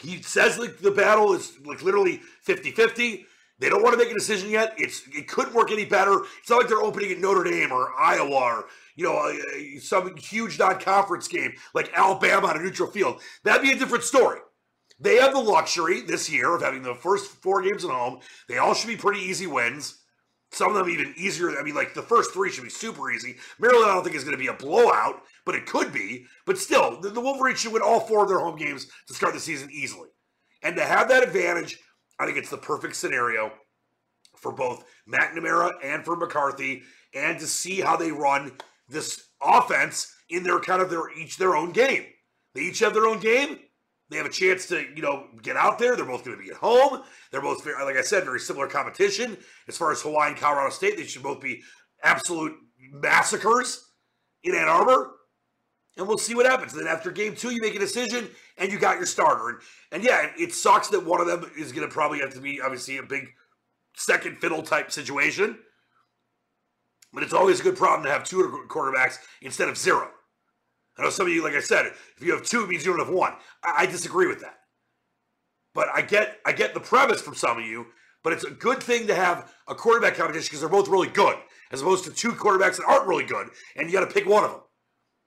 He 0.00 0.22
says 0.22 0.58
like 0.58 0.78
the 0.78 0.90
battle 0.90 1.32
is 1.34 1.52
like 1.64 1.82
literally 1.82 2.20
50-50. 2.46 3.24
They 3.58 3.68
don't 3.68 3.82
want 3.82 3.92
to 3.92 3.98
make 3.98 4.10
a 4.10 4.14
decision 4.14 4.50
yet. 4.50 4.74
It's 4.76 5.02
it 5.14 5.28
couldn't 5.28 5.54
work 5.54 5.70
any 5.70 5.84
better. 5.84 6.22
It's 6.40 6.50
not 6.50 6.58
like 6.58 6.68
they're 6.68 6.82
opening 6.82 7.12
at 7.12 7.18
Notre 7.18 7.44
Dame 7.44 7.70
or 7.70 7.92
Iowa 7.96 8.34
or 8.34 8.64
you 8.96 9.04
know 9.04 9.16
uh, 9.16 9.80
some 9.80 10.16
huge 10.16 10.58
non-conference 10.58 11.28
game 11.28 11.52
like 11.72 11.92
Alabama 11.94 12.48
on 12.48 12.56
a 12.56 12.62
neutral 12.62 12.90
field. 12.90 13.20
That'd 13.44 13.62
be 13.62 13.70
a 13.70 13.78
different 13.78 14.02
story. 14.02 14.40
They 14.98 15.16
have 15.16 15.32
the 15.32 15.40
luxury 15.40 16.00
this 16.00 16.30
year 16.30 16.54
of 16.54 16.62
having 16.62 16.82
the 16.82 16.94
first 16.94 17.30
four 17.30 17.62
games 17.62 17.84
at 17.84 17.90
home. 17.90 18.20
They 18.48 18.58
all 18.58 18.74
should 18.74 18.88
be 18.88 18.96
pretty 18.96 19.20
easy 19.20 19.46
wins. 19.46 20.01
Some 20.52 20.68
of 20.68 20.76
them 20.76 20.90
even 20.90 21.14
easier. 21.16 21.58
I 21.58 21.62
mean, 21.62 21.74
like 21.74 21.94
the 21.94 22.02
first 22.02 22.32
three 22.32 22.50
should 22.50 22.64
be 22.64 22.70
super 22.70 23.10
easy. 23.10 23.36
Maryland, 23.58 23.90
I 23.90 23.94
don't 23.94 24.04
think 24.04 24.14
is 24.14 24.24
going 24.24 24.36
to 24.36 24.42
be 24.42 24.48
a 24.48 24.54
blowout, 24.54 25.22
but 25.46 25.54
it 25.54 25.64
could 25.64 25.92
be. 25.92 26.26
But 26.44 26.58
still, 26.58 27.00
the, 27.00 27.08
the 27.08 27.20
Wolverines 27.20 27.60
should 27.60 27.72
win 27.72 27.82
all 27.82 28.00
four 28.00 28.22
of 28.22 28.28
their 28.28 28.38
home 28.38 28.56
games 28.56 28.86
to 29.08 29.14
start 29.14 29.32
the 29.32 29.40
season 29.40 29.70
easily. 29.72 30.10
And 30.62 30.76
to 30.76 30.84
have 30.84 31.08
that 31.08 31.22
advantage, 31.22 31.78
I 32.18 32.26
think 32.26 32.36
it's 32.36 32.50
the 32.50 32.58
perfect 32.58 32.96
scenario 32.96 33.50
for 34.36 34.52
both 34.52 34.84
McNamara 35.08 35.70
and 35.82 36.04
for 36.04 36.16
McCarthy, 36.16 36.82
and 37.14 37.38
to 37.38 37.46
see 37.46 37.80
how 37.80 37.96
they 37.96 38.12
run 38.12 38.52
this 38.88 39.28
offense 39.42 40.14
in 40.28 40.42
their 40.42 40.60
kind 40.60 40.82
of 40.82 40.90
their 40.90 41.10
each 41.16 41.38
their 41.38 41.56
own 41.56 41.72
game. 41.72 42.04
They 42.54 42.62
each 42.62 42.80
have 42.80 42.92
their 42.92 43.06
own 43.06 43.20
game. 43.20 43.58
They 44.12 44.18
have 44.18 44.26
a 44.26 44.30
chance 44.30 44.66
to, 44.66 44.84
you 44.94 45.02
know, 45.02 45.26
get 45.42 45.56
out 45.56 45.78
there. 45.78 45.96
They're 45.96 46.04
both 46.04 46.24
going 46.24 46.36
to 46.36 46.42
be 46.42 46.50
at 46.50 46.56
home. 46.56 47.02
They're 47.30 47.40
both, 47.40 47.64
very, 47.64 47.82
like 47.84 47.96
I 47.96 48.02
said, 48.02 48.24
very 48.24 48.40
similar 48.40 48.66
competition. 48.66 49.36
As 49.68 49.76
far 49.76 49.90
as 49.90 50.02
Hawaii 50.02 50.28
and 50.28 50.36
Colorado 50.36 50.70
State, 50.70 50.96
they 50.96 51.04
should 51.04 51.22
both 51.22 51.40
be 51.40 51.62
absolute 52.02 52.54
massacres 52.92 53.90
in 54.44 54.54
Ann 54.54 54.68
Arbor. 54.68 55.12
And 55.96 56.06
we'll 56.06 56.18
see 56.18 56.34
what 56.34 56.46
happens. 56.46 56.72
Then 56.72 56.86
after 56.86 57.10
game 57.10 57.34
two, 57.34 57.50
you 57.50 57.60
make 57.60 57.74
a 57.74 57.78
decision 57.78 58.28
and 58.58 58.70
you 58.70 58.78
got 58.78 58.96
your 58.96 59.06
starter. 59.06 59.48
And, 59.48 59.58
and 59.92 60.04
yeah, 60.04 60.30
it 60.38 60.54
sucks 60.54 60.88
that 60.88 61.04
one 61.04 61.20
of 61.20 61.26
them 61.26 61.50
is 61.56 61.72
going 61.72 61.86
to 61.86 61.92
probably 61.92 62.20
have 62.20 62.34
to 62.34 62.40
be, 62.40 62.60
obviously, 62.60 62.98
a 62.98 63.02
big 63.02 63.28
second 63.96 64.38
fiddle 64.38 64.62
type 64.62 64.90
situation. 64.90 65.58
But 67.12 67.22
it's 67.22 67.34
always 67.34 67.60
a 67.60 67.62
good 67.62 67.76
problem 67.76 68.04
to 68.04 68.10
have 68.10 68.24
two 68.24 68.66
quarterbacks 68.68 69.18
instead 69.42 69.68
of 69.68 69.76
zero. 69.76 70.10
I 71.02 71.06
know 71.06 71.10
some 71.10 71.26
of 71.26 71.32
you, 71.32 71.42
like 71.42 71.54
I 71.54 71.60
said, 71.60 71.86
if 71.86 72.18
you 72.20 72.32
have 72.32 72.44
two, 72.44 72.62
it 72.62 72.68
means 72.68 72.86
you 72.86 72.92
don't 72.96 73.04
have 73.04 73.12
one. 73.12 73.32
I, 73.64 73.82
I 73.82 73.86
disagree 73.86 74.28
with 74.28 74.40
that. 74.40 74.58
But 75.74 75.88
I 75.92 76.02
get 76.02 76.38
I 76.46 76.52
get 76.52 76.74
the 76.74 76.80
premise 76.80 77.20
from 77.20 77.34
some 77.34 77.58
of 77.58 77.66
you, 77.66 77.86
but 78.22 78.32
it's 78.32 78.44
a 78.44 78.50
good 78.50 78.80
thing 78.80 79.08
to 79.08 79.14
have 79.14 79.52
a 79.66 79.74
quarterback 79.74 80.14
competition 80.14 80.46
because 80.46 80.60
they're 80.60 80.68
both 80.68 80.88
really 80.88 81.08
good, 81.08 81.36
as 81.72 81.80
opposed 81.80 82.04
to 82.04 82.12
two 82.12 82.32
quarterbacks 82.32 82.76
that 82.76 82.86
aren't 82.86 83.08
really 83.08 83.24
good, 83.24 83.48
and 83.74 83.90
you 83.90 83.98
got 83.98 84.06
to 84.06 84.14
pick 84.14 84.26
one 84.26 84.44
of 84.44 84.50
them. 84.52 84.60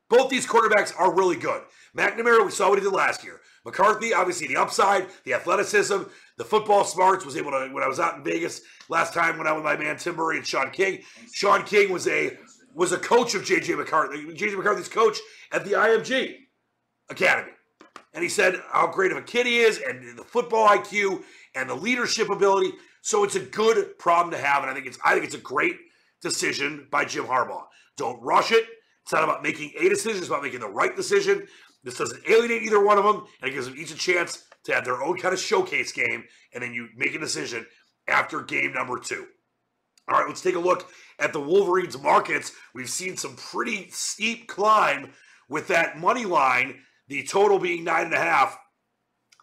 Both 0.08 0.30
these 0.30 0.46
quarterbacks 0.46 0.94
are 0.98 1.14
really 1.14 1.36
good. 1.36 1.64
McNamara, 1.98 2.46
we 2.46 2.52
saw 2.52 2.70
what 2.70 2.78
he 2.78 2.86
did 2.86 2.94
last 2.94 3.24
year. 3.24 3.42
McCarthy, 3.66 4.14
obviously 4.14 4.48
the 4.48 4.56
upside, 4.56 5.08
the 5.24 5.34
athleticism, 5.34 6.04
the 6.38 6.46
football 6.46 6.86
smarts. 6.86 7.26
Was 7.26 7.36
able 7.36 7.52
to 7.52 7.70
when 7.72 7.84
I 7.84 7.88
was 7.88 8.00
out 8.00 8.16
in 8.16 8.24
Vegas 8.24 8.62
last 8.88 9.14
time 9.14 9.38
when 9.38 9.48
I 9.48 9.52
was 9.52 9.64
with 9.64 9.66
my 9.66 9.84
man 9.84 9.98
Tim 9.98 10.16
Murray 10.16 10.38
and 10.38 10.46
Sean 10.46 10.70
King. 10.70 11.02
Sean 11.34 11.64
King 11.64 11.92
was 11.92 12.08
a 12.08 12.38
was 12.76 12.92
a 12.92 12.98
coach 12.98 13.34
of 13.34 13.44
JJ 13.44 13.78
McCarthy. 13.78 14.26
JJ 14.26 14.58
McCarthy's 14.58 14.90
coach 14.90 15.18
at 15.52 15.66
the 15.66 15.72
IMG 15.72 16.36
Academy. 17.10 17.54
And 18.14 18.24
he 18.24 18.30
said 18.30 18.62
how 18.70 18.88
great 18.88 19.12
of 19.12 19.18
a 19.18 19.22
kid 19.22 19.46
he 19.46 19.60
is 19.60 19.80
and 19.80 20.18
the 20.18 20.24
football 20.24 20.68
IQ 20.68 21.24
and 21.56 21.70
the 21.70 21.76
leadership 21.76 22.30
ability. 22.30 22.74
So 23.02 23.24
it's 23.24 23.36
a 23.36 23.40
good 23.40 23.98
problem 23.98 24.32
to 24.32 24.38
have. 24.38 24.62
And 24.62 24.70
I 24.70 24.74
think 24.74 24.86
it's 24.86 25.00
I 25.04 25.14
think 25.14 25.26
it's 25.26 25.36
a 25.36 25.40
great 25.40 25.76
decision 26.22 26.88
by 26.92 27.06
Jim 27.06 27.26
Harbaugh. 27.26 27.64
Don't 27.98 28.22
rush 28.22 28.52
it. 28.52 28.66
It's 29.04 29.14
not 29.14 29.24
about 29.24 29.44
making 29.44 29.72
a 29.80 29.88
decision, 29.88 30.18
it's 30.18 30.28
about 30.28 30.42
making 30.42 30.62
the 30.62 30.68
right 30.68 30.96
decision. 30.96 31.46
This 31.84 31.98
doesn't 31.98 32.28
alienate 32.28 32.64
either 32.64 32.84
one 32.84 32.98
of 32.98 33.04
them, 33.04 33.24
and 33.40 33.52
it 33.52 33.54
gives 33.54 33.68
them 33.68 33.76
each 33.78 33.92
a 33.92 33.96
chance 33.96 34.46
to 34.64 34.74
have 34.74 34.84
their 34.84 35.04
own 35.04 35.18
kind 35.18 35.32
of 35.32 35.40
showcase 35.40 35.92
game, 35.92 36.24
and 36.54 36.64
then 36.64 36.74
you 36.74 36.88
make 36.98 37.14
a 37.14 37.20
decision 37.20 37.68
after 38.08 38.42
game 38.42 38.74
number 38.74 38.98
two. 38.98 39.28
All 40.08 40.20
right, 40.20 40.28
let's 40.28 40.42
take 40.42 40.56
a 40.56 40.60
look 40.60 40.90
at 41.20 41.34
the 41.34 41.40
Wolverines 41.40 41.98
markets. 41.98 42.52
We've 42.74 42.90
seen 42.90 43.18
some 43.18 43.36
pretty 43.36 43.90
steep 43.90 44.48
climb 44.48 45.12
with 45.50 45.68
that 45.70 45.98
money 45.98 46.26
line, 46.26 46.82
the 47.08 47.24
total 47.24 47.60
being 47.60 47.84
nine 47.84 48.06
and 48.06 48.14
a 48.14 48.20
half. 48.20 48.58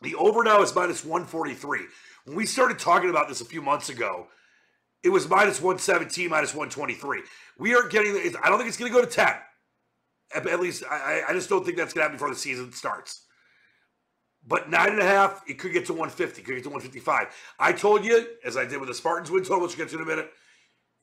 The 0.03 0.15
over 0.15 0.43
now 0.45 0.63
is 0.63 0.75
minus 0.75 1.05
143. 1.05 1.81
When 2.25 2.37
we 2.37 2.47
started 2.47 2.79
talking 2.79 3.11
about 3.11 3.29
this 3.29 3.41
a 3.41 3.45
few 3.45 3.63
months 3.63 3.89
ago, 3.89 4.29
it 5.03 5.09
was 5.09 5.29
minus 5.29 5.61
117, 5.61 6.31
minus 6.31 6.55
123. 6.55 7.23
We 7.59 7.75
are 7.75 7.89
getting, 7.89 8.15
I 8.43 8.49
don't 8.49 8.59
think 8.59 8.69
it's 8.69 8.77
going 8.77 8.93
to 8.93 8.99
go 8.99 9.05
to 9.05 9.11
10. 9.11 9.35
At, 10.35 10.61
least, 10.61 10.85
I, 10.89 11.23
I 11.29 11.33
just 11.33 11.49
don't 11.49 11.65
think 11.65 11.77
that's 11.77 11.93
going 11.93 12.01
to 12.01 12.05
happen 12.05 12.17
before 12.17 12.31
the 12.31 12.37
season 12.37 12.73
starts. 12.73 13.27
But 14.47 14.71
nine 14.71 14.91
and 14.91 15.01
a 15.01 15.05
half, 15.05 15.43
it 15.49 15.59
could 15.59 15.73
get 15.73 15.87
to 15.87 15.93
150, 15.93 16.43
could 16.43 16.55
get 16.55 16.65
to 16.65 16.71
155. 16.71 17.29
I 17.59 17.73
told 17.73 18.05
you, 18.05 18.27
as 18.45 18.57
I 18.57 18.65
did 18.65 18.79
with 18.79 18.89
the 18.89 18.95
Spartans 18.95 19.31
win 19.31 19.43
total, 19.43 19.61
which 19.63 19.77
we'll 19.77 19.87
get 19.87 19.93
to 19.93 19.97
in 19.97 20.03
a 20.03 20.07
minute, 20.07 20.31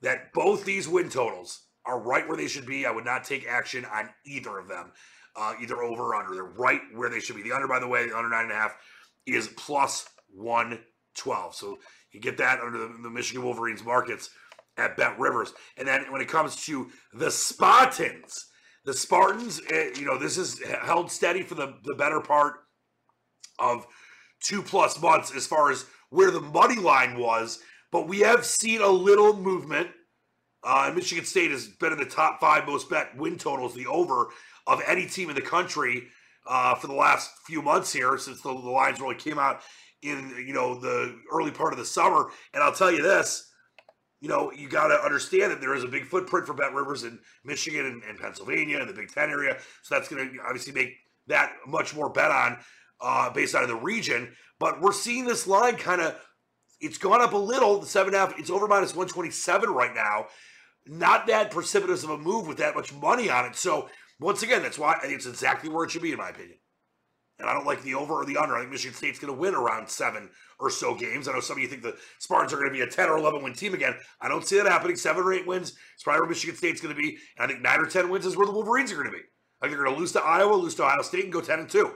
that 0.01 0.33
both 0.33 0.65
these 0.65 0.87
win 0.87 1.09
totals 1.09 1.67
are 1.85 1.99
right 1.99 2.27
where 2.27 2.37
they 2.37 2.47
should 2.47 2.65
be. 2.65 2.85
I 2.85 2.91
would 2.91 3.05
not 3.05 3.23
take 3.23 3.47
action 3.47 3.85
on 3.85 4.09
either 4.25 4.57
of 4.57 4.67
them, 4.67 4.91
uh, 5.35 5.53
either 5.61 5.81
over 5.81 6.03
or 6.03 6.15
under. 6.15 6.33
They're 6.33 6.43
right 6.43 6.81
where 6.93 7.09
they 7.09 7.19
should 7.19 7.35
be. 7.35 7.43
The 7.43 7.51
under, 7.51 7.67
by 7.67 7.79
the 7.79 7.87
way, 7.87 8.07
the 8.07 8.17
under 8.17 8.29
nine 8.29 8.43
and 8.43 8.51
a 8.51 8.55
half 8.55 8.77
is 9.25 9.49
plus 9.57 10.07
112. 10.33 11.55
So 11.55 11.79
you 12.11 12.19
get 12.19 12.37
that 12.37 12.59
under 12.59 12.77
the, 12.77 12.95
the 13.01 13.09
Michigan 13.09 13.43
Wolverines 13.43 13.83
markets 13.83 14.29
at 14.77 14.97
Bet 14.97 15.19
Rivers. 15.19 15.53
And 15.77 15.87
then 15.87 16.11
when 16.11 16.21
it 16.21 16.27
comes 16.27 16.65
to 16.65 16.89
the 17.13 17.31
Spartans, 17.31 18.45
the 18.85 18.93
Spartans, 18.93 19.61
eh, 19.69 19.91
you 19.95 20.05
know, 20.05 20.17
this 20.17 20.37
is 20.37 20.61
held 20.81 21.11
steady 21.11 21.43
for 21.43 21.55
the, 21.55 21.75
the 21.83 21.95
better 21.95 22.21
part 22.21 22.55
of 23.59 23.85
two 24.41 24.61
plus 24.61 25.01
months 25.01 25.33
as 25.35 25.45
far 25.45 25.69
as 25.69 25.85
where 26.09 26.31
the 26.31 26.39
money 26.39 26.77
line 26.77 27.19
was, 27.19 27.59
but 27.91 28.07
we 28.07 28.19
have 28.19 28.45
seen 28.45 28.81
a 28.81 28.87
little 28.87 29.35
movement. 29.35 29.89
Uh, 30.63 30.91
Michigan 30.93 31.25
State 31.25 31.51
has 31.51 31.67
been 31.67 31.93
in 31.93 31.99
the 31.99 32.05
top 32.05 32.39
five 32.39 32.65
most 32.67 32.89
bet 32.89 33.15
win 33.17 33.37
totals, 33.37 33.73
the 33.73 33.87
over 33.87 34.29
of 34.67 34.81
any 34.85 35.05
team 35.05 35.29
in 35.29 35.35
the 35.35 35.41
country 35.41 36.07
uh, 36.47 36.75
for 36.75 36.87
the 36.87 36.93
last 36.93 37.31
few 37.45 37.61
months 37.61 37.93
here 37.93 38.17
since 38.17 38.41
the, 38.41 38.53
the 38.53 38.69
lines 38.69 38.99
really 38.99 39.15
came 39.15 39.39
out 39.39 39.61
in 40.01 40.33
you 40.45 40.53
know 40.53 40.79
the 40.79 41.17
early 41.31 41.51
part 41.51 41.73
of 41.73 41.79
the 41.79 41.85
summer. 41.85 42.29
And 42.53 42.63
I'll 42.63 42.73
tell 42.73 42.91
you 42.91 43.01
this, 43.01 43.51
you 44.21 44.27
know, 44.27 44.51
you 44.51 44.67
got 44.67 44.87
to 44.87 45.01
understand 45.01 45.51
that 45.51 45.61
there 45.61 45.75
is 45.75 45.83
a 45.83 45.87
big 45.87 46.05
footprint 46.05 46.45
for 46.45 46.53
Bet 46.53 46.73
Rivers 46.73 47.03
in 47.03 47.19
Michigan 47.45 47.85
and, 47.85 48.03
and 48.03 48.19
Pennsylvania 48.19 48.79
and 48.79 48.89
the 48.89 48.93
Big 48.93 49.11
Ten 49.11 49.29
area, 49.29 49.57
so 49.81 49.95
that's 49.95 50.09
going 50.09 50.29
to 50.29 50.39
obviously 50.41 50.73
make 50.73 50.95
that 51.27 51.53
much 51.67 51.95
more 51.95 52.09
bet 52.09 52.31
on 52.31 52.57
uh, 53.01 53.29
based 53.29 53.55
out 53.55 53.63
of 53.63 53.69
the 53.69 53.75
region. 53.75 54.33
But 54.59 54.81
we're 54.81 54.91
seeing 54.91 55.25
this 55.25 55.47
line 55.47 55.77
kind 55.77 56.01
of, 56.01 56.15
it's 56.81 56.97
gone 56.97 57.21
up 57.21 57.33
a 57.33 57.37
little. 57.37 57.79
The 57.79 57.87
seven 57.87 58.13
and 58.13 58.23
a 58.23 58.27
half, 58.27 58.39
it's 58.39 58.49
over 58.49 58.67
minus 58.67 58.95
127 58.95 59.69
right 59.69 59.93
now. 59.93 60.27
Not 60.85 61.27
that 61.27 61.51
precipitous 61.51 62.03
of 62.03 62.09
a 62.09 62.17
move 62.17 62.47
with 62.47 62.57
that 62.57 62.75
much 62.75 62.93
money 62.93 63.29
on 63.29 63.45
it. 63.45 63.55
So, 63.55 63.89
once 64.19 64.43
again, 64.43 64.63
that's 64.63 64.79
why 64.79 64.97
it's 65.03 65.25
exactly 65.25 65.69
where 65.69 65.85
it 65.85 65.91
should 65.91 66.01
be, 66.01 66.11
in 66.11 66.17
my 66.17 66.29
opinion. 66.29 66.57
And 67.39 67.49
I 67.49 67.53
don't 67.53 67.65
like 67.65 67.81
the 67.83 67.95
over 67.95 68.15
or 68.15 68.25
the 68.25 68.37
under. 68.37 68.55
I 68.55 68.59
think 68.59 68.71
Michigan 68.71 68.95
State's 68.95 69.19
going 69.19 69.33
to 69.33 69.39
win 69.39 69.55
around 69.55 69.87
seven 69.89 70.29
or 70.59 70.69
so 70.69 70.93
games. 70.93 71.27
I 71.27 71.33
know 71.33 71.39
some 71.39 71.57
of 71.57 71.63
you 71.63 71.69
think 71.69 71.83
the 71.83 71.95
Spartans 72.19 72.51
are 72.51 72.57
going 72.57 72.69
to 72.69 72.73
be 72.73 72.81
a 72.81 72.87
10 72.87 73.07
or 73.07 73.17
11 73.17 73.43
win 73.43 73.53
team 73.53 73.73
again. 73.73 73.95
I 74.19 74.27
don't 74.27 74.45
see 74.45 74.57
that 74.57 74.67
happening. 74.67 74.97
Seven 74.97 75.23
or 75.23 75.31
eight 75.31 75.47
wins 75.47 75.69
is 75.69 76.03
probably 76.03 76.21
where 76.21 76.29
Michigan 76.29 76.57
State's 76.57 76.81
going 76.81 76.93
to 76.93 77.01
be. 77.01 77.17
And 77.37 77.45
I 77.45 77.47
think 77.47 77.61
nine 77.61 77.79
or 77.79 77.85
10 77.85 78.09
wins 78.09 78.25
is 78.25 78.35
where 78.35 78.45
the 78.45 78.51
Wolverines 78.51 78.91
are 78.91 78.95
going 78.95 79.07
to 79.07 79.13
be. 79.13 79.23
I 79.61 79.65
think 79.65 79.77
they're 79.77 79.85
going 79.85 79.95
to 79.95 79.99
lose 79.99 80.11
to 80.13 80.21
Iowa, 80.21 80.53
lose 80.53 80.75
to 80.75 80.83
Ohio 80.83 81.01
State, 81.01 81.23
and 81.23 81.33
go 81.33 81.39
10 81.39 81.59
and 81.59 81.69
2. 81.69 81.91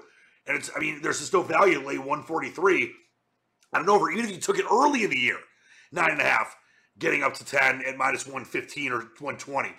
And 0.48 0.58
it's, 0.58 0.70
I 0.76 0.80
mean, 0.80 1.02
there's 1.02 1.20
just 1.20 1.34
no 1.34 1.42
value 1.42 1.80
to 1.80 1.86
lay 1.86 1.98
143 1.98 2.92
on 3.74 3.82
an 3.82 3.90
over, 3.90 4.12
even 4.12 4.26
if 4.26 4.32
you 4.32 4.38
took 4.38 4.60
it 4.60 4.66
early 4.72 5.04
in 5.04 5.10
the 5.10 5.18
year, 5.18 5.38
nine 5.92 6.12
and 6.12 6.22
a 6.22 6.26
half, 6.26 6.56
getting 7.00 7.24
up 7.24 7.34
to 7.36 7.46
10 7.46 7.84
at 7.86 7.98
minus 7.98 8.26
115 8.26 8.92
or 8.92 8.98
120. 8.98 9.70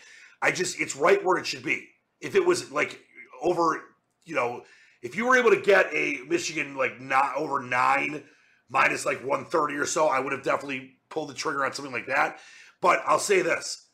I 0.42 0.50
just, 0.50 0.80
it's 0.80 0.96
right 0.96 1.24
where 1.24 1.38
it 1.38 1.46
should 1.46 1.64
be. 1.64 1.88
If 2.20 2.34
it 2.34 2.44
was 2.44 2.70
like 2.70 3.00
over, 3.42 3.82
you 4.24 4.34
know, 4.34 4.62
if 5.02 5.16
you 5.16 5.26
were 5.26 5.36
able 5.36 5.50
to 5.50 5.60
get 5.60 5.86
a 5.92 6.20
Michigan 6.28 6.76
like 6.76 7.00
not 7.00 7.36
over 7.36 7.62
nine 7.62 8.24
minus 8.68 9.04
like 9.04 9.18
130 9.18 9.74
or 9.74 9.86
so, 9.86 10.08
I 10.08 10.18
would 10.18 10.32
have 10.32 10.42
definitely 10.42 10.92
pulled 11.10 11.28
the 11.28 11.34
trigger 11.34 11.64
on 11.64 11.72
something 11.72 11.92
like 11.92 12.06
that. 12.06 12.38
But 12.80 13.02
I'll 13.06 13.18
say 13.18 13.42
this 13.42 13.84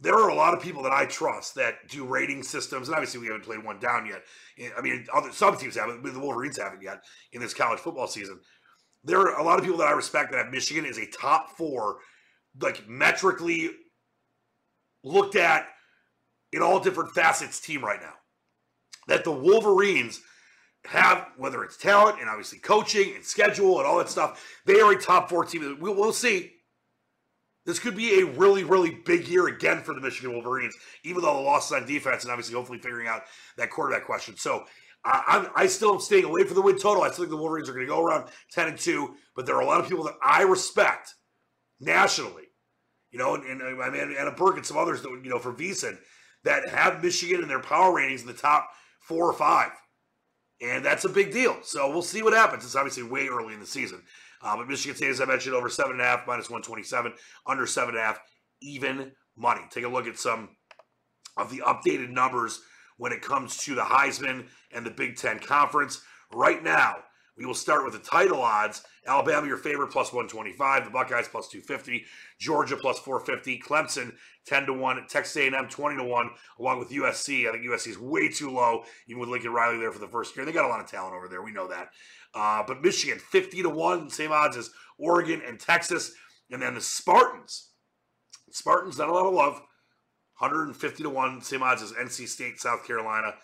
there 0.00 0.14
are 0.14 0.30
a 0.30 0.34
lot 0.34 0.54
of 0.54 0.62
people 0.62 0.82
that 0.82 0.92
I 0.92 1.04
trust 1.04 1.54
that 1.56 1.88
do 1.88 2.06
rating 2.06 2.42
systems, 2.42 2.88
and 2.88 2.94
obviously 2.94 3.20
we 3.20 3.26
haven't 3.26 3.44
played 3.44 3.62
one 3.62 3.78
down 3.78 4.06
yet. 4.06 4.22
I 4.76 4.80
mean, 4.80 5.06
other 5.12 5.30
some 5.30 5.56
teams 5.58 5.76
haven't, 5.76 6.02
but 6.02 6.14
the 6.14 6.20
Wolverines 6.20 6.58
haven't 6.58 6.82
yet 6.82 7.04
in 7.32 7.40
this 7.40 7.52
college 7.52 7.80
football 7.80 8.06
season. 8.06 8.40
There 9.04 9.20
are 9.20 9.38
a 9.38 9.42
lot 9.42 9.58
of 9.58 9.64
people 9.64 9.78
that 9.78 9.88
I 9.88 9.92
respect 9.92 10.32
that 10.32 10.44
have 10.44 10.52
Michigan 10.52 10.84
as 10.84 10.98
a 10.98 11.06
top 11.06 11.56
four, 11.56 11.98
like 12.60 12.88
metrically 12.88 13.70
looked 15.02 15.36
at 15.36 15.66
in 16.52 16.62
all 16.62 16.80
different 16.80 17.12
facets 17.12 17.60
team 17.60 17.84
right 17.84 18.00
now. 18.00 18.14
That 19.08 19.24
the 19.24 19.32
Wolverines 19.32 20.20
have, 20.86 21.28
whether 21.36 21.64
it's 21.64 21.76
talent 21.76 22.20
and 22.20 22.28
obviously 22.28 22.58
coaching 22.58 23.14
and 23.14 23.24
schedule 23.24 23.78
and 23.78 23.86
all 23.86 23.98
that 23.98 24.08
stuff, 24.08 24.44
they 24.66 24.80
are 24.80 24.92
a 24.92 25.00
top 25.00 25.28
four 25.28 25.44
team. 25.44 25.78
We'll, 25.80 25.94
we'll 25.94 26.12
see 26.12 26.52
this 27.66 27.78
could 27.78 27.96
be 27.96 28.20
a 28.20 28.26
really, 28.26 28.64
really 28.64 29.00
big 29.04 29.28
year 29.28 29.48
again 29.48 29.82
for 29.82 29.94
the 29.94 30.00
Michigan 30.00 30.32
Wolverines, 30.32 30.74
even 31.04 31.22
though 31.22 31.34
the 31.34 31.40
losses 31.40 31.72
on 31.72 31.86
defense 31.86 32.24
and 32.24 32.32
obviously 32.32 32.54
hopefully 32.54 32.78
figuring 32.78 33.06
out 33.06 33.22
that 33.56 33.70
quarterback 33.70 34.06
question. 34.06 34.36
So 34.36 34.64
I'm, 35.04 35.48
I 35.56 35.66
still 35.66 35.94
am 35.94 36.00
staying 36.00 36.24
away 36.24 36.44
from 36.44 36.54
the 36.54 36.62
win 36.62 36.78
total. 36.78 37.02
I 37.02 37.08
still 37.08 37.24
think 37.24 37.30
the 37.30 37.36
Wolverines 37.36 37.68
are 37.68 37.72
going 37.72 37.86
to 37.86 37.90
go 37.90 38.04
around 38.04 38.28
10 38.52 38.68
and 38.68 38.78
2, 38.78 39.14
but 39.34 39.46
there 39.46 39.56
are 39.56 39.62
a 39.62 39.66
lot 39.66 39.80
of 39.80 39.88
people 39.88 40.04
that 40.04 40.16
I 40.22 40.42
respect 40.42 41.14
nationally, 41.80 42.44
you 43.10 43.18
know, 43.18 43.34
and, 43.34 43.44
and 43.44 43.82
I 43.82 43.88
mean, 43.88 44.14
Anna 44.18 44.32
Burke 44.32 44.58
and 44.58 44.66
some 44.66 44.76
others 44.76 45.00
that, 45.02 45.10
you 45.24 45.30
know, 45.30 45.38
for 45.38 45.54
VSiN 45.54 45.96
that 46.44 46.68
have 46.68 47.02
Michigan 47.02 47.42
in 47.42 47.48
their 47.48 47.60
power 47.60 47.94
ratings 47.94 48.20
in 48.20 48.26
the 48.26 48.34
top 48.34 48.68
four 49.00 49.28
or 49.28 49.32
five. 49.32 49.70
And 50.62 50.84
that's 50.84 51.06
a 51.06 51.08
big 51.08 51.32
deal. 51.32 51.58
So 51.62 51.90
we'll 51.90 52.02
see 52.02 52.22
what 52.22 52.34
happens. 52.34 52.64
It's 52.64 52.76
obviously 52.76 53.02
way 53.02 53.28
early 53.28 53.54
in 53.54 53.60
the 53.60 53.66
season. 53.66 54.02
Uh, 54.42 54.56
but 54.56 54.68
Michigan 54.68 54.96
State, 54.96 55.10
as 55.10 55.20
I 55.20 55.24
mentioned, 55.24 55.54
over 55.54 55.68
seven 55.68 55.92
and 55.92 56.00
a 56.00 56.04
half, 56.04 56.26
minus 56.26 56.50
127, 56.50 57.12
under 57.46 57.66
seven 57.66 57.94
and 57.94 58.02
a 58.02 58.06
half, 58.06 58.20
even 58.60 59.12
money. 59.36 59.62
Take 59.70 59.84
a 59.84 59.88
look 59.88 60.06
at 60.06 60.18
some 60.18 60.50
of 61.36 61.50
the 61.50 61.62
updated 61.66 62.10
numbers 62.10 62.60
when 63.00 63.12
it 63.12 63.22
comes 63.22 63.56
to 63.56 63.74
the 63.74 63.80
Heisman 63.80 64.44
and 64.72 64.84
the 64.84 64.90
Big 64.90 65.16
Ten 65.16 65.38
Conference. 65.38 66.02
Right 66.34 66.62
now, 66.62 66.96
we 67.34 67.46
will 67.46 67.54
start 67.54 67.82
with 67.82 67.94
the 67.94 67.98
title 67.98 68.42
odds. 68.42 68.82
Alabama, 69.06 69.46
your 69.46 69.56
favorite, 69.56 69.90
plus 69.90 70.12
125. 70.12 70.84
The 70.84 70.90
Buckeyes, 70.90 71.26
plus 71.26 71.48
250. 71.48 72.04
Georgia, 72.38 72.76
plus 72.76 72.98
450. 72.98 73.58
Clemson, 73.60 74.12
10 74.44 74.66
to 74.66 74.74
1. 74.74 75.06
Texas 75.08 75.34
A&M, 75.38 75.66
20 75.66 75.96
to 75.96 76.04
1, 76.04 76.30
along 76.58 76.78
with 76.78 76.90
USC. 76.90 77.48
I 77.48 77.52
think 77.52 77.64
USC 77.64 77.88
is 77.88 77.98
way 77.98 78.28
too 78.28 78.50
low, 78.50 78.84
even 79.08 79.18
with 79.18 79.30
Lincoln 79.30 79.54
Riley 79.54 79.78
there 79.78 79.92
for 79.92 79.98
the 79.98 80.06
first 80.06 80.36
year. 80.36 80.44
They 80.44 80.52
got 80.52 80.66
a 80.66 80.68
lot 80.68 80.80
of 80.80 80.86
talent 80.86 81.14
over 81.14 81.26
there. 81.26 81.40
We 81.40 81.52
know 81.52 81.68
that. 81.68 81.88
Uh, 82.34 82.62
but 82.66 82.82
Michigan, 82.82 83.18
50 83.18 83.62
to 83.62 83.70
1, 83.70 84.10
same 84.10 84.30
odds 84.30 84.58
as 84.58 84.68
Oregon 84.98 85.40
and 85.46 85.58
Texas. 85.58 86.12
And 86.50 86.60
then 86.60 86.74
the 86.74 86.82
Spartans. 86.82 87.70
Spartans, 88.50 88.98
not 88.98 89.08
a 89.08 89.12
lot 89.12 89.24
of 89.24 89.32
love. 89.32 89.62
150 90.40 91.02
to 91.02 91.10
1, 91.10 91.42
same 91.42 91.62
odds 91.62 91.82
as 91.82 91.92
NC 91.92 92.26
State, 92.26 92.60
South 92.60 92.86
Carolina, 92.86 93.34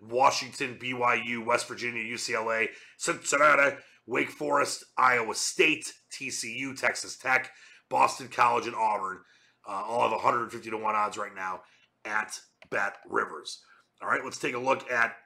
Washington, 0.00 0.78
BYU, 0.80 1.44
West 1.44 1.66
Virginia, 1.66 2.02
UCLA, 2.02 2.68
Cincinnati, 2.96 3.76
Wake 4.06 4.30
Forest, 4.30 4.84
Iowa 4.96 5.34
State, 5.34 5.92
TCU, 6.12 6.78
Texas 6.78 7.16
Tech, 7.16 7.50
Boston 7.88 8.28
College, 8.28 8.66
and 8.66 8.76
Auburn. 8.76 9.20
Uh, 9.66 9.72
all 9.72 10.02
have 10.02 10.12
150 10.12 10.70
to 10.70 10.76
1 10.76 10.94
odds 10.94 11.16
right 11.16 11.34
now 11.34 11.62
at 12.04 12.38
Bet 12.70 12.96
Rivers. 13.08 13.62
All 14.02 14.08
right, 14.08 14.22
let's 14.22 14.38
take 14.38 14.54
a 14.54 14.58
look 14.58 14.90
at 14.90 15.16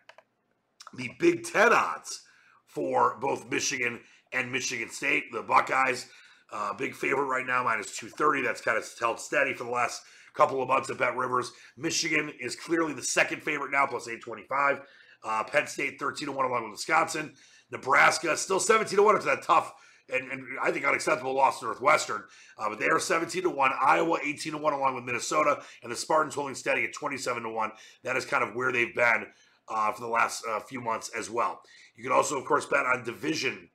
the 0.97 1.11
Big 1.19 1.45
Ten 1.45 1.73
odds 1.73 2.23
for 2.67 3.19
both 3.21 3.51
Michigan 3.51 4.01
and 4.33 4.53
Michigan 4.53 4.91
State. 4.91 5.33
The 5.33 5.43
Buckeyes, 5.43 6.07
uh, 6.53 6.73
big 6.75 6.95
favorite 6.95 7.27
right 7.27 7.47
now, 7.47 7.65
minus 7.65 7.97
230. 7.97 8.43
That's 8.43 8.61
kind 8.61 8.79
of 8.79 8.89
held 8.99 9.19
steady 9.19 9.55
for 9.55 9.65
the 9.65 9.71
last 9.71 10.03
couple 10.39 10.63
of 10.63 10.69
months 10.69 10.89
at 10.89 10.97
Bet 10.97 11.17
Rivers. 11.17 11.53
Michigan 11.77 12.33
is 12.41 12.55
clearly 12.55 12.95
the 12.95 13.03
second 13.03 13.43
favorite 13.43 13.73
now, 13.73 13.87
plus 13.87 14.07
825. 14.07 14.81
Uh, 15.25 15.45
Penn 15.45 15.67
State 15.67 15.99
13 15.99 16.27
to 16.27 16.33
1 16.33 16.45
along 16.47 16.63
with 16.63 16.73
Wisconsin. 16.73 17.35
Nebraska 17.73 18.37
still 18.37 18.61
17 18.61 18.97
to 18.97 19.03
1 19.03 19.17
after 19.17 19.27
that 19.27 19.43
tough 19.43 19.75
and, 20.11 20.31
and, 20.31 20.45
I 20.63 20.71
think 20.71 20.87
unacceptable 20.87 21.35
loss 21.35 21.59
to 21.59 21.67
Northwestern. 21.67 22.23
Uh, 22.57 22.71
but 22.71 22.79
they 22.79 22.89
are 22.89 23.01
17 23.01 23.43
to 23.43 23.51
1. 23.51 23.73
Iowa 23.83 24.19
18 24.25 24.53
to 24.53 24.59
1 24.59 24.73
along 24.73 24.95
with 24.95 25.05
Minnesota. 25.05 25.61
And 25.83 25.93
the 25.93 25.97
Spartans 25.97 26.35
holding 26.35 26.55
steady 26.55 26.85
at 26.85 26.95
27 26.95 27.43
to 27.43 27.51
1. 27.51 27.73
That 28.05 28.17
is 28.17 28.25
kind 28.25 28.43
of 28.43 28.55
where 28.55 28.73
they've 28.73 28.95
been 28.95 29.27
uh, 29.69 29.93
for 29.93 30.01
the 30.01 30.09
last 30.09 30.45
uh, 30.49 30.61
few 30.61 30.81
months 30.81 31.11
as 31.19 31.29
well. 31.29 31.61
You 31.97 32.05
can 32.05 32.13
also, 32.13 32.39
of 32.39 32.45
course, 32.45 32.65
bet 32.65 32.87
on 32.87 33.05
division 33.05 33.69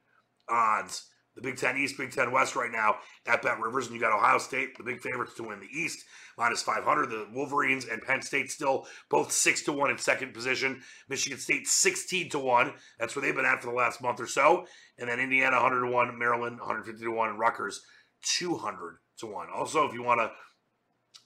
odds. 0.50 1.10
The 1.36 1.42
Big 1.42 1.58
Ten 1.58 1.78
East, 1.78 1.98
Big 1.98 2.12
Ten 2.12 2.32
West 2.32 2.56
right 2.56 2.72
now 2.72 2.98
at 3.26 3.42
Bet 3.42 3.60
Rivers, 3.60 3.88
and 3.88 3.96
you 3.96 4.02
got 4.02 4.16
Ohio 4.16 4.38
State, 4.38 4.78
the 4.78 4.84
big 4.84 5.02
favorites 5.02 5.34
to 5.36 5.44
win 5.44 5.60
the 5.60 5.80
East, 5.80 6.06
minus 6.38 6.62
500. 6.62 7.10
The 7.10 7.28
Wolverines 7.34 7.86
and 7.86 8.02
Penn 8.02 8.22
State 8.22 8.52
still 8.52 8.86
both 9.10 9.32
six 9.32 9.64
to 9.64 9.72
one 9.72 9.90
in 9.90 9.98
second 9.98 10.34
position. 10.34 10.82
Michigan 11.10 11.40
State 11.40 11.68
16 11.68 12.30
to 12.30 12.40
one. 12.40 12.74
That's 13.00 13.16
where 13.16 13.24
they've 13.24 13.36
been 13.36 13.46
at 13.46 13.62
for 13.62 13.68
the 13.68 13.76
last 13.76 14.02
month 14.02 14.20
or 14.20 14.28
so. 14.28 14.66
And 15.00 15.10
then 15.10 15.20
Indiana 15.20 15.56
100 15.62 15.86
to 15.86 15.92
one, 15.92 16.18
Maryland 16.20 16.60
150 16.60 17.04
to 17.04 17.12
one, 17.12 17.30
and 17.30 17.40
Rutgers 17.40 17.82
200 18.24 18.98
to 19.20 19.26
one. 19.26 19.48
Also, 19.54 19.86
if 19.88 19.94
you 19.94 20.04
want 20.04 20.20
to 20.22 20.32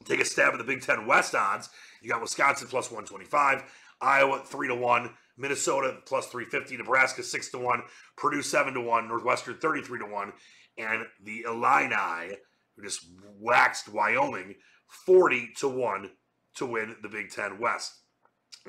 take 0.05 0.21
a 0.21 0.25
stab 0.25 0.53
at 0.53 0.57
the 0.57 0.63
Big 0.63 0.81
Ten 0.81 1.05
West 1.05 1.35
odds, 1.35 1.69
you 2.01 2.09
got 2.09 2.21
Wisconsin 2.21 2.67
plus 2.67 2.91
125, 2.91 3.63
Iowa 4.01 4.41
3 4.45 4.67
to 4.67 4.75
1, 4.75 5.09
Minnesota 5.37 5.97
plus 6.05 6.27
350, 6.27 6.77
Nebraska 6.77 7.23
6 7.23 7.49
to 7.51 7.59
1, 7.59 7.83
Purdue 8.15 8.41
7 8.41 8.73
to 8.73 8.81
1, 8.81 9.07
Northwestern 9.07 9.57
33 9.57 9.99
to 9.99 10.05
1, 10.05 10.33
and 10.77 11.05
the 11.23 11.43
Illini, 11.43 12.35
who 12.75 12.83
just 12.83 13.05
waxed 13.39 13.89
Wyoming 13.89 14.55
40 14.87 15.53
to 15.57 15.67
1 15.67 16.09
to 16.55 16.65
win 16.65 16.95
the 17.01 17.09
Big 17.09 17.29
Ten 17.29 17.59
West. 17.59 17.93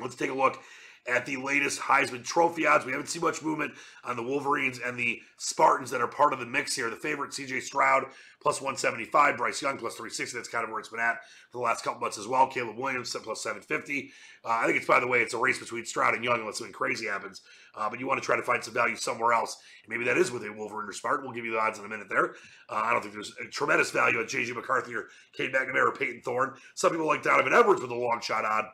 Let's 0.01 0.15
take 0.15 0.31
a 0.31 0.35
look 0.35 0.61
at 1.09 1.25
the 1.25 1.37
latest 1.37 1.81
Heisman 1.81 2.25
Trophy 2.25 2.67
odds. 2.67 2.85
We 2.85 2.93
haven't 2.93 3.09
seen 3.09 3.23
much 3.23 3.43
movement 3.43 3.73
on 4.05 4.17
the 4.17 4.23
Wolverines 4.23 4.79
and 4.85 4.99
the 4.99 5.21
Spartans 5.39 5.91
that 5.91 6.01
are 6.01 6.07
part 6.07 6.33
of 6.33 6.39
the 6.39 6.47
mix 6.47 6.75
here. 6.77 6.91
The 6.91 6.97
favorite, 6.97 7.31
CJ 7.31 7.63
Stroud, 7.63 8.05
plus 8.43 8.61
175. 8.61 9.37
Bryce 9.37 9.63
Young, 9.63 9.79
plus 9.79 9.95
360. 9.95 10.37
That's 10.37 10.49
kind 10.49 10.65
of 10.65 10.71
where 10.71 10.81
it's 10.81 10.91
been 10.91 11.01
at 11.01 11.19
for 11.51 11.59
the 11.59 11.65
last 11.65 11.83
couple 11.83 12.01
months 12.01 12.19
as 12.19 12.27
well. 12.27 12.47
Caleb 12.47 12.77
Williams, 12.77 13.17
plus 13.23 13.43
750. 13.43 14.11
Uh, 14.45 14.49
I 14.49 14.67
think 14.67 14.77
it's, 14.77 14.87
by 14.87 15.01
the 15.01 15.07
way, 15.07 15.21
it's 15.21 15.35
a 15.35 15.39
race 15.39 15.59
between 15.59 15.85
Stroud 15.85 16.15
and 16.15 16.25
Young 16.25 16.41
unless 16.41 16.59
something 16.59 16.73
crazy 16.73 17.07
happens. 17.07 17.41
Uh, 17.75 17.89
but 17.89 17.99
you 18.01 18.07
want 18.07 18.21
to 18.21 18.27
try 18.27 18.37
to 18.37 18.43
find 18.43 18.63
some 18.63 18.75
value 18.75 18.97
somewhere 18.97 19.33
else. 19.33 19.57
Maybe 19.89 20.05
that 20.05 20.19
is 20.19 20.31
with 20.31 20.45
a 20.45 20.53
Wolverine 20.53 20.89
or 20.89 20.93
Spartan. 20.93 21.25
We'll 21.25 21.35
give 21.35 21.45
you 21.45 21.53
the 21.53 21.61
odds 21.61 21.79
in 21.79 21.85
a 21.85 21.89
minute 21.89 22.09
there. 22.09 22.35
Uh, 22.69 22.83
I 22.85 22.93
don't 22.93 23.01
think 23.01 23.15
there's 23.15 23.33
a 23.45 23.49
tremendous 23.49 23.91
value 23.91 24.21
at 24.21 24.29
J.J. 24.29 24.53
McCarthy 24.53 24.95
or 24.95 25.07
Cade 25.35 25.53
McNamara 25.53 25.89
or 25.89 25.93
Payton 25.93 26.23
Thorne. 26.25 26.55
Some 26.75 26.91
people 26.91 27.07
like 27.07 27.23
Donovan 27.23 27.55
Edwards 27.55 27.81
with 27.81 27.91
a 27.91 27.95
long 27.95 28.21
shot 28.21 28.45
odd 28.45 28.65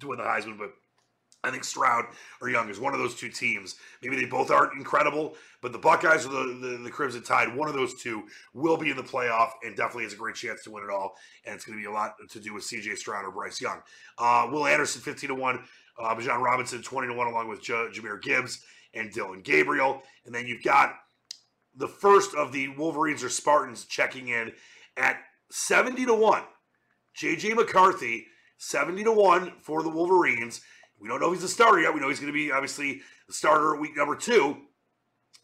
to 0.00 0.08
win 0.08 0.18
the 0.18 0.24
Heisman, 0.24 0.58
but 0.58 0.70
I 1.44 1.50
think 1.50 1.64
Stroud 1.64 2.06
or 2.40 2.48
Young 2.48 2.70
is 2.70 2.80
one 2.80 2.94
of 2.94 3.00
those 3.00 3.14
two 3.14 3.28
teams. 3.28 3.76
Maybe 4.02 4.16
they 4.16 4.24
both 4.24 4.50
aren't 4.50 4.74
incredible, 4.74 5.36
but 5.60 5.72
the 5.72 5.78
Buckeyes 5.78 6.26
or 6.26 6.30
the, 6.30 6.58
the, 6.60 6.82
the, 6.84 6.90
Crimson 6.90 7.22
Tide, 7.22 7.54
one 7.54 7.68
of 7.68 7.74
those 7.74 7.94
two 7.94 8.24
will 8.54 8.76
be 8.76 8.90
in 8.90 8.96
the 8.96 9.02
playoff 9.02 9.50
and 9.62 9.76
definitely 9.76 10.04
has 10.04 10.14
a 10.14 10.16
great 10.16 10.34
chance 10.34 10.64
to 10.64 10.70
win 10.70 10.84
it 10.84 10.90
all. 10.90 11.14
And 11.44 11.54
it's 11.54 11.64
going 11.64 11.78
to 11.78 11.82
be 11.82 11.88
a 11.88 11.92
lot 11.92 12.14
to 12.30 12.40
do 12.40 12.54
with 12.54 12.64
CJ 12.64 12.96
Stroud 12.96 13.24
or 13.24 13.30
Bryce 13.30 13.60
Young. 13.60 13.80
Uh, 14.18 14.48
Will 14.50 14.66
Anderson, 14.66 15.02
15 15.02 15.28
to 15.28 15.34
1. 15.34 15.64
Uh, 15.96 16.14
Bijan 16.14 16.40
Robinson, 16.40 16.82
20 16.82 17.08
to 17.08 17.14
1, 17.14 17.26
along 17.26 17.48
with 17.48 17.62
J- 17.62 17.88
Jahmyr 17.92 18.20
Gibbs 18.20 18.64
and 18.94 19.12
Dillon 19.12 19.42
Gabriel. 19.42 20.02
And 20.26 20.34
then 20.34 20.46
you've 20.46 20.62
got 20.62 20.94
the 21.76 21.88
first 21.88 22.34
of 22.34 22.52
the 22.52 22.68
Wolverines 22.68 23.22
or 23.22 23.28
Spartans 23.28 23.84
checking 23.84 24.28
in 24.28 24.52
at 24.96 25.18
70 25.50 26.06
to 26.06 26.14
1. 26.14 26.42
JJ 27.20 27.54
McCarthy, 27.54 28.26
70 28.58 29.04
to 29.04 29.12
1 29.12 29.52
for 29.60 29.82
the 29.82 29.88
Wolverines. 29.88 30.60
We 31.00 31.08
don't 31.08 31.20
know 31.20 31.32
if 31.32 31.34
he's 31.34 31.44
a 31.44 31.48
starter 31.48 31.80
yet. 31.80 31.94
We 31.94 32.00
know 32.00 32.08
he's 32.08 32.20
going 32.20 32.32
to 32.32 32.38
be 32.38 32.52
obviously 32.52 33.02
the 33.26 33.32
starter 33.32 33.76
week 33.76 33.96
number 33.96 34.16
two. 34.16 34.56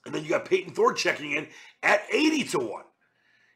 And 0.07 0.14
then 0.14 0.24
you 0.24 0.30
got 0.30 0.46
Payton 0.46 0.72
Thorne 0.72 0.96
checking 0.96 1.32
in 1.32 1.48
at 1.82 2.03
80 2.11 2.44
to 2.44 2.59
1. 2.59 2.82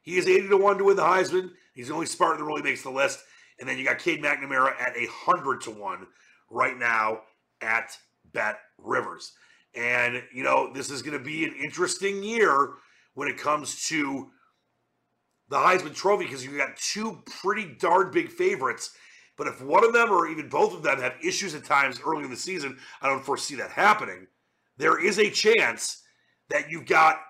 He 0.02 0.18
is 0.18 0.28
80 0.28 0.48
to 0.48 0.56
1 0.58 0.78
to 0.78 0.84
win 0.84 0.96
the 0.96 1.02
Heisman. 1.02 1.50
He's 1.74 1.88
the 1.88 1.94
only 1.94 2.06
Spartan 2.06 2.38
that 2.38 2.46
really 2.46 2.62
makes 2.62 2.82
the 2.82 2.90
list. 2.90 3.20
And 3.58 3.68
then 3.68 3.78
you 3.78 3.84
got 3.84 3.98
Cade 3.98 4.22
McNamara 4.22 4.72
at 4.80 4.94
100 4.94 5.62
to 5.62 5.70
1 5.70 6.06
right 6.50 6.76
now 6.76 7.20
at 7.62 7.96
Bet 8.32 8.58
Rivers. 8.78 9.32
And, 9.74 10.22
you 10.32 10.42
know, 10.42 10.72
this 10.72 10.90
is 10.90 11.02
going 11.02 11.18
to 11.18 11.24
be 11.24 11.44
an 11.44 11.54
interesting 11.54 12.22
year 12.22 12.74
when 13.14 13.28
it 13.28 13.38
comes 13.38 13.86
to 13.88 14.30
the 15.48 15.56
Heisman 15.56 15.94
Trophy 15.94 16.24
because 16.24 16.44
you 16.44 16.56
got 16.56 16.76
two 16.76 17.22
pretty 17.40 17.76
darn 17.78 18.10
big 18.10 18.30
favorites 18.30 18.90
but 19.36 19.46
if 19.46 19.62
one 19.62 19.84
of 19.84 19.92
them 19.92 20.10
or 20.10 20.28
even 20.28 20.48
both 20.48 20.74
of 20.74 20.82
them 20.82 21.00
have 21.00 21.14
issues 21.22 21.54
at 21.54 21.64
times 21.64 22.00
early 22.04 22.24
in 22.24 22.30
the 22.30 22.36
season, 22.36 22.78
I 23.02 23.08
don't 23.08 23.24
foresee 23.24 23.56
that 23.56 23.70
happening. 23.70 24.26
There 24.76 25.02
is 25.02 25.18
a 25.18 25.30
chance 25.30 26.02
that 26.50 26.70
you've 26.70 26.86
got 26.86 27.20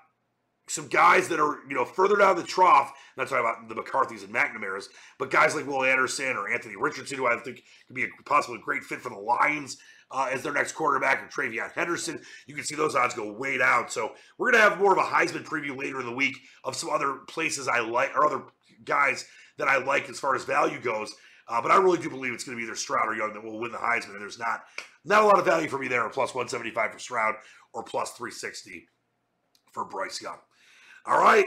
some 0.67 0.89
guys 0.89 1.29
that 1.29 1.41
are, 1.41 1.59
you 1.69 1.75
know, 1.75 1.85
further 1.85 2.17
down 2.17 2.37
the 2.37 2.43
trough. 2.43 2.93
Not 3.17 3.29
talking 3.29 3.45
about 3.45 3.69
the 3.69 3.75
McCarthy's 3.75 4.23
and 4.23 4.35
McNamara's, 4.35 4.89
but 5.19 5.31
guys 5.31 5.55
like 5.55 5.67
Will 5.67 5.85
Anderson 5.85 6.37
or 6.37 6.49
Anthony 6.49 6.77
Richardson, 6.77 7.19
who 7.19 7.27
I 7.27 7.37
think 7.39 7.63
could 7.87 7.95
be 7.95 8.05
a 8.05 8.09
possibly 8.25 8.61
great 8.65 8.83
fit 8.83 9.01
for 9.01 9.11
the 9.11 9.17
Lions 9.17 9.79
uh, 10.11 10.29
as 10.33 10.43
their 10.43 10.53
next 10.53 10.73
quarterback, 10.73 11.21
and 11.21 11.31
TreVeyon 11.31 11.73
Henderson. 11.73 12.21
You 12.47 12.55
can 12.55 12.65
see 12.65 12.75
those 12.75 12.95
odds 12.95 13.15
go 13.15 13.33
way 13.33 13.59
down. 13.59 13.89
So 13.89 14.13
we're 14.39 14.53
going 14.53 14.63
to 14.63 14.71
have 14.71 14.79
more 14.79 14.93
of 14.93 14.99
a 14.99 15.03
Heisman 15.03 15.45
preview 15.45 15.77
later 15.77 16.01
in 16.01 16.07
the 16.07 16.13
week 16.13 16.39
of 16.65 16.77
some 16.77 16.91
other 16.91 17.19
places 17.29 17.69
I 17.69 17.81
like 17.81 18.17
or 18.17 18.25
other 18.25 18.45
guys 18.85 19.27
that 19.59 19.69
I 19.69 19.79
like 19.79 20.09
as 20.09 20.19
far 20.19 20.35
as 20.35 20.45
value 20.45 20.81
goes. 20.81 21.15
Uh, 21.49 21.61
but 21.61 21.71
I 21.71 21.77
really 21.77 21.99
do 21.99 22.09
believe 22.09 22.33
it's 22.33 22.45
going 22.45 22.57
to 22.57 22.61
be 22.61 22.67
either 22.67 22.77
Stroud 22.77 23.07
or 23.07 23.15
Young 23.15 23.33
that 23.35 23.45
will 23.45 23.59
win 23.59 23.73
the 23.73 23.79
Heisman. 23.79 24.13
And 24.13 24.21
there's 24.21 24.39
not 24.39 24.65
not 25.05 25.23
a 25.23 25.27
lot 25.27 25.39
of 25.39 25.45
value 25.45 25.69
for 25.69 25.79
me 25.79 25.89
there. 25.89 26.09
Plus 26.09 26.35
175 26.35 26.93
for 26.93 26.99
Stroud 26.99 27.35
or 27.73 27.83
plus 27.83 28.13
360 28.13 28.87
for 29.73 29.85
Bryce 29.85 30.23
Young. 30.23 30.39
All 31.07 31.19
right, 31.19 31.47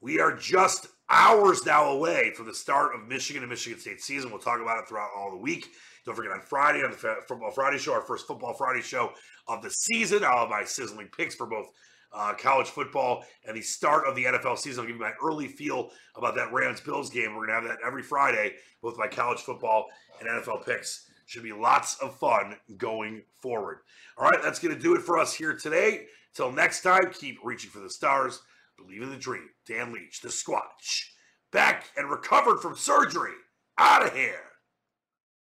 we 0.00 0.18
are 0.18 0.34
just 0.34 0.88
hours 1.10 1.64
now 1.64 1.90
away 1.90 2.32
from 2.34 2.46
the 2.46 2.54
start 2.54 2.94
of 2.94 3.06
Michigan 3.06 3.42
and 3.42 3.50
Michigan 3.50 3.78
State 3.78 4.00
season. 4.00 4.30
We'll 4.30 4.40
talk 4.40 4.60
about 4.60 4.78
it 4.78 4.88
throughout 4.88 5.10
all 5.16 5.30
the 5.30 5.36
week. 5.36 5.68
Don't 6.04 6.14
forget 6.14 6.32
on 6.32 6.40
Friday 6.40 6.82
on 6.82 6.90
the 6.90 6.96
Football 6.96 7.50
Friday 7.50 7.78
show, 7.78 7.92
our 7.92 8.00
first 8.00 8.26
Football 8.26 8.54
Friday 8.54 8.80
show 8.80 9.12
of 9.46 9.62
the 9.62 9.70
season. 9.70 10.24
I'll 10.24 10.40
have 10.40 10.48
my 10.48 10.64
sizzling 10.64 11.08
picks 11.16 11.34
for 11.34 11.46
both 11.46 11.68
uh, 12.12 12.34
college 12.34 12.68
football 12.68 13.24
and 13.46 13.56
the 13.56 13.60
start 13.60 14.06
of 14.06 14.14
the 14.14 14.24
NFL 14.24 14.58
season. 14.58 14.80
I'll 14.80 14.86
give 14.86 14.96
you 14.96 15.02
my 15.02 15.12
early 15.22 15.48
feel 15.48 15.90
about 16.16 16.34
that 16.36 16.52
Rams 16.52 16.80
Bills 16.80 17.10
game. 17.10 17.34
We're 17.34 17.46
going 17.46 17.62
to 17.62 17.68
have 17.68 17.78
that 17.78 17.86
every 17.86 18.02
Friday, 18.02 18.54
both 18.82 18.98
my 18.98 19.06
college 19.06 19.40
football 19.40 19.86
and 20.20 20.28
NFL 20.28 20.64
picks. 20.64 21.06
Should 21.26 21.42
be 21.42 21.52
lots 21.52 21.98
of 21.98 22.16
fun 22.18 22.56
going 22.78 23.22
forward. 23.36 23.80
All 24.16 24.28
right, 24.28 24.42
that's 24.42 24.58
going 24.58 24.74
to 24.74 24.80
do 24.80 24.94
it 24.94 25.02
for 25.02 25.18
us 25.18 25.34
here 25.34 25.54
today. 25.54 26.06
Till 26.32 26.50
next 26.50 26.82
time, 26.82 27.10
keep 27.12 27.38
reaching 27.44 27.70
for 27.70 27.80
the 27.80 27.90
stars, 27.90 28.40
believe 28.78 29.02
in 29.02 29.10
the 29.10 29.16
dream. 29.16 29.50
Dan 29.66 29.92
Leach, 29.92 30.22
the 30.22 30.28
Squatch, 30.28 31.10
back 31.52 31.90
and 31.96 32.10
recovered 32.10 32.60
from 32.60 32.76
surgery. 32.76 33.34
Out 33.76 34.06
of 34.06 34.14
here. 34.14 34.47